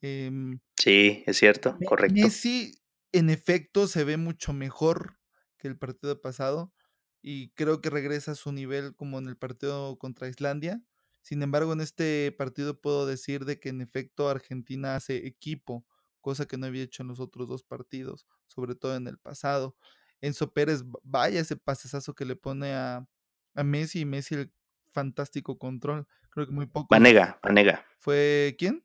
Em, 0.03 0.61
sí, 0.77 1.25
es 1.27 1.39
cierto, 1.39 1.79
correcto. 1.87 2.15
Messi, 2.15 2.75
en 3.13 3.31
efecto, 3.31 3.87
se 3.87 4.05
ve 4.05 4.19
mucho 4.19 4.53
mejor 4.53 5.19
que 5.57 5.67
el 5.67 5.79
partido 5.79 6.21
pasado 6.21 6.75
y 7.23 7.53
creo 7.53 7.81
que 7.81 7.89
regresa 7.89 8.33
a 8.33 8.35
su 8.35 8.53
nivel 8.53 8.95
como 8.95 9.19
en 9.19 9.29
el 9.29 9.39
partido 9.39 9.97
contra 9.97 10.29
Islandia. 10.29 10.83
Sin 11.23 11.43
embargo, 11.43 11.73
en 11.73 11.81
este 11.81 12.31
partido 12.33 12.79
puedo 12.79 13.07
decir 13.07 13.47
de 13.47 13.59
que 13.59 13.71
en 13.71 13.81
efecto 13.81 14.29
Argentina 14.29 14.95
hace 14.95 15.27
equipo, 15.27 15.87
cosa 16.21 16.45
que 16.45 16.59
no 16.59 16.67
había 16.67 16.83
hecho 16.83 17.03
en 17.03 17.09
los 17.09 17.19
otros 17.19 17.49
dos 17.49 17.63
partidos, 17.65 18.27
sobre 18.47 18.75
todo 18.75 18.95
en 18.95 19.07
el 19.07 19.17
pasado. 19.17 19.75
Enzo 20.21 20.53
Pérez, 20.53 20.83
vaya 21.03 21.41
ese 21.41 21.57
pasesazo 21.57 22.15
que 22.15 22.27
le 22.27 22.37
pone 22.37 22.75
a, 22.75 23.09
a 23.55 23.65
Messi 23.65 24.01
y 24.01 24.05
Messi 24.05 24.35
el 24.35 24.53
fantástico 24.93 25.59
control. 25.59 26.07
Creo 26.31 26.47
que 26.47 26.53
muy 26.53 26.67
poco. 26.67 26.89
Vanega, 26.91 27.39
Vanega. 27.43 27.85
¿Fue 27.99 28.55
quién? 28.59 28.85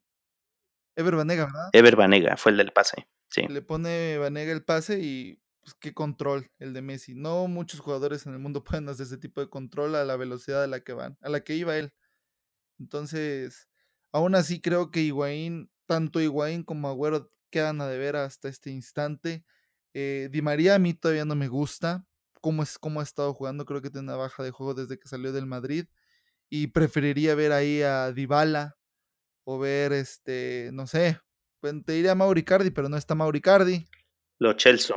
Ever 0.95 1.15
Vanega, 1.15 1.45
¿verdad? 1.45 1.69
Ever 1.73 1.95
Vanega 1.95 2.37
fue 2.37 2.51
el 2.51 2.57
del 2.57 2.71
pase, 2.71 3.07
sí. 3.29 3.47
Le 3.47 3.61
pone 3.61 4.17
Vanega 4.17 4.51
el 4.51 4.63
pase 4.63 4.99
y 4.99 5.41
pues 5.61 5.75
qué 5.75 5.93
control 5.93 6.49
el 6.59 6.73
de 6.73 6.81
Messi. 6.81 7.15
No 7.15 7.47
muchos 7.47 7.79
jugadores 7.79 8.25
en 8.25 8.33
el 8.33 8.39
mundo 8.39 8.63
pueden 8.83 8.87
hacer 8.89 9.05
ese 9.05 9.17
tipo 9.17 9.41
de 9.41 9.49
control 9.49 9.95
a 9.95 10.05
la 10.05 10.15
velocidad 10.15 10.63
a 10.63 10.67
la 10.67 10.81
que 10.81 10.93
van, 10.93 11.17
a 11.21 11.29
la 11.29 11.41
que 11.41 11.55
iba 11.55 11.77
él. 11.77 11.93
Entonces, 12.79 13.69
aún 14.11 14.35
así 14.35 14.61
creo 14.61 14.91
que 14.91 15.01
Higuaín, 15.01 15.69
tanto 15.85 16.21
Higuaín 16.21 16.63
como 16.63 16.87
Agüero 16.89 17.31
quedan 17.49 17.81
a 17.81 17.87
deber 17.87 18.15
hasta 18.15 18.49
este 18.49 18.69
instante. 18.69 19.45
Eh, 19.93 20.29
Di 20.31 20.41
María 20.41 20.75
a 20.75 20.79
mí 20.79 20.93
todavía 20.93 21.25
no 21.25 21.35
me 21.35 21.47
gusta 21.47 22.05
cómo, 22.45 22.61
es, 22.61 22.77
cómo 22.77 22.99
ha 22.99 23.03
estado 23.03 23.33
jugando. 23.33 23.65
Creo 23.65 23.81
que 23.81 23.89
tiene 23.89 24.03
una 24.03 24.17
baja 24.17 24.43
de 24.43 24.51
juego 24.51 24.75
desde 24.75 24.99
que 24.99 25.07
salió 25.07 25.33
del 25.33 25.47
Madrid. 25.47 25.87
Y 26.47 26.67
preferiría 26.67 27.33
ver 27.33 27.51
ahí 27.51 27.81
a 27.81 28.11
Dybala 28.11 28.77
o 29.45 29.57
ver, 29.57 29.93
este, 29.93 30.69
no 30.71 30.85
sé, 30.85 31.19
te 31.59 31.93
diría 31.93 32.11
a 32.11 32.15
Mauricardi, 32.15 32.69
pero 32.69 32.87
no 32.87 32.97
está 32.97 33.15
Mauricardi. 33.15 33.87
Lo 34.37 34.53
Chelsea. 34.53 34.95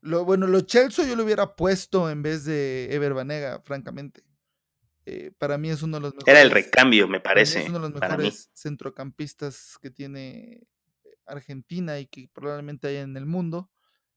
Lo, 0.00 0.24
bueno, 0.24 0.46
lo 0.46 0.62
Chelsea 0.62 1.06
yo 1.06 1.16
lo 1.16 1.24
hubiera 1.24 1.54
puesto 1.54 2.08
en 2.08 2.22
vez 2.22 2.46
de 2.46 2.88
Ever 2.90 3.12
Banega, 3.12 3.60
francamente. 3.60 4.24
Eh, 5.04 5.32
para 5.36 5.58
mí 5.58 5.68
es 5.68 5.82
uno 5.82 5.98
de 5.98 6.00
los 6.00 6.14
mejores. 6.14 6.32
Era 6.32 6.40
el 6.40 6.50
recambio, 6.50 7.08
me 7.08 7.20
parece. 7.20 7.60
Es 7.60 7.68
uno 7.68 7.78
de 7.78 7.90
los 7.90 8.00
mejores 8.00 8.50
centrocampistas 8.54 9.76
que 9.82 9.90
tiene 9.90 10.66
Argentina 11.26 11.98
y 11.98 12.06
que 12.06 12.30
probablemente 12.32 12.88
haya 12.88 13.02
en 13.02 13.18
el 13.18 13.26
mundo. 13.26 13.70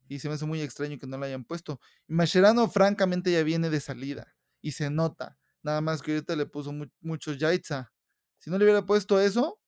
Y 0.10 0.20
se 0.20 0.28
me 0.28 0.34
hace 0.34 0.46
muy 0.46 0.62
extraño 0.62 0.98
que 0.98 1.08
no 1.08 1.18
lo 1.18 1.26
hayan 1.26 1.46
puesto. 1.46 1.80
Mascherano, 2.08 2.70
francamente, 2.70 3.32
ya 3.32 3.44
viene 3.44 3.70
de 3.70 3.80
salida. 3.80 4.36
Y 4.62 4.74
se 4.74 4.90
nota. 4.90 5.40
Nada 5.64 5.80
más 5.80 6.02
que 6.02 6.12
ahorita 6.12 6.36
le 6.36 6.46
puso 6.46 6.74
mucho 7.00 7.32
Yaitza. 7.32 7.94
Si 8.40 8.50
no 8.50 8.58
le 8.58 8.66
hubiera 8.66 8.86
puesto 8.86 9.22
eso, 9.22 9.62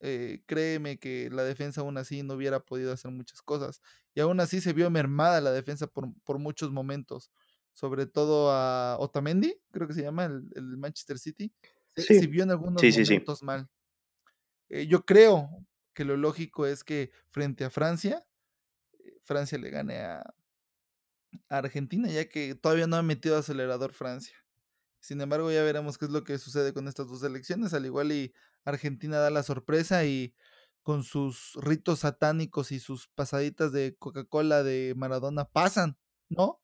eh, 0.00 0.42
créeme 0.46 0.98
que 0.98 1.28
la 1.30 1.44
defensa 1.44 1.82
aún 1.82 1.98
así 1.98 2.22
no 2.22 2.34
hubiera 2.34 2.60
podido 2.60 2.92
hacer 2.92 3.10
muchas 3.10 3.42
cosas. 3.42 3.82
Y 4.14 4.20
aún 4.20 4.40
así 4.40 4.62
se 4.62 4.72
vio 4.72 4.88
mermada 4.88 5.42
la 5.42 5.52
defensa 5.52 5.86
por, 5.86 6.08
por 6.24 6.38
muchos 6.38 6.70
momentos 6.70 7.30
sobre 7.72 8.06
todo 8.06 8.50
a 8.50 8.96
Otamendi, 8.98 9.58
creo 9.70 9.88
que 9.88 9.94
se 9.94 10.02
llama 10.02 10.24
el, 10.24 10.76
Manchester 10.76 11.18
City, 11.18 11.52
se, 11.96 12.26
vio 12.26 12.42
en 12.42 12.50
algunos 12.50 12.82
momentos 12.82 13.42
mal. 13.42 13.68
Eh, 14.68 14.86
yo 14.86 15.04
creo 15.04 15.48
que 15.94 16.04
lo 16.04 16.16
lógico 16.16 16.66
es 16.66 16.84
que 16.84 17.10
frente 17.30 17.64
a 17.64 17.70
Francia, 17.70 18.24
Francia 19.24 19.58
le 19.58 19.70
gane 19.70 19.98
a, 19.98 20.34
Argentina, 21.48 22.08
ya 22.08 22.28
que 22.28 22.54
todavía 22.54 22.86
no 22.86 22.96
ha 22.96 23.02
metido 23.02 23.38
acelerador 23.38 23.92
Francia. 23.92 24.36
Sin 25.00 25.20
embargo, 25.20 25.50
ya 25.50 25.62
veremos 25.62 25.98
qué 25.98 26.04
es 26.04 26.10
lo 26.10 26.24
que 26.24 26.38
sucede 26.38 26.72
con 26.72 26.88
estas 26.88 27.08
dos 27.08 27.22
elecciones. 27.22 27.74
Al 27.74 27.86
igual 27.86 28.12
y 28.12 28.34
Argentina 28.64 29.18
da 29.18 29.30
la 29.30 29.42
sorpresa 29.42 30.04
y 30.04 30.34
con 30.82 31.04
sus 31.04 31.54
ritos 31.60 32.00
satánicos 32.00 32.70
y 32.70 32.80
sus 32.80 33.08
pasaditas 33.08 33.72
de 33.72 33.96
Coca-Cola 33.98 34.62
de 34.62 34.94
Maradona 34.96 35.46
pasan, 35.46 35.96
¿no? 36.28 36.60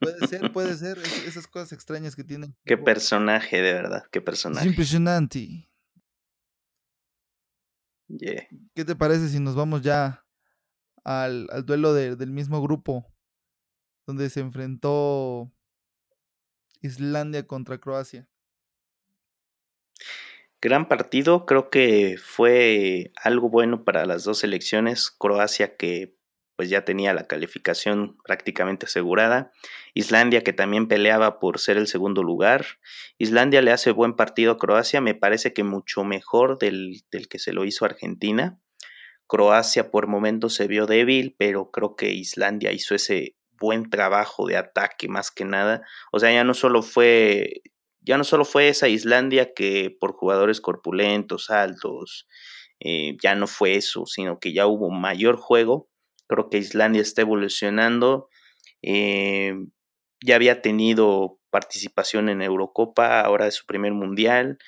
Puede 0.00 0.26
ser, 0.26 0.52
puede 0.52 0.76
ser. 0.76 0.98
esas 0.98 1.46
cosas 1.46 1.72
extrañas 1.72 2.16
que 2.16 2.24
tienen. 2.24 2.56
Qué 2.64 2.76
personaje, 2.76 3.62
de 3.62 3.72
verdad. 3.72 4.04
Qué 4.10 4.20
personaje. 4.20 4.66
Es 4.66 4.70
impresionante. 4.70 5.68
¿Qué 8.08 8.84
te 8.84 8.96
parece 8.96 9.28
si 9.28 9.38
nos 9.38 9.54
vamos 9.54 9.82
ya 9.82 10.24
al, 11.08 11.46
duelo 11.64 11.94
del 11.94 12.30
mismo 12.30 12.60
grupo? 12.60 13.06
Donde 14.06 14.28
se 14.30 14.40
enfrentó 14.40 15.50
Islandia 16.82 17.46
contra 17.46 17.78
Croacia. 17.78 18.28
Gran 20.60 20.88
partido, 20.88 21.46
creo 21.46 21.70
que 21.70 22.16
fue 22.22 23.12
algo 23.22 23.48
bueno 23.48 23.84
para 23.84 24.06
las 24.06 24.24
dos 24.24 24.38
selecciones. 24.38 25.10
Croacia 25.10 25.76
que 25.76 26.16
pues 26.56 26.68
ya 26.68 26.84
tenía 26.84 27.14
la 27.14 27.28
calificación 27.28 28.18
prácticamente 28.24 28.86
asegurada. 28.86 29.52
Islandia 29.94 30.42
que 30.42 30.52
también 30.52 30.88
peleaba 30.88 31.38
por 31.38 31.60
ser 31.60 31.76
el 31.76 31.86
segundo 31.86 32.24
lugar. 32.24 32.66
Islandia 33.16 33.62
le 33.62 33.70
hace 33.70 33.92
buen 33.92 34.14
partido 34.14 34.52
a 34.52 34.58
Croacia, 34.58 35.00
me 35.00 35.14
parece 35.14 35.52
que 35.52 35.62
mucho 35.62 36.02
mejor 36.02 36.58
del, 36.58 37.04
del 37.12 37.28
que 37.28 37.38
se 37.38 37.52
lo 37.52 37.64
hizo 37.64 37.84
Argentina. 37.84 38.60
Croacia 39.28 39.90
por 39.90 40.08
momentos 40.08 40.54
se 40.54 40.66
vio 40.66 40.86
débil, 40.86 41.36
pero 41.38 41.70
creo 41.70 41.96
que 41.96 42.12
Islandia 42.12 42.72
hizo 42.72 42.94
ese 42.94 43.36
buen 43.60 43.90
trabajo 43.90 44.46
de 44.46 44.56
ataque 44.56 45.08
más 45.08 45.30
que 45.30 45.44
nada. 45.44 45.82
O 46.12 46.18
sea, 46.20 46.32
ya 46.32 46.44
no 46.44 46.54
solo 46.54 46.82
fue 46.82 47.62
ya 48.00 48.16
no 48.18 48.24
solo 48.24 48.44
fue 48.44 48.68
esa 48.68 48.88
Islandia 48.88 49.52
que 49.54 49.94
por 50.00 50.14
jugadores 50.14 50.60
corpulentos, 50.62 51.50
altos, 51.50 52.26
eh, 52.80 53.16
ya 53.22 53.34
no 53.34 53.46
fue 53.46 53.74
eso, 53.76 54.06
sino 54.06 54.38
que 54.38 54.54
ya 54.54 54.66
hubo 54.66 54.90
mayor 54.90 55.36
juego 55.36 55.88
Creo 56.28 56.50
que 56.50 56.58
Islandia 56.58 57.02
está 57.02 57.22
evolucionando. 57.22 58.28
Eh, 58.82 59.54
ya 60.24 60.36
había 60.36 60.62
tenido 60.62 61.40
participación 61.50 62.28
en 62.28 62.42
Eurocopa, 62.42 63.22
ahora 63.22 63.46
es 63.46 63.54
su 63.54 63.66
primer 63.66 63.92
mundial. 63.92 64.58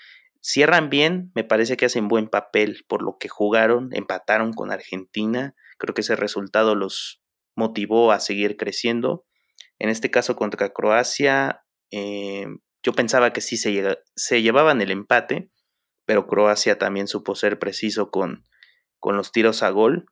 Cierran 0.41 0.88
bien, 0.88 1.30
me 1.34 1.45
parece 1.45 1.76
que 1.76 1.84
hacen 1.84 2.09
buen 2.09 2.28
papel 2.28 2.84
por 2.88 3.03
lo 3.03 3.16
que 3.18 3.28
jugaron, 3.28 3.91
empataron 3.93 4.53
con 4.53 4.72
Argentina. 4.72 5.55
Creo 5.78 5.95
que 5.95 6.01
ese 6.01 6.16
resultado 6.16 6.74
los 6.74 7.22
motivó 7.57 8.11
a 8.11 8.20
seguir 8.20 8.57
creciendo. 8.57 9.26
En 9.78 9.91
este 9.91 10.11
caso 10.11 10.36
contra 10.36 10.70
Croacia, 10.70 11.64
eh, 11.91 12.47
yo 12.82 12.93
pensaba 12.95 13.32
que 13.32 13.43
sí 13.43 13.59
se, 13.59 14.43
llevaban 14.43 14.80
el 14.80 14.91
empate, 14.91 15.51
pero 16.07 16.26
Croacia 16.26 16.78
también 16.78 17.07
supo 17.07 17.34
ser 17.34 17.59
preciso 17.59 18.11
con 18.11 18.45
los 19.03 19.32
tiros 19.32 19.62
a 19.62 19.70
gol. 19.70 20.07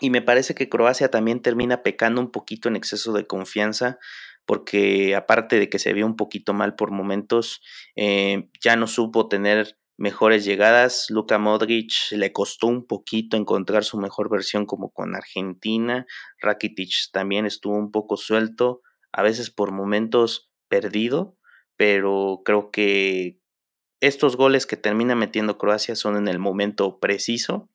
Y 0.00 0.10
me 0.10 0.22
parece 0.22 0.54
que 0.54 0.68
Croacia 0.68 1.10
también 1.10 1.40
termina 1.40 1.82
pecando 1.82 2.20
un 2.20 2.30
poquito 2.30 2.68
en 2.68 2.76
exceso 2.76 3.12
de 3.12 3.26
confianza, 3.26 3.98
porque 4.46 5.14
aparte 5.14 5.58
de 5.58 5.68
que 5.68 5.78
se 5.78 5.92
vio 5.92 6.06
un 6.06 6.16
poquito 6.16 6.52
mal 6.52 6.74
por 6.74 6.90
momentos, 6.90 7.60
eh, 7.96 8.48
ya 8.62 8.76
no 8.76 8.86
supo 8.86 9.28
tener 9.28 9.78
mejores 9.96 10.44
llegadas. 10.44 11.06
Luka 11.08 11.38
Modric 11.38 11.92
le 12.10 12.32
costó 12.32 12.66
un 12.66 12.86
poquito 12.86 13.36
encontrar 13.36 13.84
su 13.84 13.98
mejor 13.98 14.30
versión 14.30 14.66
como 14.66 14.90
con 14.90 15.14
Argentina. 15.14 16.06
Rakitic 16.40 17.10
también 17.12 17.46
estuvo 17.46 17.76
un 17.76 17.90
poco 17.90 18.16
suelto, 18.16 18.82
a 19.12 19.22
veces 19.22 19.50
por 19.50 19.72
momentos 19.72 20.50
perdido, 20.68 21.36
pero 21.76 22.42
creo 22.44 22.70
que 22.70 23.38
estos 24.00 24.36
goles 24.36 24.66
que 24.66 24.76
termina 24.76 25.14
metiendo 25.14 25.56
Croacia 25.56 25.96
son 25.96 26.16
en 26.16 26.28
el 26.28 26.38
momento 26.38 26.98
preciso 26.98 27.70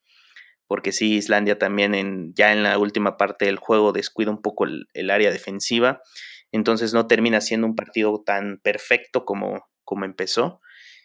porque 0.70 0.92
sí, 0.92 1.16
Islandia 1.16 1.58
también 1.58 1.96
en, 1.96 2.32
ya 2.36 2.54
en 2.54 2.62
la 2.62 2.78
última 2.78 3.18
parte 3.18 3.46
del 3.46 3.58
juego 3.58 3.92
descuida 3.92 4.30
un 4.30 4.44
poco 4.44 4.66
el, 4.66 5.10
área 5.10 5.32
defensiva, 5.32 6.04
entonces 6.52 6.94
no 6.94 7.08
termina 7.08 7.42
siendo 7.42 7.68
un 7.68 7.76
partido 7.76 8.22
tan 8.26 8.60
perfecto 8.64 9.26
como, 9.26 9.68
como 9.84 10.06
empezó. 10.06 10.62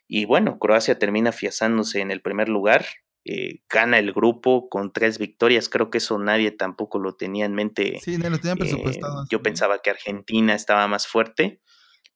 Y 0.07 0.25
bueno, 0.27 0.59
Croacia 0.59 0.99
termina 0.99 1.31
afiazándose 1.31 2.01
en 2.01 2.11
el 2.11 2.21
primer 2.21 2.49
lugar, 2.49 2.85
eh, 3.25 3.63
gana 3.71 3.99
el 3.99 4.13
grupo 4.13 4.69
con 4.69 4.93
tres 4.93 5.19
victorias, 5.19 5.71
creo 5.71 5.89
que 5.89 5.99
eso 5.99 6.19
nadie 6.19 6.51
tampoco 6.51 6.99
lo 6.99 7.17
tenía 7.17 7.47
en 7.47 7.55
mente. 7.55 7.99
Sí, 8.03 8.19
no 8.19 8.29
lo 8.29 8.39
tenían 8.39 8.59
eh, 8.59 8.61
presupuestado. 8.61 9.25
yo 9.31 9.43
pensaba 9.43 9.79
que 9.79 9.91
Argentina 9.91 10.55
estaba 10.55 10.87
más 10.89 11.07
fuerte, 11.07 11.63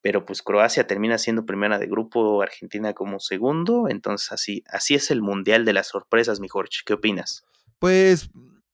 pero 0.02 0.26
pues 0.26 0.42
Croacia 0.42 0.86
termina 0.86 1.16
siendo 1.16 1.46
primera 1.46 1.78
de 1.78 1.86
grupo, 1.86 2.42
Argentina 2.42 2.92
como 2.92 3.20
segundo, 3.20 3.88
entonces 3.88 4.32
así, 4.32 4.64
así 4.68 4.94
es 4.94 5.10
el 5.10 5.22
Mundial 5.22 5.64
de 5.64 5.72
las 5.72 5.88
Sorpresas, 5.88 6.40
mi 6.40 6.48
Jorge, 6.48 6.80
¿qué 6.84 6.92
opinas? 6.92 7.44
Pues 7.78 8.30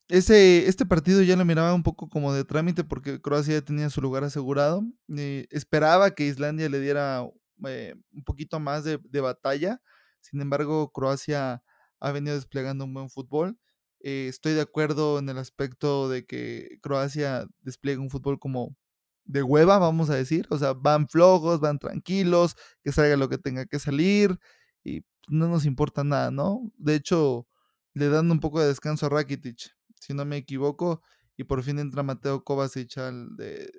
ese, 0.08 0.66
este 0.68 0.86
partido 0.86 1.22
ya 1.22 1.36
lo 1.36 1.44
miraba 1.44 1.74
un 1.74 1.82
poco 1.82 2.08
como 2.08 2.32
de 2.32 2.44
trámite 2.44 2.84
porque 2.84 3.20
Croacia 3.20 3.54
ya 3.54 3.62
tenía 3.62 3.90
su 3.90 4.00
lugar 4.00 4.24
asegurado, 4.24 4.84
eh, 5.16 5.46
esperaba 5.50 6.14
que 6.14 6.26
Islandia 6.26 6.68
le 6.68 6.80
diera 6.80 7.26
eh, 7.66 7.94
un 8.12 8.24
poquito 8.24 8.60
más 8.60 8.84
de, 8.84 9.20
batalla, 9.20 9.80
sin 10.20 10.40
embargo 10.40 10.90
Croacia 10.92 11.62
ha 12.00 12.12
venido 12.12 12.36
desplegando 12.36 12.84
un 12.84 12.94
buen 12.94 13.10
fútbol. 13.10 13.58
Eh, 14.00 14.26
estoy 14.28 14.52
de 14.52 14.60
acuerdo 14.60 15.18
en 15.18 15.28
el 15.30 15.38
aspecto 15.38 16.10
de 16.10 16.26
que 16.26 16.78
Croacia 16.82 17.46
despliega 17.62 18.02
un 18.02 18.10
fútbol 18.10 18.38
como 18.38 18.76
de 19.24 19.42
hueva, 19.42 19.78
vamos 19.78 20.10
a 20.10 20.14
decir. 20.14 20.46
O 20.50 20.58
sea, 20.58 20.74
van 20.74 21.08
flojos, 21.08 21.60
van 21.60 21.78
tranquilos, 21.78 22.56
que 22.82 22.92
salga 22.92 23.16
lo 23.16 23.28
que 23.28 23.38
tenga 23.38 23.66
que 23.66 23.78
salir 23.78 24.38
y 24.84 25.02
no 25.28 25.48
nos 25.48 25.64
importa 25.66 26.04
nada, 26.04 26.30
¿no? 26.30 26.70
De 26.76 26.94
hecho, 26.96 27.46
le 27.94 28.08
dan 28.08 28.30
un 28.30 28.40
poco 28.40 28.60
de 28.60 28.68
descanso 28.68 29.06
a 29.06 29.08
Rakitic, 29.08 29.70
si 30.04 30.14
no 30.14 30.24
me 30.24 30.36
equivoco, 30.36 31.02
y 31.36 31.44
por 31.44 31.62
fin 31.62 31.78
entra 31.78 32.02
Mateo 32.02 32.44
Kovacic 32.44 32.98
al 32.98 33.36
de, 33.36 33.70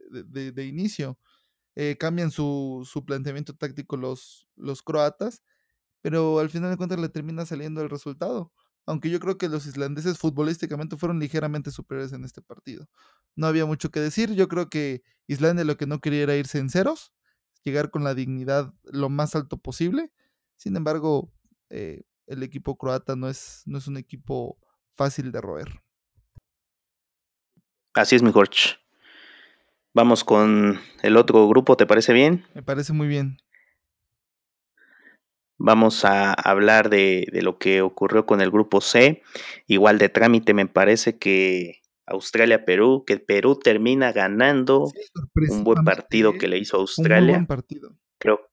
de, 0.52 0.66
inicio. 0.66 1.20
Eh, 1.76 1.98
cambian 2.00 2.32
su, 2.32 2.88
su, 2.90 3.06
planteamiento 3.06 3.54
táctico 3.56 3.98
los, 3.98 4.48
los 4.56 4.82
croatas, 4.82 5.44
pero 6.02 6.40
al 6.40 6.50
final 6.50 6.72
de 6.72 6.78
cuentas 6.78 7.00
le 7.00 7.10
termina 7.10 7.46
saliendo 7.46 7.82
el 7.82 7.90
resultado. 7.90 8.52
Aunque 8.88 9.10
yo 9.10 9.20
creo 9.20 9.38
que 9.38 9.50
los 9.50 9.66
islandeses 9.66 10.18
futbolísticamente 10.18 10.98
fueron 10.98 11.20
ligeramente 11.20 11.72
superiores 11.72 12.14
en 12.14 12.24
este 12.24 12.42
partido. 12.42 12.88
No 13.36 13.48
había 13.48 13.66
mucho 13.66 13.90
que 13.92 14.00
decir. 14.00 14.34
Yo 14.36 14.48
creo 14.48 14.70
que 14.70 15.04
Islandia 15.28 15.66
lo 15.66 15.78
que 15.78 15.88
no 15.88 16.00
quería 16.00 16.24
era 16.24 16.36
irse 16.36 16.60
en 16.60 16.70
ceros, 16.70 17.14
llegar 17.64 17.90
con 17.90 18.04
la 18.04 18.14
dignidad 18.14 18.74
lo 18.84 19.10
más 19.10 19.36
alto 19.36 19.58
posible. 19.58 20.12
Sin 20.58 20.76
embargo, 20.78 21.32
eh, 21.70 22.04
el 22.28 22.44
equipo 22.44 22.78
croata 22.78 23.16
no 23.16 23.28
es, 23.30 23.64
no 23.66 23.78
es 23.80 23.88
un 23.88 23.98
equipo 23.98 24.60
fácil 24.96 25.32
de 25.32 25.42
roer. 25.42 25.85
Así 27.96 28.16
es, 28.16 28.24
mi 28.24 28.32
Jorge. 28.32 28.76
Vamos 29.94 30.26
con 30.26 30.80
el 31.02 31.16
otro 31.16 31.48
grupo, 31.48 31.78
¿te 31.78 31.86
parece 31.86 32.12
bien? 32.12 32.44
Me 32.54 32.62
parece 32.62 32.92
muy 32.92 33.08
bien. 33.08 33.38
Vamos 35.58 36.04
a 36.04 36.34
hablar 36.34 36.90
de, 36.90 37.28
de, 37.32 37.42
lo 37.42 37.58
que 37.58 37.82
ocurrió 37.82 38.26
con 38.26 38.42
el 38.42 38.52
grupo 38.52 38.82
C. 38.82 39.22
Igual 39.68 39.98
de 39.98 40.10
trámite 40.10 40.54
me 40.54 40.68
parece 40.68 41.18
que 41.18 41.82
Australia-Perú, 42.06 43.06
que 43.08 43.18
Perú 43.18 43.58
termina 43.58 44.12
ganando 44.12 44.92
un 45.50 45.64
buen 45.64 45.86
partido 45.86 46.34
que 46.34 46.50
le 46.50 46.58
hizo 46.58 46.76
Australia. 46.78 47.38
Un 47.38 47.46
buen 47.46 47.48
partido. 47.48 47.96
Creo, 48.20 48.50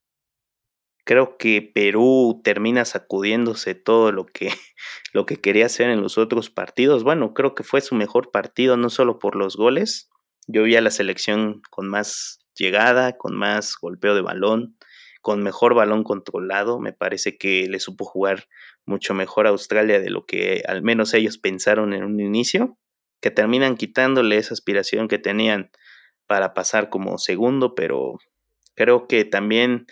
creo 1.03 1.37
que 1.37 1.61
Perú 1.61 2.41
termina 2.43 2.85
sacudiéndose 2.85 3.75
todo 3.75 4.11
lo 4.11 4.25
que, 4.25 4.49
lo 5.13 5.25
que 5.25 5.37
quería 5.37 5.65
hacer 5.65 5.89
en 5.89 6.01
los 6.01 6.17
otros 6.17 6.49
partidos. 6.49 7.03
Bueno, 7.03 7.33
creo 7.33 7.55
que 7.55 7.63
fue 7.63 7.81
su 7.81 7.95
mejor 7.95 8.31
partido, 8.31 8.77
no 8.77 8.89
solo 8.89 9.19
por 9.19 9.35
los 9.35 9.57
goles. 9.57 10.09
Yo 10.47 10.63
vi 10.63 10.75
a 10.75 10.81
la 10.81 10.91
selección 10.91 11.61
con 11.69 11.87
más 11.87 12.39
llegada, 12.55 13.17
con 13.17 13.35
más 13.35 13.75
golpeo 13.79 14.15
de 14.15 14.21
balón, 14.21 14.77
con 15.21 15.41
mejor 15.41 15.73
balón 15.73 16.03
controlado. 16.03 16.79
Me 16.79 16.93
parece 16.93 17.37
que 17.37 17.67
le 17.69 17.79
supo 17.79 18.05
jugar 18.05 18.47
mucho 18.85 19.13
mejor 19.13 19.47
a 19.47 19.51
Australia 19.51 19.99
de 19.99 20.09
lo 20.09 20.25
que 20.25 20.63
al 20.67 20.81
menos 20.81 21.13
ellos 21.13 21.37
pensaron 21.37 21.93
en 21.93 22.03
un 22.03 22.19
inicio, 22.19 22.77
que 23.21 23.31
terminan 23.31 23.77
quitándole 23.77 24.37
esa 24.37 24.53
aspiración 24.53 25.07
que 25.07 25.17
tenían 25.17 25.71
para 26.27 26.53
pasar 26.53 26.89
como 26.89 27.17
segundo, 27.17 27.73
pero 27.75 28.17
creo 28.75 29.07
que 29.07 29.23
también 29.23 29.87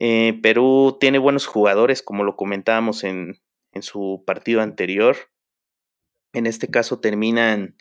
eh, 0.00 0.38
Perú 0.42 0.96
tiene 1.00 1.18
buenos 1.18 1.46
jugadores, 1.46 2.02
como 2.02 2.22
lo 2.22 2.36
comentábamos 2.36 3.02
en, 3.02 3.40
en, 3.72 3.82
su 3.82 4.22
partido 4.24 4.60
anterior. 4.60 5.16
En 6.32 6.46
este 6.46 6.68
caso 6.68 7.00
terminan 7.00 7.76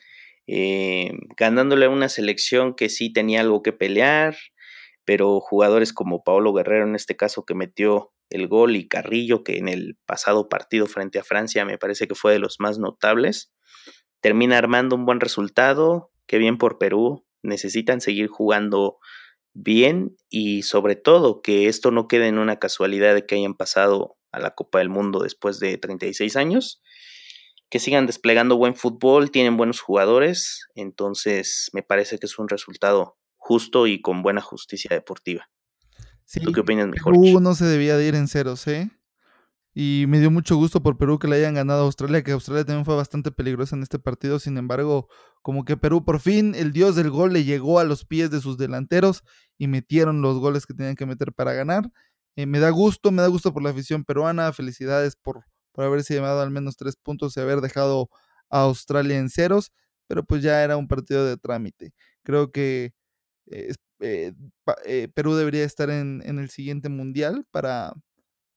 eh, 0.48 1.12
ganándole 1.36 1.86
a 1.86 1.90
una 1.90 2.10
selección 2.10 2.74
que 2.74 2.90
sí 2.90 3.14
tenía 3.14 3.42
algo 3.42 3.62
que 3.62 3.72
pelear, 3.72 4.36
pero 5.06 5.40
jugadores 5.40 5.94
como 5.94 6.24
Paolo 6.24 6.54
Guerrero 6.54 6.88
en 6.88 6.96
este 6.96 7.16
caso 7.16 7.46
que 7.46 7.54
metió 7.54 8.14
el 8.30 8.48
gol 8.48 8.76
y 8.76 8.88
Carrillo 8.88 9.44
que 9.44 9.58
en 9.58 9.68
el 9.68 9.98
pasado 10.06 10.50
partido 10.50 10.86
frente 10.88 11.20
a 11.20 11.24
Francia 11.24 11.66
me 11.66 11.78
parece 11.78 12.08
que 12.08 12.16
fue 12.16 12.34
de 12.34 12.40
los 12.40 12.60
más 12.60 12.80
notables, 12.80 13.54
termina 14.22 14.58
armando 14.58 14.96
un 14.96 15.06
buen 15.06 15.20
resultado, 15.20 16.12
qué 16.26 16.40
bien 16.40 16.58
por 16.58 16.80
Perú, 16.80 17.26
necesitan 17.44 18.02
seguir 18.02 18.28
jugando 18.28 18.98
bien 19.58 20.16
y 20.30 20.62
sobre 20.62 20.96
todo 20.96 21.42
que 21.42 21.68
esto 21.68 21.90
no 21.92 22.08
quede 22.08 22.28
en 22.28 22.38
una 22.38 22.60
casualidad 22.60 23.16
de 23.16 23.26
que 23.26 23.36
hayan 23.36 23.56
pasado 23.56 24.18
a 24.32 24.40
la 24.40 24.52
Copa 24.52 24.80
del 24.80 24.90
Mundo 24.90 25.20
después 25.20 25.60
de 25.60 25.78
36 25.78 26.36
años, 26.36 26.82
que 27.70 27.80
sigan 27.80 28.06
desplegando 28.06 28.56
buen 28.56 28.76
fútbol, 28.76 29.32
tienen 29.32 29.58
buenos 29.58 29.82
jugadores, 29.82 30.68
entonces 30.76 31.70
me 31.74 31.82
parece 31.82 32.20
que 32.20 32.28
es 32.28 32.38
un 32.38 32.48
resultado 32.48 33.18
justo 33.36 33.88
y 33.88 34.00
con 34.02 34.22
buena 34.22 34.42
justicia 34.42 34.90
deportiva. 34.94 35.50
¿Tú 36.44 36.52
qué 36.52 36.60
opinas, 36.60 36.88
mejor? 36.88 37.14
Perú 37.14 37.40
no 37.40 37.56
se 37.56 37.66
debía 37.66 37.98
de 37.98 38.08
ir 38.08 38.16
en 38.16 38.28
ceros, 38.28 38.68
¿eh? 38.68 38.92
Y 39.80 40.06
me 40.08 40.20
dio 40.20 40.32
mucho 40.32 40.56
gusto 40.56 40.82
por 40.82 40.98
Perú 40.98 41.20
que 41.20 41.28
le 41.28 41.36
hayan 41.36 41.54
ganado 41.54 41.82
a 41.82 41.86
Australia, 41.86 42.24
que 42.24 42.32
Australia 42.32 42.66
también 42.66 42.84
fue 42.84 42.96
bastante 42.96 43.32
peligrosa 43.32 43.76
en 43.76 43.84
este 43.84 44.00
partido. 44.00 44.40
Sin 44.40 44.58
embargo, 44.58 45.08
como 45.44 45.66
que 45.66 45.78
Perú 45.78 46.04
por 46.04 46.20
fin, 46.20 46.56
el 46.56 46.72
dios 46.74 46.96
del 46.96 47.12
gol 47.12 47.32
le 47.32 47.44
llegó 47.44 47.78
a 47.78 47.84
los 47.84 48.04
pies 48.04 48.32
de 48.32 48.42
sus 48.42 48.58
delanteros 48.58 49.24
y 49.56 49.68
metieron 49.68 50.24
los 50.24 50.40
goles 50.40 50.66
que 50.66 50.74
tenían 50.74 50.96
que 50.96 51.06
meter 51.06 51.32
para 51.32 51.54
ganar. 51.54 51.92
Eh, 52.36 52.48
me 52.48 52.58
da 52.58 52.72
gusto, 52.72 53.12
me 53.12 53.22
da 53.22 53.28
gusto 53.28 53.54
por 53.54 53.62
la 53.62 53.70
afición 53.70 54.04
peruana. 54.04 54.52
Felicidades 54.52 55.16
por, 55.16 55.44
por 55.74 55.86
haberse 55.86 56.16
llevado 56.16 56.42
al 56.42 56.50
menos 56.50 56.76
tres 56.76 56.96
puntos 56.96 57.38
y 57.38 57.42
haber 57.42 57.62
dejado 57.62 58.10
a 58.50 58.62
Australia 58.62 59.20
en 59.20 59.30
ceros. 59.30 59.72
Pero 60.08 60.24
pues 60.24 60.42
ya 60.42 60.64
era 60.64 60.76
un 60.76 60.88
partido 60.88 61.24
de 61.24 61.38
trámite. 61.38 61.94
Creo 62.24 62.52
que 62.52 62.94
eh, 63.52 63.76
eh, 64.00 65.08
Perú 65.14 65.36
debería 65.36 65.66
estar 65.66 65.92
en, 65.92 66.24
en 66.26 66.40
el 66.40 66.50
siguiente 66.50 66.90
mundial 66.90 67.46
para 67.52 67.94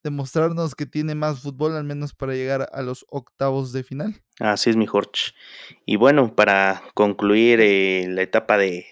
demostrarnos 0.02 0.74
que 0.74 0.86
tiene 0.86 1.14
más 1.14 1.40
fútbol, 1.40 1.76
al 1.76 1.84
menos 1.84 2.14
para 2.14 2.34
llegar 2.34 2.68
a 2.72 2.82
los 2.82 3.04
octavos 3.10 3.72
de 3.72 3.82
final. 3.82 4.22
Así 4.38 4.70
es, 4.70 4.76
mi 4.76 4.86
Jorge. 4.86 5.32
Y 5.86 5.96
bueno, 5.96 6.34
para 6.34 6.82
concluir 6.94 7.60
eh, 7.60 8.06
la 8.08 8.22
etapa 8.22 8.56
de, 8.56 8.86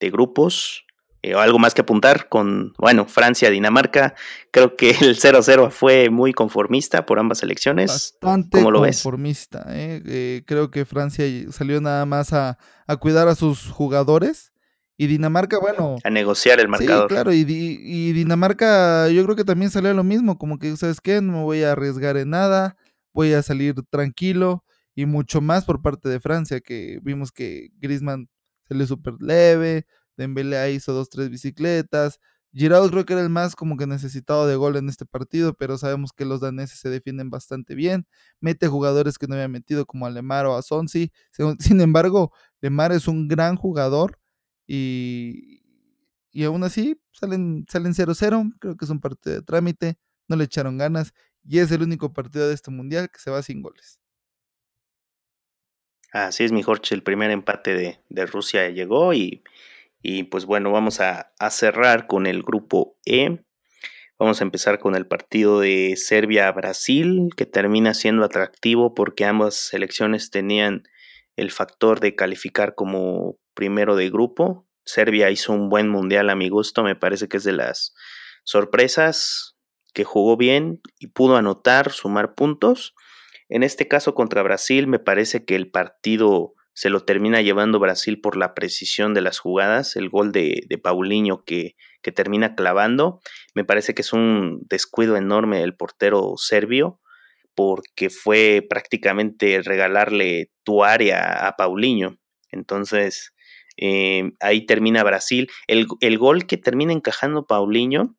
de 0.00 0.10
grupos, 0.10 0.86
eh, 1.22 1.34
algo 1.34 1.58
más 1.58 1.74
que 1.74 1.80
apuntar 1.80 2.28
con, 2.28 2.72
bueno, 2.78 3.06
Francia, 3.06 3.50
Dinamarca, 3.50 4.14
creo 4.52 4.76
que 4.76 4.90
el 4.90 5.16
0-0 5.16 5.70
fue 5.70 6.08
muy 6.08 6.32
conformista 6.32 7.04
por 7.04 7.18
ambas 7.18 7.42
elecciones. 7.42 7.88
Bastante 8.22 8.58
¿Cómo 8.58 8.70
lo 8.70 8.80
conformista, 8.80 9.66
eh? 9.70 10.02
eh, 10.06 10.42
creo 10.46 10.70
que 10.70 10.84
Francia 10.84 11.24
salió 11.50 11.80
nada 11.80 12.06
más 12.06 12.32
a, 12.32 12.58
a 12.86 12.96
cuidar 12.96 13.28
a 13.28 13.34
sus 13.34 13.70
jugadores 13.70 14.52
y 14.96 15.06
Dinamarca, 15.06 15.58
bueno. 15.58 15.96
A 16.04 16.10
negociar 16.10 16.60
el 16.60 16.68
marcador. 16.68 17.08
Sí, 17.08 17.14
claro, 17.14 17.32
y, 17.32 17.44
y, 17.48 18.12
Dinamarca 18.12 19.08
yo 19.10 19.24
creo 19.24 19.36
que 19.36 19.44
también 19.44 19.70
salió 19.70 19.92
lo 19.94 20.04
mismo, 20.04 20.38
como 20.38 20.58
que, 20.58 20.76
¿sabes 20.76 21.00
qué? 21.00 21.20
No 21.20 21.32
me 21.32 21.42
voy 21.42 21.62
a 21.62 21.72
arriesgar 21.72 22.16
en 22.16 22.30
nada, 22.30 22.76
voy 23.12 23.32
a 23.32 23.42
salir 23.42 23.74
tranquilo 23.90 24.64
y 24.94 25.06
mucho 25.06 25.40
más 25.40 25.64
por 25.64 25.82
parte 25.82 26.08
de 26.08 26.20
Francia, 26.20 26.60
que 26.60 26.98
vimos 27.02 27.30
que 27.30 27.68
Griezmann 27.78 28.28
salió 28.68 28.86
súper 28.86 29.14
leve, 29.20 29.86
Dembélé 30.16 30.72
hizo 30.72 30.92
dos, 30.94 31.10
tres 31.10 31.28
bicicletas, 31.28 32.18
Giroud 32.56 32.90
creo 32.90 33.04
que 33.04 33.12
era 33.12 33.20
el 33.20 33.28
más 33.28 33.54
como 33.54 33.76
que 33.76 33.86
necesitado 33.86 34.46
de 34.46 34.56
gol 34.56 34.76
en 34.76 34.88
este 34.88 35.04
partido, 35.04 35.52
pero 35.52 35.76
sabemos 35.76 36.12
que 36.14 36.24
los 36.24 36.40
daneses 36.40 36.78
se 36.78 36.88
defienden 36.88 37.28
bastante 37.28 37.74
bien. 37.74 38.06
Mete 38.40 38.66
jugadores 38.66 39.18
que 39.18 39.26
no 39.26 39.34
había 39.34 39.46
metido 39.46 39.84
como 39.84 40.06
a 40.06 40.10
Lemar 40.10 40.46
o 40.46 40.56
a 40.56 40.62
Sonsi. 40.62 41.12
Sin 41.58 41.82
embargo, 41.82 42.32
Lemar 42.62 42.92
es 42.92 43.08
un 43.08 43.28
gran 43.28 43.56
jugador 43.56 44.18
y, 44.66 45.62
y 46.32 46.44
aún 46.44 46.64
así 46.64 47.00
salen 47.12 47.66
0-0. 47.66 48.52
creo 48.58 48.76
que 48.76 48.84
es 48.84 48.90
un 48.90 49.00
partido 49.00 49.36
de 49.36 49.42
trámite. 49.42 49.96
No 50.28 50.36
le 50.36 50.44
echaron 50.44 50.78
ganas. 50.78 51.14
Y 51.44 51.60
es 51.60 51.70
el 51.70 51.82
único 51.82 52.12
partido 52.12 52.48
de 52.48 52.54
este 52.54 52.70
mundial 52.70 53.10
que 53.10 53.20
se 53.20 53.30
va 53.30 53.42
sin 53.42 53.62
goles. 53.62 54.00
Así 56.12 56.44
es, 56.44 56.52
mi 56.52 56.62
Jorge. 56.62 56.94
El 56.94 57.02
primer 57.02 57.30
empate 57.30 57.74
de, 57.74 58.00
de 58.08 58.26
Rusia 58.26 58.68
llegó. 58.70 59.14
Y, 59.14 59.44
y, 60.02 60.24
pues 60.24 60.44
bueno, 60.44 60.72
vamos 60.72 61.00
a, 61.00 61.32
a 61.38 61.50
cerrar 61.50 62.06
con 62.06 62.26
el 62.26 62.42
grupo 62.42 62.98
E. 63.04 63.44
Vamos 64.18 64.40
a 64.40 64.44
empezar 64.44 64.78
con 64.78 64.96
el 64.96 65.06
partido 65.06 65.60
de 65.60 65.94
Serbia-Brasil, 65.96 67.30
que 67.36 67.44
termina 67.44 67.92
siendo 67.92 68.24
atractivo 68.24 68.94
porque 68.94 69.26
ambas 69.26 69.54
selecciones 69.54 70.30
tenían 70.30 70.84
el 71.36 71.50
factor 71.50 72.00
de 72.00 72.14
calificar 72.14 72.74
como 72.74 73.38
primero 73.54 73.96
de 73.96 74.10
grupo. 74.10 74.66
Serbia 74.84 75.30
hizo 75.30 75.52
un 75.52 75.68
buen 75.68 75.88
mundial 75.88 76.30
a 76.30 76.36
mi 76.36 76.48
gusto, 76.48 76.82
me 76.82 76.96
parece 76.96 77.28
que 77.28 77.36
es 77.36 77.44
de 77.44 77.52
las 77.52 77.94
sorpresas, 78.44 79.56
que 79.92 80.04
jugó 80.04 80.36
bien 80.36 80.80
y 80.98 81.08
pudo 81.08 81.36
anotar, 81.36 81.90
sumar 81.90 82.34
puntos. 82.34 82.94
En 83.48 83.62
este 83.62 83.88
caso 83.88 84.14
contra 84.14 84.42
Brasil 84.42 84.86
me 84.86 84.98
parece 84.98 85.44
que 85.44 85.56
el 85.56 85.70
partido 85.70 86.54
se 86.74 86.90
lo 86.90 87.04
termina 87.04 87.40
llevando 87.40 87.78
Brasil 87.78 88.20
por 88.20 88.36
la 88.36 88.52
precisión 88.52 89.14
de 89.14 89.22
las 89.22 89.38
jugadas, 89.38 89.96
el 89.96 90.10
gol 90.10 90.30
de, 90.32 90.64
de 90.68 90.76
Paulinho 90.76 91.42
que, 91.44 91.74
que 92.02 92.12
termina 92.12 92.54
clavando, 92.54 93.20
me 93.54 93.64
parece 93.64 93.94
que 93.94 94.02
es 94.02 94.12
un 94.12 94.60
descuido 94.68 95.16
enorme 95.16 95.60
del 95.60 95.74
portero 95.74 96.34
serbio 96.36 97.00
porque 97.56 98.10
fue 98.10 98.64
prácticamente 98.68 99.60
regalarle 99.62 100.52
tu 100.62 100.84
área 100.84 101.48
a 101.48 101.56
Paulinho. 101.56 102.18
Entonces, 102.52 103.32
eh, 103.78 104.32
ahí 104.40 104.66
termina 104.66 105.02
Brasil. 105.02 105.50
El, 105.66 106.18
gol 106.18 106.46
que 106.46 106.58
termina 106.58 106.92
encajando 106.92 107.46
Paulinho 107.46 108.14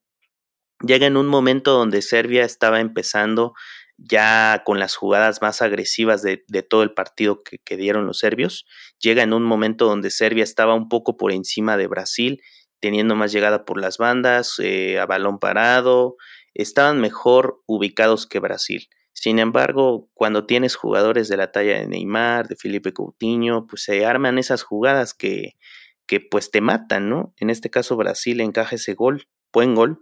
llega 0.81 1.05
en 1.05 1.17
un 1.17 1.27
momento 1.27 1.71
donde 1.71 2.01
Serbia 2.01 2.43
estaba 2.43 2.79
empezando 2.79 3.53
ya 3.97 4.63
con 4.65 4.79
las 4.79 4.95
jugadas 4.95 5.41
más 5.41 5.61
agresivas 5.61 6.21
de, 6.21 6.37
todo 6.67 6.83
el 6.83 6.93
partido 6.93 7.41
que, 7.43 7.77
dieron 7.77 8.07
los 8.07 8.19
serbios. 8.19 8.65
Llega 8.99 9.21
en 9.21 9.33
un 9.33 9.43
momento 9.43 9.85
donde 9.85 10.09
Serbia 10.09 10.43
estaba 10.43 10.73
un 10.73 10.89
poco 10.89 11.15
por 11.15 11.31
encima 11.31 11.77
de 11.77 11.87
Brasil, 11.87 12.41
teniendo 12.79 13.15
más 13.15 13.31
llegada 13.31 13.65
por 13.65 13.79
las 13.79 13.97
bandas, 13.97 14.55
eh, 14.59 14.99
a 14.99 15.05
balón 15.05 15.39
parado, 15.39 16.15
estaban 16.53 17.01
mejor 17.01 17.61
ubicados 17.65 18.27
que 18.27 18.39
Brasil. 18.39 18.87
Sin 19.19 19.39
embargo, 19.39 20.09
cuando 20.13 20.45
tienes 20.45 20.75
jugadores 20.75 21.27
de 21.27 21.37
la 21.37 21.51
talla 21.51 21.79
de 21.79 21.87
Neymar, 21.87 22.47
de 22.47 22.55
Felipe 22.55 22.93
Coutinho, 22.93 23.65
pues 23.65 23.81
se 23.81 24.05
arman 24.05 24.37
esas 24.37 24.61
jugadas 24.61 25.15
que, 25.15 25.55
que 26.05 26.19
pues 26.19 26.51
te 26.51 26.61
matan, 26.61 27.09
¿no? 27.09 27.33
En 27.37 27.49
este 27.49 27.71
caso 27.71 27.97
Brasil 27.97 28.39
encaja 28.41 28.75
ese 28.75 28.93
gol, 28.93 29.27
buen 29.51 29.73
gol. 29.73 30.01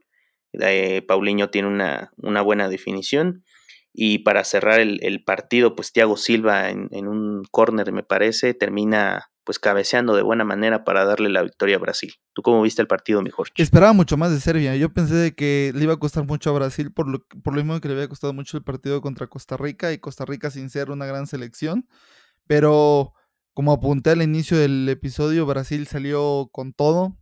Eh, 0.52 1.02
Paulinho 1.08 1.50
tiene 1.50 1.70
una, 1.70 2.12
una 2.18 2.42
buena 2.42 2.68
definición 2.68 3.46
y 3.94 4.20
para 4.20 4.44
cerrar 4.44 4.82
el, 4.82 5.24
partido, 5.24 5.78
pues 5.78 5.94
Thiago 5.94 6.18
Silva 6.18 6.70
en, 6.70 7.08
un 7.08 7.46
córner, 7.52 7.94
me 7.94 8.04
parece, 8.04 8.54
termina 8.54 9.32
pues 9.46 9.60
cabeceando 9.60 10.16
de 10.16 10.24
buena 10.24 10.44
manera 10.44 10.84
para 10.84 11.06
darle 11.06 11.30
la 11.30 11.44
victoria 11.44 11.76
a 11.76 11.80
Brasil. 11.80 12.16
¿Tú 12.34 12.42
cómo 12.42 12.62
viste 12.62 12.82
el 12.82 12.88
partido, 12.88 13.22
mejor? 13.22 13.50
Esperaba 13.56 13.94
mucho 13.94 14.18
más 14.18 14.32
de 14.32 14.40
Serbia. 14.40 14.76
Yo 14.76 14.92
pensé 14.92 15.14
de 15.14 15.36
que 15.36 15.72
le 15.76 15.84
iba 15.84 15.94
a 15.94 15.98
costar 15.98 16.26
mucho 16.26 16.50
a 16.50 16.54
Brasil 16.54 16.92
por 16.92 17.08
lo, 17.08 17.26
por 17.44 17.54
lo 17.54 17.64
mismo 17.64 17.80
que 17.80 17.88
le 17.88 17.94
había 17.94 18.10
costado 18.10 18.34
mucho 18.34 18.58
el 18.58 18.64
partido 18.64 19.02
contra 19.02 19.28
Costa 19.28 19.56
Rica 19.56 19.94
y 19.94 20.00
Costa 20.00 20.26
Rica 20.26 20.50
sin 20.50 20.70
ser 20.70 20.90
una 20.90 21.06
gran 21.06 21.28
selección. 21.28 21.88
Pero 22.48 23.14
como 23.54 23.72
apunté 23.72 24.10
al 24.10 24.22
inicio 24.22 24.58
del 24.58 24.90
episodio, 24.90 25.46
Brasil 25.46 25.88
salió 25.88 26.50
con 26.52 26.74
todo. 26.74 27.18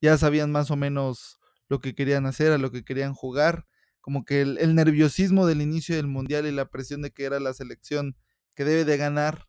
Ya 0.00 0.18
sabían 0.18 0.50
más 0.50 0.70
o 0.70 0.76
menos 0.76 1.38
lo 1.68 1.80
que 1.80 1.94
querían 1.94 2.26
hacer, 2.26 2.52
a 2.52 2.58
lo 2.58 2.72
que 2.72 2.84
querían 2.84 3.14
jugar 3.14 3.66
como 4.00 4.24
que 4.24 4.40
el, 4.40 4.74
nerviosismo 4.74 5.46
del 5.46 5.60
inicio 5.60 5.94
del 5.94 6.06
mundial 6.06 6.46
y 6.46 6.50
la 6.50 6.70
presión 6.70 7.02
de 7.02 7.10
que 7.10 7.24
era 7.24 7.40
la 7.40 7.52
selección 7.52 8.16
que 8.54 8.64
debe 8.64 8.86
de 8.86 8.96
ganar 8.96 9.46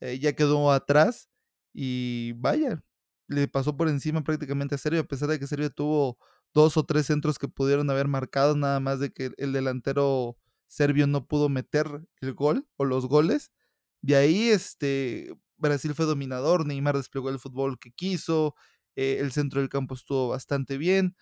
eh, 0.00 0.18
ya 0.18 0.32
quedó 0.32 0.72
atrás 0.72 1.28
y 1.72 2.32
vaya, 2.34 2.82
le 3.28 3.48
pasó 3.48 3.76
por 3.76 3.88
encima 3.88 4.22
prácticamente 4.24 4.74
a 4.74 4.78
Serbia, 4.78 5.00
a 5.00 5.04
pesar 5.04 5.28
de 5.28 5.38
que 5.38 5.46
Serbia 5.46 5.70
tuvo 5.70 6.18
dos 6.54 6.76
o 6.76 6.84
tres 6.84 7.06
centros 7.06 7.38
que 7.38 7.48
pudieron 7.48 7.88
haber 7.90 8.08
marcado, 8.08 8.56
nada 8.56 8.80
más 8.80 9.00
de 9.00 9.12
que 9.12 9.32
el 9.38 9.52
delantero 9.52 10.36
serbio 10.68 11.06
no 11.06 11.26
pudo 11.26 11.48
meter 11.48 12.06
el 12.20 12.34
gol 12.34 12.66
o 12.76 12.84
los 12.84 13.06
goles. 13.06 13.52
De 14.02 14.16
ahí, 14.16 14.48
este, 14.50 15.34
Brasil 15.56 15.94
fue 15.94 16.06
dominador, 16.06 16.66
Neymar 16.66 16.96
desplegó 16.96 17.30
el 17.30 17.38
fútbol 17.38 17.78
que 17.78 17.92
quiso, 17.92 18.54
eh, 18.96 19.18
el 19.20 19.32
centro 19.32 19.60
del 19.60 19.70
campo 19.70 19.94
estuvo 19.94 20.28
bastante 20.28 20.76
bien 20.78 21.16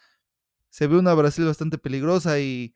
se 0.71 0.87
ve 0.87 0.99
una 0.99 1.15
Brasil 1.15 1.45
bastante 1.45 1.79
peligrosa 1.79 2.41
y, 2.41 2.75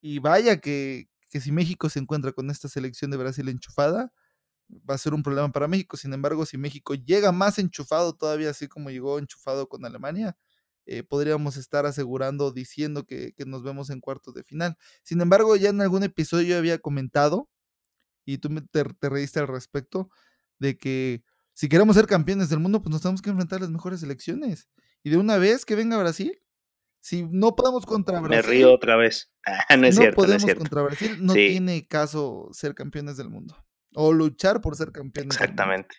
y 0.00 0.18
vaya 0.20 0.60
que, 0.60 1.08
que, 1.30 1.40
si 1.40 1.52
México 1.52 1.88
se 1.90 2.00
encuentra 2.00 2.32
con 2.32 2.50
esta 2.50 2.68
selección 2.68 3.10
de 3.10 3.16
Brasil 3.18 3.48
enchufada, 3.48 4.12
va 4.88 4.94
a 4.94 4.98
ser 4.98 5.14
un 5.14 5.22
problema 5.22 5.50
para 5.52 5.68
México. 5.68 5.96
Sin 5.96 6.12
embargo, 6.12 6.46
si 6.46 6.58
México 6.58 6.94
llega 6.94 7.32
más 7.32 7.58
enchufado 7.58 8.14
todavía, 8.14 8.50
así 8.50 8.68
como 8.68 8.90
llegó 8.90 9.18
enchufado 9.18 9.68
con 9.68 9.84
Alemania, 9.84 10.36
eh, 10.86 11.02
podríamos 11.02 11.56
estar 11.56 11.86
asegurando, 11.86 12.50
diciendo 12.52 13.04
que, 13.04 13.32
que, 13.34 13.44
nos 13.44 13.62
vemos 13.62 13.90
en 13.90 14.00
cuartos 14.00 14.34
de 14.34 14.42
final. 14.42 14.76
Sin 15.02 15.20
embargo, 15.20 15.54
ya 15.56 15.70
en 15.70 15.80
algún 15.80 16.02
episodio 16.02 16.48
yo 16.48 16.58
había 16.58 16.78
comentado, 16.78 17.48
y 18.24 18.38
tú 18.38 18.48
te, 18.70 18.84
te 18.84 19.08
reíste 19.08 19.40
al 19.40 19.48
respecto, 19.48 20.10
de 20.58 20.76
que 20.76 21.22
si 21.54 21.68
queremos 21.68 21.96
ser 21.96 22.06
campeones 22.06 22.48
del 22.48 22.60
mundo, 22.60 22.82
pues 22.82 22.92
nos 22.92 23.02
tenemos 23.02 23.22
que 23.22 23.30
enfrentar 23.30 23.58
a 23.58 23.62
las 23.62 23.70
mejores 23.70 24.00
selecciones. 24.00 24.68
Y 25.04 25.10
de 25.10 25.18
una 25.18 25.38
vez 25.38 25.64
que 25.64 25.74
venga 25.74 25.98
Brasil, 25.98 26.40
si 27.00 27.24
no 27.24 27.56
podemos 27.56 27.84
contra 27.84 28.20
Brasil. 28.20 28.50
Me 28.50 28.56
río 28.56 28.72
otra 28.72 28.96
vez. 28.96 29.28
Ah, 29.68 29.76
no 29.76 29.88
es 29.88 29.96
cierto. 29.96 30.14
Podemos 30.14 30.46
no 30.46 30.54
contra 30.54 30.82
Brasil. 30.82 31.16
No 31.20 31.34
tiene 31.34 31.84
caso 31.88 32.48
ser 32.52 32.76
campeones 32.76 33.16
del 33.16 33.28
mundo. 33.28 33.56
O 33.94 34.12
luchar 34.12 34.60
por 34.60 34.76
ser 34.76 34.92
campeones. 34.92 35.34
Exactamente. 35.34 35.96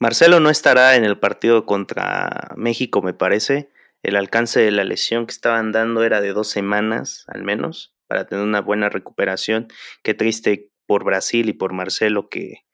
Marcelo 0.00 0.40
no 0.40 0.50
estará 0.50 0.96
en 0.96 1.04
el 1.04 1.18
partido 1.18 1.66
contra 1.66 2.52
México, 2.56 3.02
me 3.02 3.14
parece. 3.14 3.70
El 4.02 4.16
alcance 4.16 4.60
de 4.60 4.70
la 4.70 4.84
lesión 4.84 5.26
que 5.26 5.32
estaban 5.32 5.72
dando 5.72 6.04
era 6.04 6.20
de 6.20 6.32
dos 6.32 6.48
semanas, 6.48 7.24
al 7.26 7.42
menos, 7.42 7.96
para 8.06 8.26
tener 8.26 8.44
una 8.44 8.60
buena 8.60 8.88
recuperación. 8.88 9.68
Qué 10.02 10.14
triste 10.14 10.70
por 10.86 11.04
Brasil 11.04 11.48
y 11.48 11.52
por 11.52 11.72
Marcelo 11.72 12.28
que, 12.28 12.64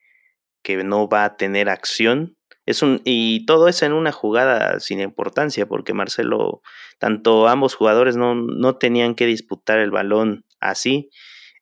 que 0.63 0.85
no 0.85 1.09
va 1.09 1.25
a 1.25 1.37
tener 1.37 1.71
acción 1.71 2.37
es 2.67 2.83
un, 2.83 3.03
y 3.05 3.45
todo 3.45 3.69
eso 3.69 3.85
en 3.85 3.93
una 3.93 4.13
jugada 4.13 4.81
sin 4.81 5.01
importancia, 5.01 5.67
porque 5.67 5.93
Marcelo, 5.93 6.63
tanto 6.99 7.47
ambos 7.47 7.75
jugadores 7.75 8.17
no, 8.17 8.35
no 8.35 8.77
tenían 8.79 9.15
que 9.15 9.27
disputar 9.27 9.79
el 9.79 9.91
balón 9.91 10.47
así. 10.61 11.11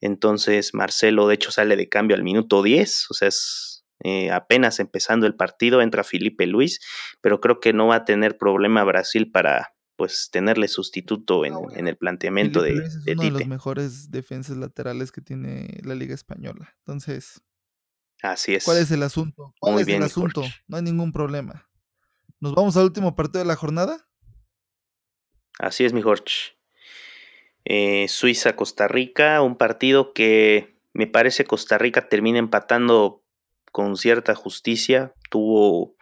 Entonces 0.02 0.74
Marcelo 0.74 1.26
de 1.26 1.34
hecho 1.36 1.50
sale 1.50 1.76
de 1.76 1.88
cambio 1.88 2.14
al 2.14 2.22
minuto 2.22 2.62
10, 2.62 3.06
o 3.10 3.14
sea, 3.14 3.28
es 3.28 3.86
eh, 4.04 4.30
apenas 4.30 4.80
empezando 4.80 5.26
el 5.26 5.34
partido, 5.34 5.80
entra 5.80 6.04
Felipe 6.04 6.46
Luis, 6.46 6.80
pero 7.22 7.40
creo 7.40 7.60
que 7.60 7.72
no 7.72 7.86
va 7.86 7.96
a 7.96 8.04
tener 8.04 8.36
problema 8.36 8.84
Brasil 8.84 9.30
para 9.30 9.74
pues 9.96 10.28
tenerle 10.30 10.68
sustituto 10.68 11.44
en, 11.44 11.54
en 11.76 11.86
el 11.86 11.96
planteamiento 11.96 12.60
de, 12.60 12.72
es 12.72 12.96
uno 13.06 13.22
de 13.22 13.30
los 13.30 13.46
mejores 13.46 14.10
defensas 14.10 14.56
laterales 14.56 15.12
que 15.12 15.20
tiene 15.20 15.78
la 15.84 15.94
Liga 15.94 16.14
Española. 16.14 16.74
Entonces, 16.78 17.42
Así 18.22 18.54
es. 18.54 18.64
¿Cuál 18.64 18.78
es 18.78 18.90
el 18.92 19.02
asunto? 19.02 19.52
¿Cuál 19.58 19.80
es 19.80 19.88
el 19.88 20.02
asunto? 20.02 20.42
No 20.68 20.76
hay 20.76 20.82
ningún 20.82 21.12
problema. 21.12 21.68
¿Nos 22.38 22.54
vamos 22.54 22.76
al 22.76 22.84
último 22.84 23.16
partido 23.16 23.40
de 23.40 23.48
la 23.48 23.56
jornada? 23.56 24.08
Así 25.58 25.84
es, 25.84 25.92
mi 25.92 26.02
Jorge. 26.02 26.56
Eh, 27.64 28.06
Suiza-Costa 28.08 28.88
Rica, 28.88 29.40
un 29.42 29.56
partido 29.56 30.12
que 30.12 30.76
me 30.92 31.06
parece 31.06 31.44
Costa 31.44 31.78
Rica 31.78 32.08
termina 32.08 32.38
empatando 32.38 33.22
con 33.70 33.96
cierta 33.96 34.34
justicia. 34.34 35.14
Tuvo, 35.30 35.96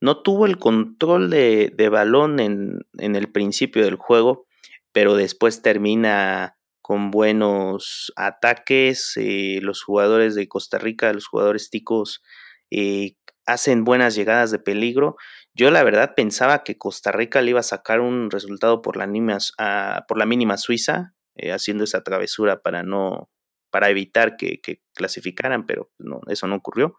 no 0.00 0.22
tuvo 0.22 0.46
el 0.46 0.58
control 0.58 1.30
de, 1.30 1.72
de 1.74 1.88
balón 1.88 2.40
en, 2.40 2.80
en, 2.98 3.16
el 3.16 3.30
principio 3.30 3.84
del 3.84 3.96
juego, 3.96 4.46
pero 4.92 5.14
después 5.14 5.62
termina 5.62 6.56
con 6.82 7.10
buenos 7.10 8.12
ataques. 8.16 9.14
Eh, 9.16 9.60
los 9.62 9.82
jugadores 9.82 10.34
de 10.34 10.48
Costa 10.48 10.78
Rica, 10.78 11.12
los 11.12 11.26
jugadores 11.26 11.70
ticos, 11.70 12.22
eh, 12.70 13.14
hacen 13.46 13.84
buenas 13.84 14.14
llegadas 14.14 14.50
de 14.50 14.58
peligro. 14.58 15.16
Yo 15.56 15.70
la 15.70 15.82
verdad 15.82 16.12
pensaba 16.14 16.64
que 16.64 16.76
Costa 16.76 17.12
Rica 17.12 17.40
le 17.40 17.50
iba 17.52 17.60
a 17.60 17.62
sacar 17.62 18.00
un 18.00 18.30
resultado 18.30 18.82
por 18.82 18.98
la, 18.98 19.08
ah, 19.56 20.04
por 20.06 20.18
la 20.18 20.26
mínima 20.26 20.58
Suiza, 20.58 21.14
eh, 21.34 21.50
haciendo 21.50 21.84
esa 21.84 22.02
travesura 22.02 22.60
para 22.60 22.82
no 22.82 23.30
para 23.70 23.88
evitar 23.88 24.36
que, 24.36 24.60
que, 24.60 24.82
clasificaran, 24.94 25.66
pero 25.66 25.90
no, 25.98 26.20
eso 26.28 26.46
no 26.46 26.56
ocurrió. 26.56 26.96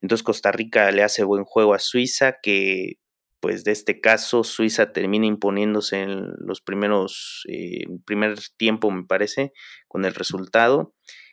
Entonces 0.00 0.24
Costa 0.24 0.50
Rica 0.50 0.90
le 0.90 1.04
hace 1.04 1.22
buen 1.22 1.44
juego 1.44 1.74
a 1.74 1.78
Suiza, 1.78 2.38
que 2.42 2.94
pues 3.40 3.62
de 3.62 3.70
este 3.70 4.00
caso 4.00 4.42
Suiza 4.42 4.92
termina 4.92 5.26
imponiéndose 5.26 6.02
en 6.02 6.32
los 6.38 6.60
primeros, 6.60 7.44
eh, 7.48 7.84
primer 8.04 8.36
tiempo 8.56 8.90
me 8.90 9.04
parece, 9.04 9.52
con 9.86 10.04
el 10.04 10.14
resultado, 10.14 10.92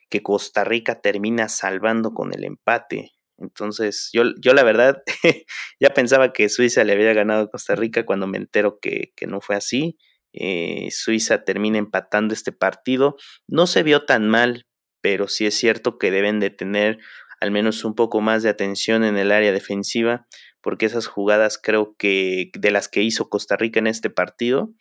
que 0.09 0.21
Costa 0.21 0.63
Rica 0.63 1.01
termina 1.01 1.49
salvando 1.49 2.13
con 2.13 2.31
el 2.31 2.43
empate. 2.43 3.12
Entonces, 3.37 4.09
yo, 4.13 4.23
yo 4.41 4.53
la 4.53 4.63
verdad 4.63 5.03
ya 5.79 5.89
pensaba 5.89 6.33
que 6.33 6.49
Suiza 6.49 6.83
le 6.83 6.93
había 6.93 7.13
ganado 7.13 7.43
a 7.43 7.49
Costa 7.49 7.75
Rica 7.75 8.05
cuando 8.05 8.27
me 8.27 8.37
entero 8.37 8.79
que, 8.79 9.13
que 9.15 9.27
no 9.27 9.41
fue 9.41 9.55
así. 9.55 9.97
Eh, 10.33 10.89
Suiza 10.91 11.43
termina 11.43 11.77
empatando 11.77 12.33
este 12.33 12.51
partido. 12.51 13.15
No 13.47 13.67
se 13.67 13.83
vio 13.83 14.05
tan 14.05 14.27
mal, 14.27 14.65
pero 15.01 15.27
sí 15.27 15.45
es 15.45 15.55
cierto 15.55 15.97
que 15.97 16.11
deben 16.11 16.39
de 16.39 16.49
tener 16.49 16.99
al 17.39 17.51
menos 17.51 17.83
un 17.83 17.93
poco 17.93 18.21
más 18.21 18.41
de 18.41 18.49
atención 18.49 19.03
en 19.03 19.17
el 19.17 19.31
área 19.31 19.51
defensiva, 19.51 20.25
porque 20.61 20.85
esas 20.85 21.07
jugadas 21.07 21.59
creo 21.61 21.93
que 21.97 22.51
de 22.57 22.71
las 22.71 22.87
que 22.87 23.01
hizo 23.01 23.29
Costa 23.29 23.57
Rica 23.57 23.79
en 23.79 23.87
este 23.87 24.09
partido, 24.09 24.71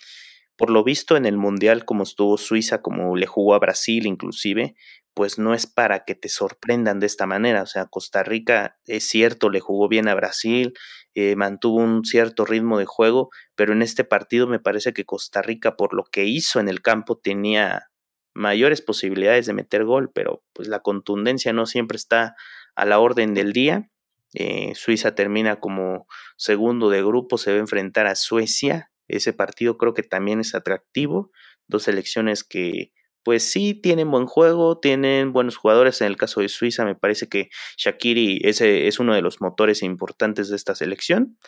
por 0.63 0.71
lo 0.71 0.85
visto 0.85 1.17
en 1.17 1.27
el 1.27 1.39
Mundial 1.39 1.85
como 1.85 2.05
estuvo 2.05 2.39
Suiza, 2.39 2.83
como 2.83 3.17
le 3.17 3.27
jugó 3.27 3.57
a 3.57 3.59
Brasil 3.59 4.07
inclusive, 4.07 4.77
pues 5.13 5.37
no 5.37 5.55
es 5.55 5.67
para 5.67 6.05
que 6.05 6.15
te 6.15 6.29
sorprendan 6.29 7.01
de 7.01 7.07
esta 7.07 7.27
manera. 7.27 7.63
O 7.63 7.67
sea, 7.67 7.87
Costa 7.87 8.23
Rica 8.23 8.79
es 8.87 9.09
cierto, 9.09 9.51
le 9.51 9.59
jugó 9.59 9.89
bien 9.89 10.07
a 10.07 10.15
Brasil, 10.15 10.73
eh, 11.17 11.35
mantuvo 11.35 11.79
un 11.79 12.05
cierto 12.05 12.45
ritmo 12.45 12.79
de 12.79 12.87
juego, 12.87 13.31
pero 13.57 13.73
en 13.73 13.83
este 13.83 14.05
partido 14.05 14.47
me 14.47 14.61
parece 14.61 14.93
que 14.93 15.05
Costa 15.05 15.43
Rica, 15.43 15.75
por 15.75 15.95
lo 15.95 16.05
que 16.05 16.27
hizo 16.27 16.61
en 16.61 16.69
el 16.69 16.81
campo, 16.81 17.19
tenía 17.19 17.89
mayores 18.33 18.83
posibilidades 18.83 19.47
de 19.47 19.55
meter 19.55 19.85
gol, 19.85 20.13
pero 20.15 20.45
pues 20.53 20.69
la 20.69 20.79
contundencia 20.79 21.53
no 21.53 21.67
siempre 21.67 21.97
está 21.97 22.37
a 22.77 22.87
la 22.87 23.01
orden 23.01 23.35
del 23.35 23.53
día 23.53 23.91
eh, 24.35 24.75
Suiza 24.75 25.15
termina 25.15 25.61
como 25.61 26.07
segundo 26.37 26.89
de 26.89 27.03
grupo, 27.03 27.37
se 27.37 27.51
va 27.51 27.57
a 27.59 27.61
enfrentar 27.61 28.07
a 28.07 28.15
Suecia. 28.15 28.92
Ese 29.09 29.33
partido 29.33 29.79
creo 29.79 29.95
que 29.95 30.03
también 30.03 30.41
es 30.41 30.55
atractivo. 30.55 31.31
Dos 31.69 31.85
selecciones 31.85 32.45
que 32.45 32.93
pues 33.25 33.45
sí 33.51 33.75
tienen 33.75 34.11
buen 34.11 34.27
juego, 34.27 34.79
tienen 34.79 35.33
buenos 35.33 35.57
jugadores. 35.57 36.01
En 36.01 36.09
el 36.09 36.17
caso 36.17 36.41
de 36.41 36.49
Suiza 36.49 36.85
me 36.85 36.95
parece 36.95 37.29
que 37.29 37.51
Shakiri 37.77 38.41
ese 38.43 38.89
es 38.89 38.99
uno 38.99 39.15
de 39.15 39.23
los 39.23 39.41
motores 39.41 39.83
importantes 39.83 40.49
de 40.49 40.57
esta 40.57 40.75
selección. 40.75 41.39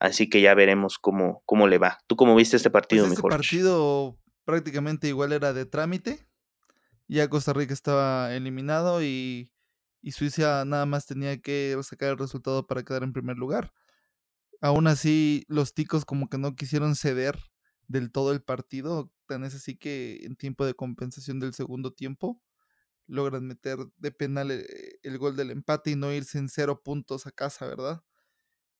Así 0.00 0.28
que 0.28 0.40
ya 0.40 0.54
veremos 0.54 0.98
cómo, 0.98 1.42
cómo 1.44 1.68
le 1.68 1.78
va. 1.78 1.98
¿Tú 2.06 2.16
cómo 2.16 2.34
viste 2.34 2.56
este 2.56 2.70
partido 2.70 3.04
pues 3.04 3.18
este 3.18 3.28
partido 3.28 4.18
prácticamente 4.44 5.08
igual 5.08 5.32
era 5.32 5.52
de 5.52 5.66
trámite. 5.66 6.26
Ya 7.06 7.28
Costa 7.28 7.52
Rica 7.52 7.72
estaba 7.72 8.34
eliminado 8.34 9.02
y, 9.02 9.52
y 10.00 10.12
Suiza 10.12 10.64
nada 10.64 10.86
más 10.86 11.06
tenía 11.06 11.40
que 11.40 11.76
sacar 11.82 12.10
el 12.10 12.18
resultado 12.18 12.66
para 12.66 12.82
quedar 12.82 13.02
en 13.02 13.12
primer 13.12 13.36
lugar. 13.36 13.72
Aún 14.60 14.86
así, 14.86 15.44
los 15.48 15.74
ticos 15.74 16.04
como 16.04 16.28
que 16.28 16.38
no 16.38 16.54
quisieron 16.54 16.94
ceder 16.94 17.38
del 17.88 18.12
todo 18.12 18.32
el 18.32 18.42
partido. 18.42 19.12
Tan 19.26 19.44
es 19.44 19.54
así 19.54 19.76
que 19.76 20.20
en 20.24 20.36
tiempo 20.36 20.66
de 20.66 20.74
compensación 20.74 21.40
del 21.40 21.54
segundo 21.54 21.92
tiempo 21.92 22.40
logran 23.06 23.46
meter 23.46 23.78
de 23.98 24.12
penal 24.12 24.50
eh, 24.52 24.98
el, 25.02 25.18
gol 25.18 25.36
del 25.36 25.50
empate 25.50 25.90
y 25.92 25.96
no 25.96 26.12
irse 26.12 26.38
en 26.38 26.48
cero 26.48 26.82
puntos 26.82 27.26
a 27.26 27.32
casa, 27.32 27.66
¿verdad? 27.66 28.02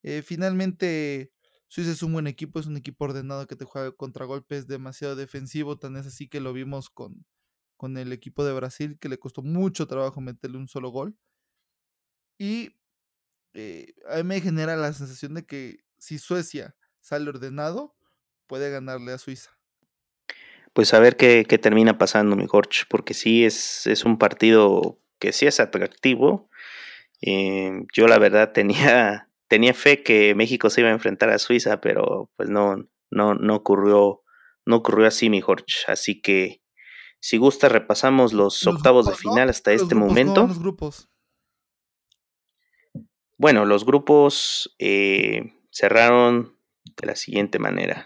Eh, 0.02 0.22
finalmente, 0.22 1.32
Suiza 1.68 1.92
es 1.92 2.02
un 2.02 2.12
buen 2.12 2.26
equipo, 2.26 2.60
es 2.60 2.66
un 2.66 2.76
equipo 2.76 3.06
ordenado 3.06 3.46
que 3.46 3.56
te 3.56 3.64
juega 3.64 3.92
contra 3.92 4.26
golpes 4.26 4.66
demasiado 4.68 5.16
defensivo, 5.16 5.78
tan 5.78 5.96
es 5.96 6.06
así 6.06 6.28
que 6.28 6.40
lo 6.40 6.52
vimos 6.52 6.90
con, 6.90 7.26
con 7.76 7.96
el 7.98 8.12
equipo 8.12 8.44
de 8.44 8.52
Brasil, 8.54 8.98
que 9.00 9.08
le 9.08 9.18
costó 9.18 9.42
mucho 9.42 9.86
trabajo 9.86 10.20
meterle 10.20 10.58
un 10.58 10.68
solo 10.68 10.90
gol. 10.90 11.16
Y 12.38 12.79
eh, 13.54 13.94
a 14.08 14.16
mí 14.16 14.22
me 14.24 14.40
genera 14.40 14.76
la 14.76 14.92
sensación 14.92 15.34
de 15.34 15.44
que 15.44 15.80
si 15.98 16.18
Suecia 16.18 16.76
sale 17.00 17.28
ordenado, 17.28 17.96
puede 18.46 18.70
ganarle 18.70 19.12
a 19.12 19.18
Suiza. 19.18 19.50
Pues 20.72 20.94
a 20.94 21.00
ver 21.00 21.16
qué, 21.16 21.44
termina 21.60 21.98
pasando, 21.98 22.36
mi 22.36 22.46
Jorge, 22.46 22.84
porque 22.88 23.14
sí 23.14 23.44
es, 23.44 23.86
es, 23.86 24.04
un 24.04 24.18
partido 24.18 25.00
que 25.18 25.32
sí 25.32 25.46
es 25.46 25.58
atractivo. 25.58 26.48
Eh, 27.20 27.82
yo 27.92 28.06
la 28.06 28.18
verdad 28.18 28.52
tenía, 28.52 29.28
tenía 29.48 29.74
fe 29.74 30.02
que 30.02 30.34
México 30.34 30.70
se 30.70 30.82
iba 30.82 30.90
a 30.90 30.94
enfrentar 30.94 31.30
a 31.30 31.38
Suiza, 31.38 31.80
pero 31.80 32.30
pues 32.36 32.48
no, 32.48 32.76
no, 33.10 33.34
no 33.34 33.56
ocurrió, 33.56 34.22
no 34.64 34.76
ocurrió 34.76 35.06
así, 35.06 35.28
mi 35.28 35.40
Jorge. 35.40 35.66
Así 35.88 36.20
que 36.20 36.62
si 37.20 37.36
gusta, 37.36 37.68
repasamos 37.68 38.32
los, 38.32 38.66
octavos 38.66 39.06
de 39.06 39.14
final 39.14 39.50
hasta 39.50 39.72
este 39.72 39.94
momento. 39.94 40.46
Los 40.46 40.58
grupos? 40.58 41.10
Bueno, 43.40 43.64
los 43.64 43.86
grupos 43.86 44.76
eh, 44.78 45.54
cerraron 45.70 46.58
de 47.00 47.06
la 47.06 47.16
siguiente 47.16 47.58
manera. 47.58 48.04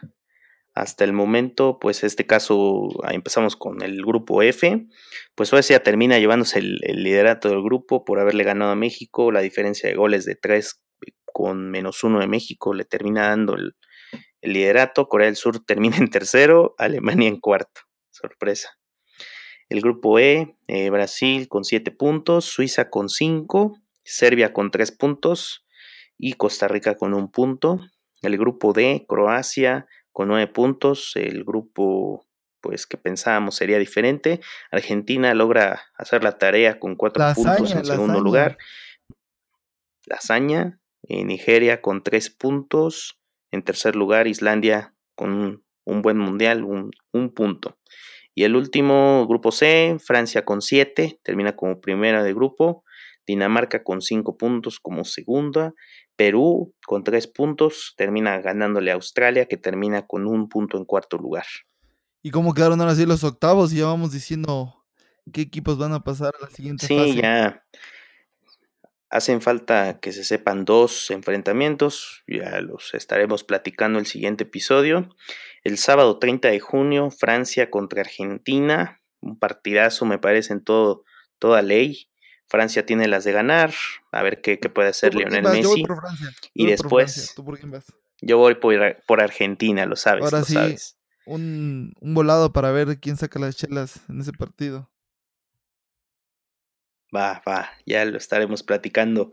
Hasta 0.74 1.03
el 1.03 1.12
momento, 1.12 1.80
pues 1.80 2.05
este 2.05 2.24
caso, 2.24 2.89
empezamos 3.11 3.57
con 3.57 3.82
el 3.82 4.05
grupo 4.05 4.43
F, 4.43 4.87
pues 5.35 5.49
Suecia 5.49 5.82
termina 5.82 6.20
llevándose 6.20 6.61
el, 6.61 6.76
liderato 6.76 7.49
del 7.49 7.64
grupo 7.64 8.05
por 8.05 8.20
haberle 8.20 8.45
ganado 8.45 8.70
a 8.70 8.76
México, 8.76 9.32
la 9.32 9.41
diferencia 9.41 9.89
de 9.89 9.97
goles 9.97 10.24
de 10.24 10.37
3 10.37 10.80
con 11.24 11.68
menos 11.68 12.05
1 12.05 12.20
de 12.20 12.28
México 12.28 12.72
le 12.72 12.85
termina 12.85 13.26
dando 13.26 13.57
el, 13.57 13.74
liderato, 14.41 15.09
Corea 15.09 15.26
del 15.26 15.35
Sur 15.35 15.59
termina 15.66 15.97
en 15.97 16.11
tercero, 16.11 16.76
Alemania 16.78 17.26
en 17.26 17.41
cuarto, 17.41 17.80
sorpresa. 18.12 18.78
El 19.68 19.80
grupo 19.80 20.20
E, 20.20 20.57
eh, 20.68 20.91
Brasil 20.91 21.49
con 21.49 21.64
7 21.64 21.91
puntos, 21.91 22.45
Suiza 22.45 22.89
con 22.89 23.09
5, 23.09 23.80
Serbia 24.05 24.52
con 24.52 24.70
tres 24.70 24.92
puntos 24.92 25.66
y 26.18 26.34
Costa 26.34 26.68
Rica 26.68 26.96
con 26.96 27.14
un 27.14 27.30
punto. 27.30 27.80
El 28.22 28.38
grupo 28.38 28.72
D, 28.72 29.05
Croacia 29.09 29.86
con 30.12 30.28
nueve 30.28 30.46
puntos. 30.46 31.12
El 31.16 31.44
grupo 31.44 32.26
pues 32.61 32.86
que 32.86 32.96
pensábamos 32.96 33.57
sería 33.57 33.78
diferente. 33.78 34.40
Argentina 34.70 35.34
logra 35.34 35.82
hacer 35.98 36.24
la 36.24 36.38
tarea 36.38 36.78
con 36.78 36.96
cuatro 36.96 37.22
puntos 37.34 37.74
en 37.74 37.84
segundo 37.84 38.20
lugar. 38.20 38.57
Lasaña, 40.07 40.80
eh, 41.02 41.24
Nigeria 41.24 41.82
con 41.82 42.02
tres 42.02 42.30
puntos. 42.30 43.18
En 43.50 43.62
tercer 43.62 43.96
lugar, 43.96 44.26
Islandia 44.26 44.94
con 45.14 45.62
un, 45.84 46.02
buen 46.02 46.16
mundial, 46.16 46.64
un, 46.64 46.90
un, 47.12 47.34
punto. 47.34 47.78
Y 48.34 48.44
el 48.44 48.57
último, 48.57 49.26
grupo 49.28 49.52
C, 49.52 49.98
Francia 50.02 50.44
con 50.44 50.62
siete, 50.62 51.20
termina 51.22 51.55
como 51.55 51.80
primera 51.80 52.22
de 52.22 52.32
grupo. 52.32 52.84
Dinamarca 53.27 53.83
con 53.83 54.03
5 54.03 54.37
puntos 54.37 54.81
como 54.81 55.05
segunda, 55.05 55.75
Perú 56.16 56.75
con 56.87 57.05
3 57.05 57.27
puntos, 57.29 57.95
termina 57.97 58.39
ganándole 58.41 58.91
a 58.91 58.95
Australia, 58.95 59.47
que 59.47 59.57
termina 59.57 60.07
con 60.07 60.27
un 60.27 60.49
punto 60.49 60.77
en 60.77 60.85
cuarto 60.85 61.16
lugar. 61.16 61.47
¿Y 62.22 62.31
cómo 62.31 62.55
quedaron 62.55 62.81
ahora 62.81 62.95
sí 62.95 63.05
los 63.07 63.25
octavos? 63.25 63.72
Y 63.72 63.79
ya 63.79 63.87
vamos 63.87 64.12
diciendo 64.12 64.85
qué 65.33 65.43
equipos 65.43 65.79
van 65.79 65.93
a 65.93 66.05
pasar 66.05 66.33
a 66.39 66.45
la 66.45 66.51
siguiente 66.51 66.87
fase. 66.87 67.12
Sí, 67.12 67.20
ya 67.20 67.64
hacen 69.14 69.41
falta 69.41 70.01
que 70.01 70.11
se 70.11 70.25
sepan 70.25 70.64
dos 70.64 71.11
enfrentamientos, 71.12 72.25
ya 72.27 72.61
los 72.61 72.95
estaremos 72.95 73.45
platicando 73.45 74.01
el 74.01 74.07
siguiente 74.07 74.43
episodio. 74.43 75.09
El 75.62 75.79
sábado 75.79 76.18
30 76.18 76.49
de 76.49 76.59
junio, 76.59 77.11
Francia 77.11 77.70
contra 77.70 78.01
Argentina, 78.01 79.01
un 79.20 79.39
partidazo 79.39 80.05
me 80.05 80.18
parece 80.18 80.53
en 80.53 80.64
todo, 80.64 81.05
toda 81.39 81.62
ley. 81.62 82.09
Francia 82.49 82.86
tiene 82.86 83.09
las 83.09 83.24
de 83.24 83.32
ganar, 83.32 83.72
a 84.12 84.22
ver 84.22 84.40
qué, 84.40 84.57
puede 84.59 84.90
hacer 84.90 85.14
Lionel 85.14 85.42
Messi. 85.42 85.84
Y 86.53 86.66
después, 86.66 87.34
yo 88.20 88.38
voy 88.38 88.55
por, 88.55 89.20
Argentina, 89.20 89.86
lo 89.86 89.97
sabes. 89.97 90.24
Ahora 90.24 90.45
sí, 90.45 90.57
Un, 91.26 91.95
un 92.01 92.14
volado 92.14 92.53
para 92.53 92.70
ver 92.70 92.99
quién 93.01 93.16
saca 93.16 93.38
las 93.38 93.57
chelas 93.57 94.01
en 94.09 94.20
ese 94.20 94.32
partido. 94.32 94.90
Va, 97.14 97.42
va, 97.47 97.70
ya 97.86 98.05
lo 98.05 98.18
estaremos 98.18 98.62
platicando. 98.62 99.32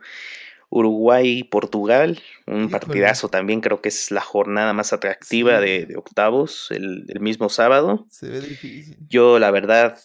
Uruguay-Portugal, 0.69 2.21
un 2.47 2.69
partidazo 2.69 3.27
también, 3.27 3.59
creo 3.59 3.81
que 3.81 3.89
es 3.89 4.09
la 4.09 4.21
jornada 4.21 4.71
más 4.71 4.93
atractiva 4.93 5.59
de, 5.59 5.93
octavos, 5.97 6.67
el, 6.71 7.05
mismo 7.19 7.49
sábado. 7.49 8.07
Se 8.09 8.29
ve 8.29 8.39
difícil. 8.39 8.97
Yo, 9.09 9.37
la 9.37 9.51
verdad, 9.51 9.99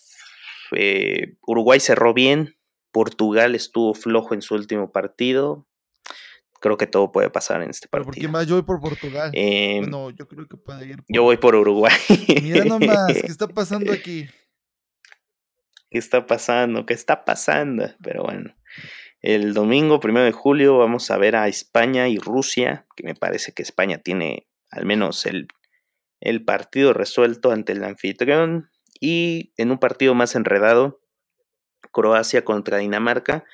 eh, 0.72 1.36
Uruguay 1.46 1.78
cerró 1.78 2.14
bien, 2.14 2.55
Portugal 2.96 3.54
estuvo 3.54 3.92
flojo 3.92 4.32
en 4.32 4.40
su 4.40 4.54
último 4.54 4.90
partido. 4.90 5.66
Creo 6.62 6.78
que 6.78 6.86
todo 6.86 7.12
puede 7.12 7.28
pasar 7.28 7.60
en 7.60 7.68
este 7.68 7.88
partido. 7.88 8.10
¿Por 8.10 8.18
qué 8.18 8.26
más? 8.26 8.46
Yo 8.46 8.54
voy 8.54 8.62
por 8.62 8.80
Portugal. 8.80 9.30
Eh, 9.34 9.80
bueno, 9.80 10.08
yo 10.12 10.26
creo 10.26 10.48
que 10.48 10.56
puede 10.56 10.86
ir. 10.86 11.04
Yo 11.06 11.22
voy 11.22 11.36
por 11.36 11.54
Uruguay. 11.54 11.92
Mira 12.42 12.64
nomás, 12.64 13.12
¿qué 13.12 13.26
está 13.26 13.48
pasando 13.48 13.92
aquí? 13.92 14.26
¿Qué 15.90 15.98
está 15.98 16.24
pasando? 16.24 16.86
¿Qué 16.86 16.94
está 16.94 17.26
pasando? 17.26 17.86
Pero 18.02 18.22
bueno. 18.22 18.56
El 19.20 19.52
domingo, 19.52 20.00
primero 20.00 20.24
de 20.24 20.32
julio, 20.32 20.78
vamos 20.78 21.10
a 21.10 21.18
ver 21.18 21.36
a 21.36 21.48
España 21.48 22.08
y 22.08 22.16
Rusia, 22.16 22.86
que 22.96 23.04
me 23.04 23.14
parece 23.14 23.52
que 23.52 23.62
España 23.62 23.98
tiene 23.98 24.48
al 24.70 24.86
menos 24.86 25.26
el, 25.26 25.48
el 26.22 26.46
partido 26.46 26.94
resuelto 26.94 27.50
ante 27.50 27.72
el 27.72 27.84
anfitrión. 27.84 28.70
Y 29.00 29.52
en 29.58 29.70
un 29.70 29.76
partido 29.76 30.14
más 30.14 30.34
enredado, 30.34 31.02
Croacia 31.92 32.44
contra 32.44 32.78
Dinamarca. 32.78 33.44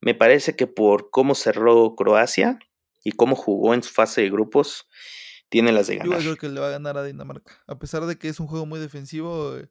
Me 0.00 0.14
parece 0.14 0.56
que 0.56 0.66
por 0.66 1.10
cómo 1.10 1.34
cerró 1.34 1.94
Croacia 1.96 2.58
y 3.04 3.12
cómo 3.12 3.36
jugó 3.36 3.74
en 3.74 3.82
su 3.82 3.92
fase 3.92 4.22
de 4.22 4.30
grupos, 4.30 4.88
tiene 5.48 5.72
las 5.72 5.86
de 5.86 5.96
ganar. 5.96 6.18
Yo 6.20 6.24
creo 6.24 6.36
que 6.36 6.48
le 6.48 6.60
va 6.60 6.68
a 6.68 6.72
ganar 6.72 6.98
a 6.98 7.04
Dinamarca. 7.04 7.52
A 7.66 7.78
pesar 7.78 8.06
de 8.06 8.18
que 8.18 8.28
es 8.28 8.40
un 8.40 8.46
juego 8.46 8.66
muy 8.66 8.80
defensivo, 8.80 9.56
eh, 9.56 9.68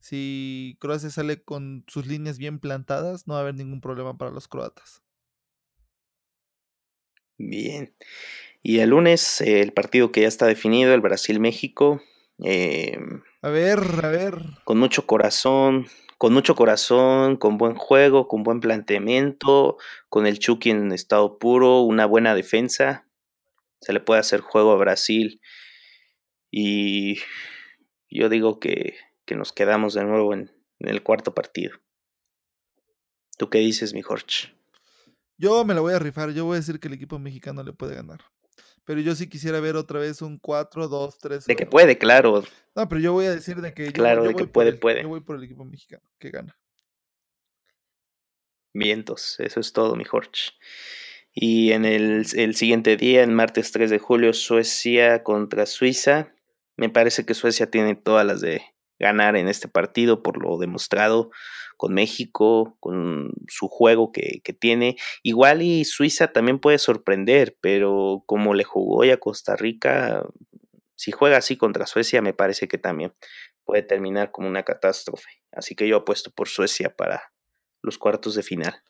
si 0.00 0.76
Croacia 0.80 1.10
sale 1.10 1.42
con 1.42 1.84
sus 1.86 2.06
líneas 2.06 2.38
bien 2.38 2.60
plantadas, 2.60 3.26
no 3.26 3.34
va 3.34 3.40
a 3.40 3.42
haber 3.42 3.54
ningún 3.54 3.80
problema 3.80 4.16
para 4.16 4.30
los 4.30 4.48
croatas. 4.48 5.02
Bien. 7.36 7.94
Y 8.62 8.80
el 8.80 8.90
lunes, 8.90 9.40
el 9.40 9.72
partido 9.72 10.10
que 10.10 10.22
ya 10.22 10.28
está 10.28 10.46
definido, 10.46 10.94
el 10.94 11.00
Brasil-México. 11.00 12.02
Em, 12.38 13.22
a 13.42 13.48
ver, 13.48 13.78
a 14.02 14.08
ver. 14.08 14.34
Con 14.64 14.78
mucho 14.78 15.06
corazón, 15.06 15.86
con 16.18 16.34
mucho 16.34 16.56
corazón, 16.56 17.36
con 17.36 17.58
buen 17.58 17.76
juego, 17.76 18.26
con 18.26 18.42
buen 18.42 18.58
planteamiento, 18.58 19.76
con 20.08 20.26
el 20.26 20.40
Chucky 20.40 20.70
en 20.70 20.92
estado 20.92 21.38
puro, 21.38 21.82
una 21.82 22.06
buena 22.06 22.34
defensa. 22.34 23.08
Se 23.80 23.92
le 23.92 24.00
puede 24.00 24.20
hacer 24.20 24.40
juego 24.40 24.72
a 24.72 24.76
Brasil. 24.76 25.40
Y 26.50 27.18
yo 28.10 28.28
digo 28.28 28.58
que, 28.58 28.96
nos 29.30 29.52
quedamos 29.52 29.94
de 29.94 30.04
nuevo 30.04 30.34
en, 30.34 30.50
el 30.80 31.02
cuarto 31.02 31.34
partido. 31.34 31.78
¿Tú 33.36 33.48
qué 33.48 33.58
dices, 33.58 33.94
mi 33.94 34.02
Jorge? 34.02 34.54
Yo 35.36 35.64
me 35.64 35.74
la 35.74 35.80
voy 35.80 35.94
a 35.94 36.00
rifar. 36.00 36.30
Yo 36.30 36.44
voy 36.44 36.54
a 36.54 36.60
decir 36.60 36.80
que 36.80 36.88
el 36.88 36.94
equipo 36.94 37.20
mexicano 37.20 37.62
le 37.62 37.72
puede 37.72 37.94
ganar. 37.94 38.20
Pero 38.88 39.02
yo 39.02 39.14
sí 39.14 39.28
quisiera 39.28 39.60
ver 39.60 39.76
otra 39.76 40.00
vez 40.00 40.22
un 40.22 40.38
4, 40.38 40.88
2, 40.88 41.18
3. 41.18 41.44
De 41.44 41.56
que 41.56 41.66
puede, 41.66 41.98
claro. 41.98 42.42
No, 42.74 42.88
pero 42.88 42.98
yo 43.02 43.12
voy 43.12 43.26
a 43.26 43.34
decir 43.34 43.60
de 43.60 43.74
que. 43.74 43.92
Claro, 43.92 44.24
de 44.24 44.34
que 44.34 44.46
puede, 44.46 44.72
puede. 44.72 45.02
Yo 45.02 45.10
voy 45.10 45.20
por 45.20 45.36
el 45.36 45.44
equipo 45.44 45.66
mexicano, 45.66 46.02
que 46.18 46.30
gana. 46.30 46.58
Vientos, 48.72 49.38
eso 49.40 49.60
es 49.60 49.74
todo, 49.74 49.94
mi 49.94 50.04
Jorge. 50.04 50.52
Y 51.34 51.72
en 51.72 51.84
el, 51.84 52.24
el, 52.34 52.54
siguiente 52.54 52.96
día, 52.96 53.22
el 53.22 53.30
martes 53.30 53.72
3 53.72 53.90
de 53.90 53.98
julio, 53.98 54.32
Suecia 54.32 55.22
contra 55.22 55.66
Suiza. 55.66 56.32
Me 56.78 56.88
parece 56.88 57.26
que 57.26 57.34
Suecia 57.34 57.70
tiene 57.70 57.94
todas 57.94 58.24
las 58.24 58.40
de 58.40 58.62
ganar 58.98 59.36
en 59.36 59.48
este 59.48 59.68
partido 59.68 60.22
por 60.22 60.42
lo 60.42 60.58
demostrado 60.58 61.30
con 61.76 61.94
México, 61.94 62.76
con 62.80 63.32
su 63.46 63.68
juego 63.68 64.10
que, 64.12 64.42
tiene. 64.58 64.96
Igual 65.22 65.62
y 65.62 65.84
Suiza 65.84 66.32
también 66.32 66.58
puede 66.58 66.78
sorprender, 66.78 67.56
pero 67.60 68.24
como 68.26 68.52
le 68.54 68.64
jugó 68.64 68.98
hoy 68.98 69.10
a 69.10 69.18
Costa 69.18 69.54
Rica, 69.54 70.26
si 70.96 71.12
juega 71.12 71.36
así 71.36 71.56
contra 71.56 71.86
Suecia, 71.86 72.20
me 72.20 72.34
parece 72.34 72.66
que 72.66 72.78
también 72.78 73.14
puede 73.64 73.82
terminar 73.82 74.32
como 74.32 74.48
una 74.48 74.64
catástrofe. 74.64 75.28
Así 75.52 75.76
que 75.76 75.86
yo 75.86 75.98
apuesto 75.98 76.32
por 76.32 76.48
Suecia 76.48 76.94
para 76.96 77.32
los 77.82 77.96
cuartos 77.96 78.34
de 78.34 78.42
final. 78.42 78.82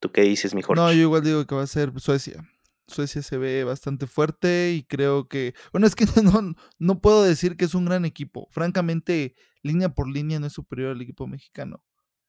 ¿Tú 0.00 0.10
qué 0.10 0.22
dices, 0.22 0.54
mi 0.54 0.62
Jorge? 0.62 0.82
No, 0.82 0.92
yo 0.92 1.02
igual 1.02 1.22
digo 1.22 1.46
que 1.46 1.54
va 1.54 1.62
a 1.62 1.68
ser 1.68 1.92
Suecia. 2.00 2.42
Suecia 2.88 3.22
se 3.22 3.38
ve 3.38 3.64
bastante 3.64 4.06
fuerte 4.06 4.72
y 4.74 4.84
creo 4.84 5.28
que, 5.28 5.54
bueno, 5.72 5.86
es 5.86 5.94
que 5.96 6.06
no, 6.22 6.54
no 6.78 7.00
puedo 7.00 7.22
decir 7.24 7.56
que 7.56 7.64
es 7.64 7.74
un 7.74 7.86
gran 7.86 8.04
equipo. 8.04 8.48
Francamente, 8.50 9.34
línea 9.62 9.94
por 9.94 10.08
línea 10.08 10.38
no 10.40 10.46
es 10.46 10.52
superior 10.52 10.92
al 10.92 11.02
equipo 11.02 11.26
mexicano. 11.26 11.82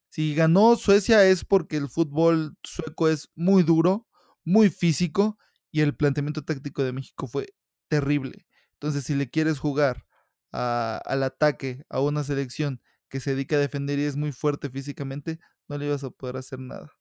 Si 0.09 0.35
ganó 0.35 0.75
Suecia 0.77 1.25
es 1.25 1.45
porque 1.45 1.77
el 1.77 1.89
fútbol 1.89 2.57
sueco 2.63 3.09
es 3.09 3.29
muy 3.35 3.63
duro, 3.63 4.07
muy 4.43 4.69
físico 4.69 5.37
y 5.71 5.81
el 5.81 5.95
planteamiento 5.95 6.43
táctico 6.43 6.83
de 6.83 6.93
México 6.93 7.27
fue 7.27 7.53
terrible. 7.89 8.47
Entonces, 8.73 9.03
si 9.05 9.15
le 9.15 9.29
quieres 9.29 9.59
jugar 9.59 10.05
al 10.51 11.23
ataque 11.23 11.83
a 11.89 11.99
una 12.01 12.23
selección 12.23 12.81
que 13.09 13.19
se 13.19 13.31
dedica 13.31 13.57
a 13.57 13.59
defender 13.59 13.99
y 13.99 14.03
es 14.03 14.15
muy 14.15 14.31
fuerte 14.31 14.69
físicamente, 14.69 15.39
no 15.67 15.77
le 15.77 15.87
ibas 15.87 16.03
a 16.03 16.09
poder 16.09 16.37
hacer 16.37 16.59
nada. 16.59 16.96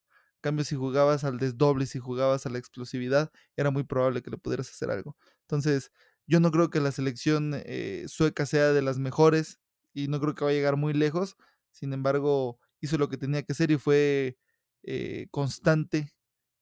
Cambio, 0.47 0.65
si 0.65 0.77
jugabas 0.77 1.25
al 1.25 1.39
desdoble, 1.39 1.87
si 1.87 1.99
jugabas 1.99 2.47
a 2.47 2.51
la 2.51 2.59
explosividad, 2.59 3.33
era 3.57 3.73
muy 3.73 3.83
probable 3.83 4.23
que 4.23 4.31
le 4.31 4.39
pudieras 4.39 4.71
hacer 4.71 4.93
algo. 4.93 5.17
Entonces, 5.41 5.91
yo 6.29 6.39
no 6.39 6.53
creo 6.53 6.71
que 6.71 6.79
la 6.79 6.93
selección 6.93 7.53
eh, 7.65 8.05
sueca 8.07 8.47
sea 8.47 8.73
de 8.73 8.81
las 8.81 8.97
mejores 8.99 9.59
y 9.93 10.07
no 10.07 10.21
creo 10.21 10.37
que 10.37 10.45
va 10.45 10.53
a 10.53 10.55
llegar 10.55 10.77
muy 10.77 10.93
lejos. 10.93 11.37
Sin 11.73 11.93
embargo, 11.93 12.61
hizo 12.81 12.97
lo 12.97 13.09
que 13.09 13.17
tenía 13.17 13.43
que 13.43 13.55
hacer 13.55 13.73
y 13.73 13.77
fue 13.77 14.39
eh, 14.85 15.27
constante 15.33 16.15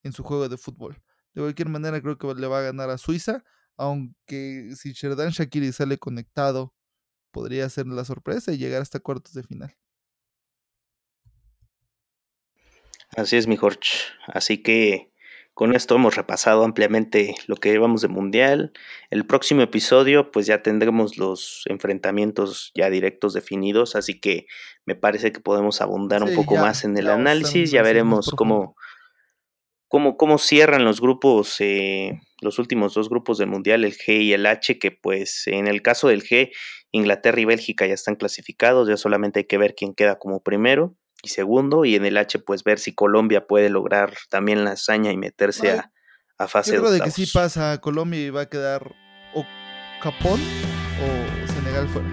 en 0.02 0.12
su 0.12 0.22
juego 0.22 0.48
de 0.48 0.56
fútbol. 0.56 1.02
De 1.34 1.42
cualquier 1.42 1.68
manera, 1.68 2.00
creo 2.00 2.16
que 2.16 2.34
le 2.34 2.46
va 2.46 2.60
a 2.60 2.62
ganar 2.62 2.88
a 2.88 2.96
Suiza, 2.96 3.44
aunque 3.76 4.72
si 4.76 4.92
Sherdan 4.94 5.28
Shakiri 5.28 5.72
sale 5.72 5.98
conectado, 5.98 6.74
podría 7.32 7.68
ser 7.68 7.86
la 7.88 8.06
sorpresa 8.06 8.52
y 8.52 8.58
llegar 8.58 8.80
hasta 8.80 9.00
cuartos 9.00 9.34
de 9.34 9.42
final. 9.42 9.76
Así 13.16 13.36
es, 13.36 13.46
mi 13.46 13.56
Jorge. 13.56 13.90
Así 14.26 14.58
que 14.62 15.12
con 15.54 15.72
esto 15.74 15.94
hemos 15.94 16.16
repasado 16.16 16.64
ampliamente 16.64 17.36
lo 17.46 17.54
que 17.56 17.70
llevamos 17.70 18.02
de 18.02 18.08
Mundial. 18.08 18.72
El 19.10 19.24
próximo 19.24 19.62
episodio, 19.62 20.32
pues 20.32 20.46
ya 20.46 20.62
tendremos 20.62 21.16
los 21.16 21.62
enfrentamientos 21.66 22.72
ya 22.74 22.90
directos 22.90 23.34
definidos, 23.34 23.94
así 23.94 24.18
que 24.18 24.46
me 24.84 24.96
parece 24.96 25.30
que 25.30 25.38
podemos 25.38 25.80
abundar 25.80 26.24
un 26.24 26.34
poco 26.34 26.56
más 26.56 26.84
en 26.84 26.98
el 26.98 27.08
análisis. 27.08 27.70
Ya 27.70 27.82
veremos 27.82 28.32
cómo, 28.36 28.74
cómo, 29.86 30.16
cómo, 30.16 30.38
cierran 30.38 30.84
los 30.84 31.00
grupos, 31.00 31.60
eh, 31.60 32.20
los 32.40 32.58
últimos 32.58 32.94
dos 32.94 33.08
grupos 33.08 33.38
del 33.38 33.48
Mundial, 33.48 33.84
el 33.84 33.96
G 33.96 34.22
y 34.22 34.32
el 34.32 34.46
H, 34.46 34.80
que 34.80 34.90
pues 34.90 35.46
en 35.46 35.68
el 35.68 35.82
caso 35.82 36.08
del 36.08 36.24
G, 36.24 36.50
Inglaterra 36.90 37.40
y 37.40 37.44
Bélgica 37.44 37.86
ya 37.86 37.94
están 37.94 38.16
clasificados, 38.16 38.88
ya 38.88 38.96
solamente 38.96 39.38
hay 39.38 39.44
que 39.44 39.58
ver 39.58 39.76
quién 39.76 39.94
queda 39.94 40.18
como 40.18 40.42
primero 40.42 40.96
y 41.24 41.28
segundo, 41.28 41.84
y 41.84 41.94
en 41.94 42.04
el 42.04 42.16
H, 42.16 42.38
pues 42.40 42.64
ver 42.64 42.78
si 42.78 42.94
Colombia 42.94 43.46
puede 43.46 43.70
lograr 43.70 44.14
también 44.28 44.64
la 44.64 44.72
hazaña 44.72 45.10
y 45.10 45.16
meterse 45.16 45.72
a, 45.72 45.90
a, 46.38 46.48
fase 46.48 46.74
yo 46.74 46.80
creo 46.80 46.92
de 46.92 47.00
que 47.00 47.10
sí 47.10 47.26
pasa 47.26 47.78
Colombia 47.80 48.20
y 48.20 48.30
va 48.30 48.42
a 48.42 48.48
quedar 48.48 48.94
o 49.34 49.44
Japón 50.00 50.40
o 51.00 51.52
Senegal 51.52 51.88
fuera. 51.88 52.08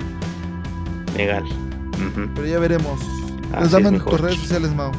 Senegal. 1.12 1.44
Pero 2.36 2.48
ya 2.48 2.60
veremos. 2.60 3.00
Pues 3.52 3.72
dame 3.72 3.90
en 3.90 4.00
tus 4.00 4.20
redes 4.20 4.40
sociales, 4.40 4.74
Mau. 4.74 4.92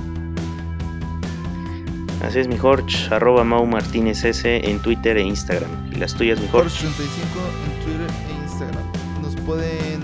Así 2.23 2.39
es, 2.39 2.47
mi 2.47 2.57
Jorge, 2.57 3.13
arroba 3.13 3.43
Mau 3.43 3.67
Martínez 3.67 4.25
S 4.25 4.61
en 4.69 4.79
Twitter 4.81 5.17
e 5.17 5.23
Instagram. 5.23 5.91
Y 5.91 5.97
las 5.97 6.15
tuyas, 6.15 6.39
mi 6.39 6.47
Jorge. 6.49 6.79
35 6.79 7.41
en 7.65 7.85
Twitter 7.85 8.07
e 8.29 8.45
Instagram. 8.45 8.93
Nos 9.23 9.35
pueden 9.37 10.03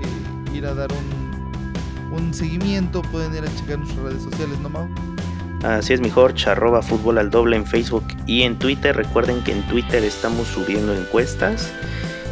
eh, 0.00 0.56
ir 0.56 0.64
a 0.64 0.72
dar 0.72 0.90
un 0.92 1.29
un 2.10 2.34
seguimiento, 2.34 3.02
pueden 3.02 3.34
ir 3.34 3.44
a 3.44 3.54
checar 3.56 3.78
nuestras 3.78 4.04
redes 4.04 4.22
sociales, 4.22 4.58
¿no, 4.60 4.68
Mau? 4.68 4.88
Así 5.62 5.92
es, 5.92 6.00
mi 6.00 6.08
Jorge, 6.08 6.48
arroba 6.48 6.80
fútbol 6.80 7.18
en 7.52 7.66
Facebook 7.66 8.04
y 8.26 8.42
en 8.42 8.58
Twitter. 8.58 8.96
Recuerden 8.96 9.42
que 9.44 9.52
en 9.52 9.62
Twitter 9.68 10.02
estamos 10.04 10.48
subiendo 10.48 10.94
encuestas 10.94 11.70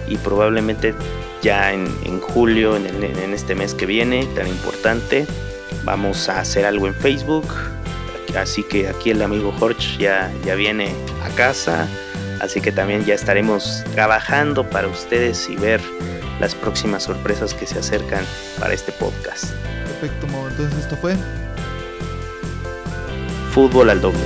y 0.09 0.17
probablemente 0.17 0.95
ya 1.43 1.73
en, 1.73 1.87
julio, 2.21 2.77
en, 2.77 2.87
en, 2.87 3.35
este 3.35 3.55
mes 3.55 3.75
que 3.75 3.85
viene, 3.85 4.25
tan 4.35 4.49
importante, 4.49 5.27
vamos 5.85 6.29
a 6.29 6.41
hacer 6.41 6.65
algo 6.65 6.87
en 6.87 6.95
Facebook. 6.95 7.47
Así 8.37 8.63
que 8.63 8.89
aquí 8.89 9.11
el 9.11 9.23
amigo 9.23 9.53
Jorge 9.59 9.99
ya, 9.99 10.33
ya 10.45 10.55
viene 10.55 10.95
a 11.23 11.29
casa. 11.35 11.87
Así 12.41 12.61
que 12.61 12.73
también 12.73 13.05
ya 13.05 13.15
estaremos 13.15 13.85
trabajando 13.95 14.69
para 14.69 14.89
ustedes 14.89 15.49
y 15.51 15.57
ver 15.57 15.81
las 16.41 16.55
próximas 16.55 17.05
sorpresas 17.05 17.55
que 17.55 17.67
se 17.67 17.79
acercan 17.79 18.25
para 18.59 18.75
este 18.75 18.93
podcast. 18.93 19.45
Perfecto, 20.01 20.27
Entonces 20.27 20.79
esto 20.79 20.97
fue 20.97 21.17
Fútbol 23.53 23.91
al 23.91 24.01
doble. 24.01 24.21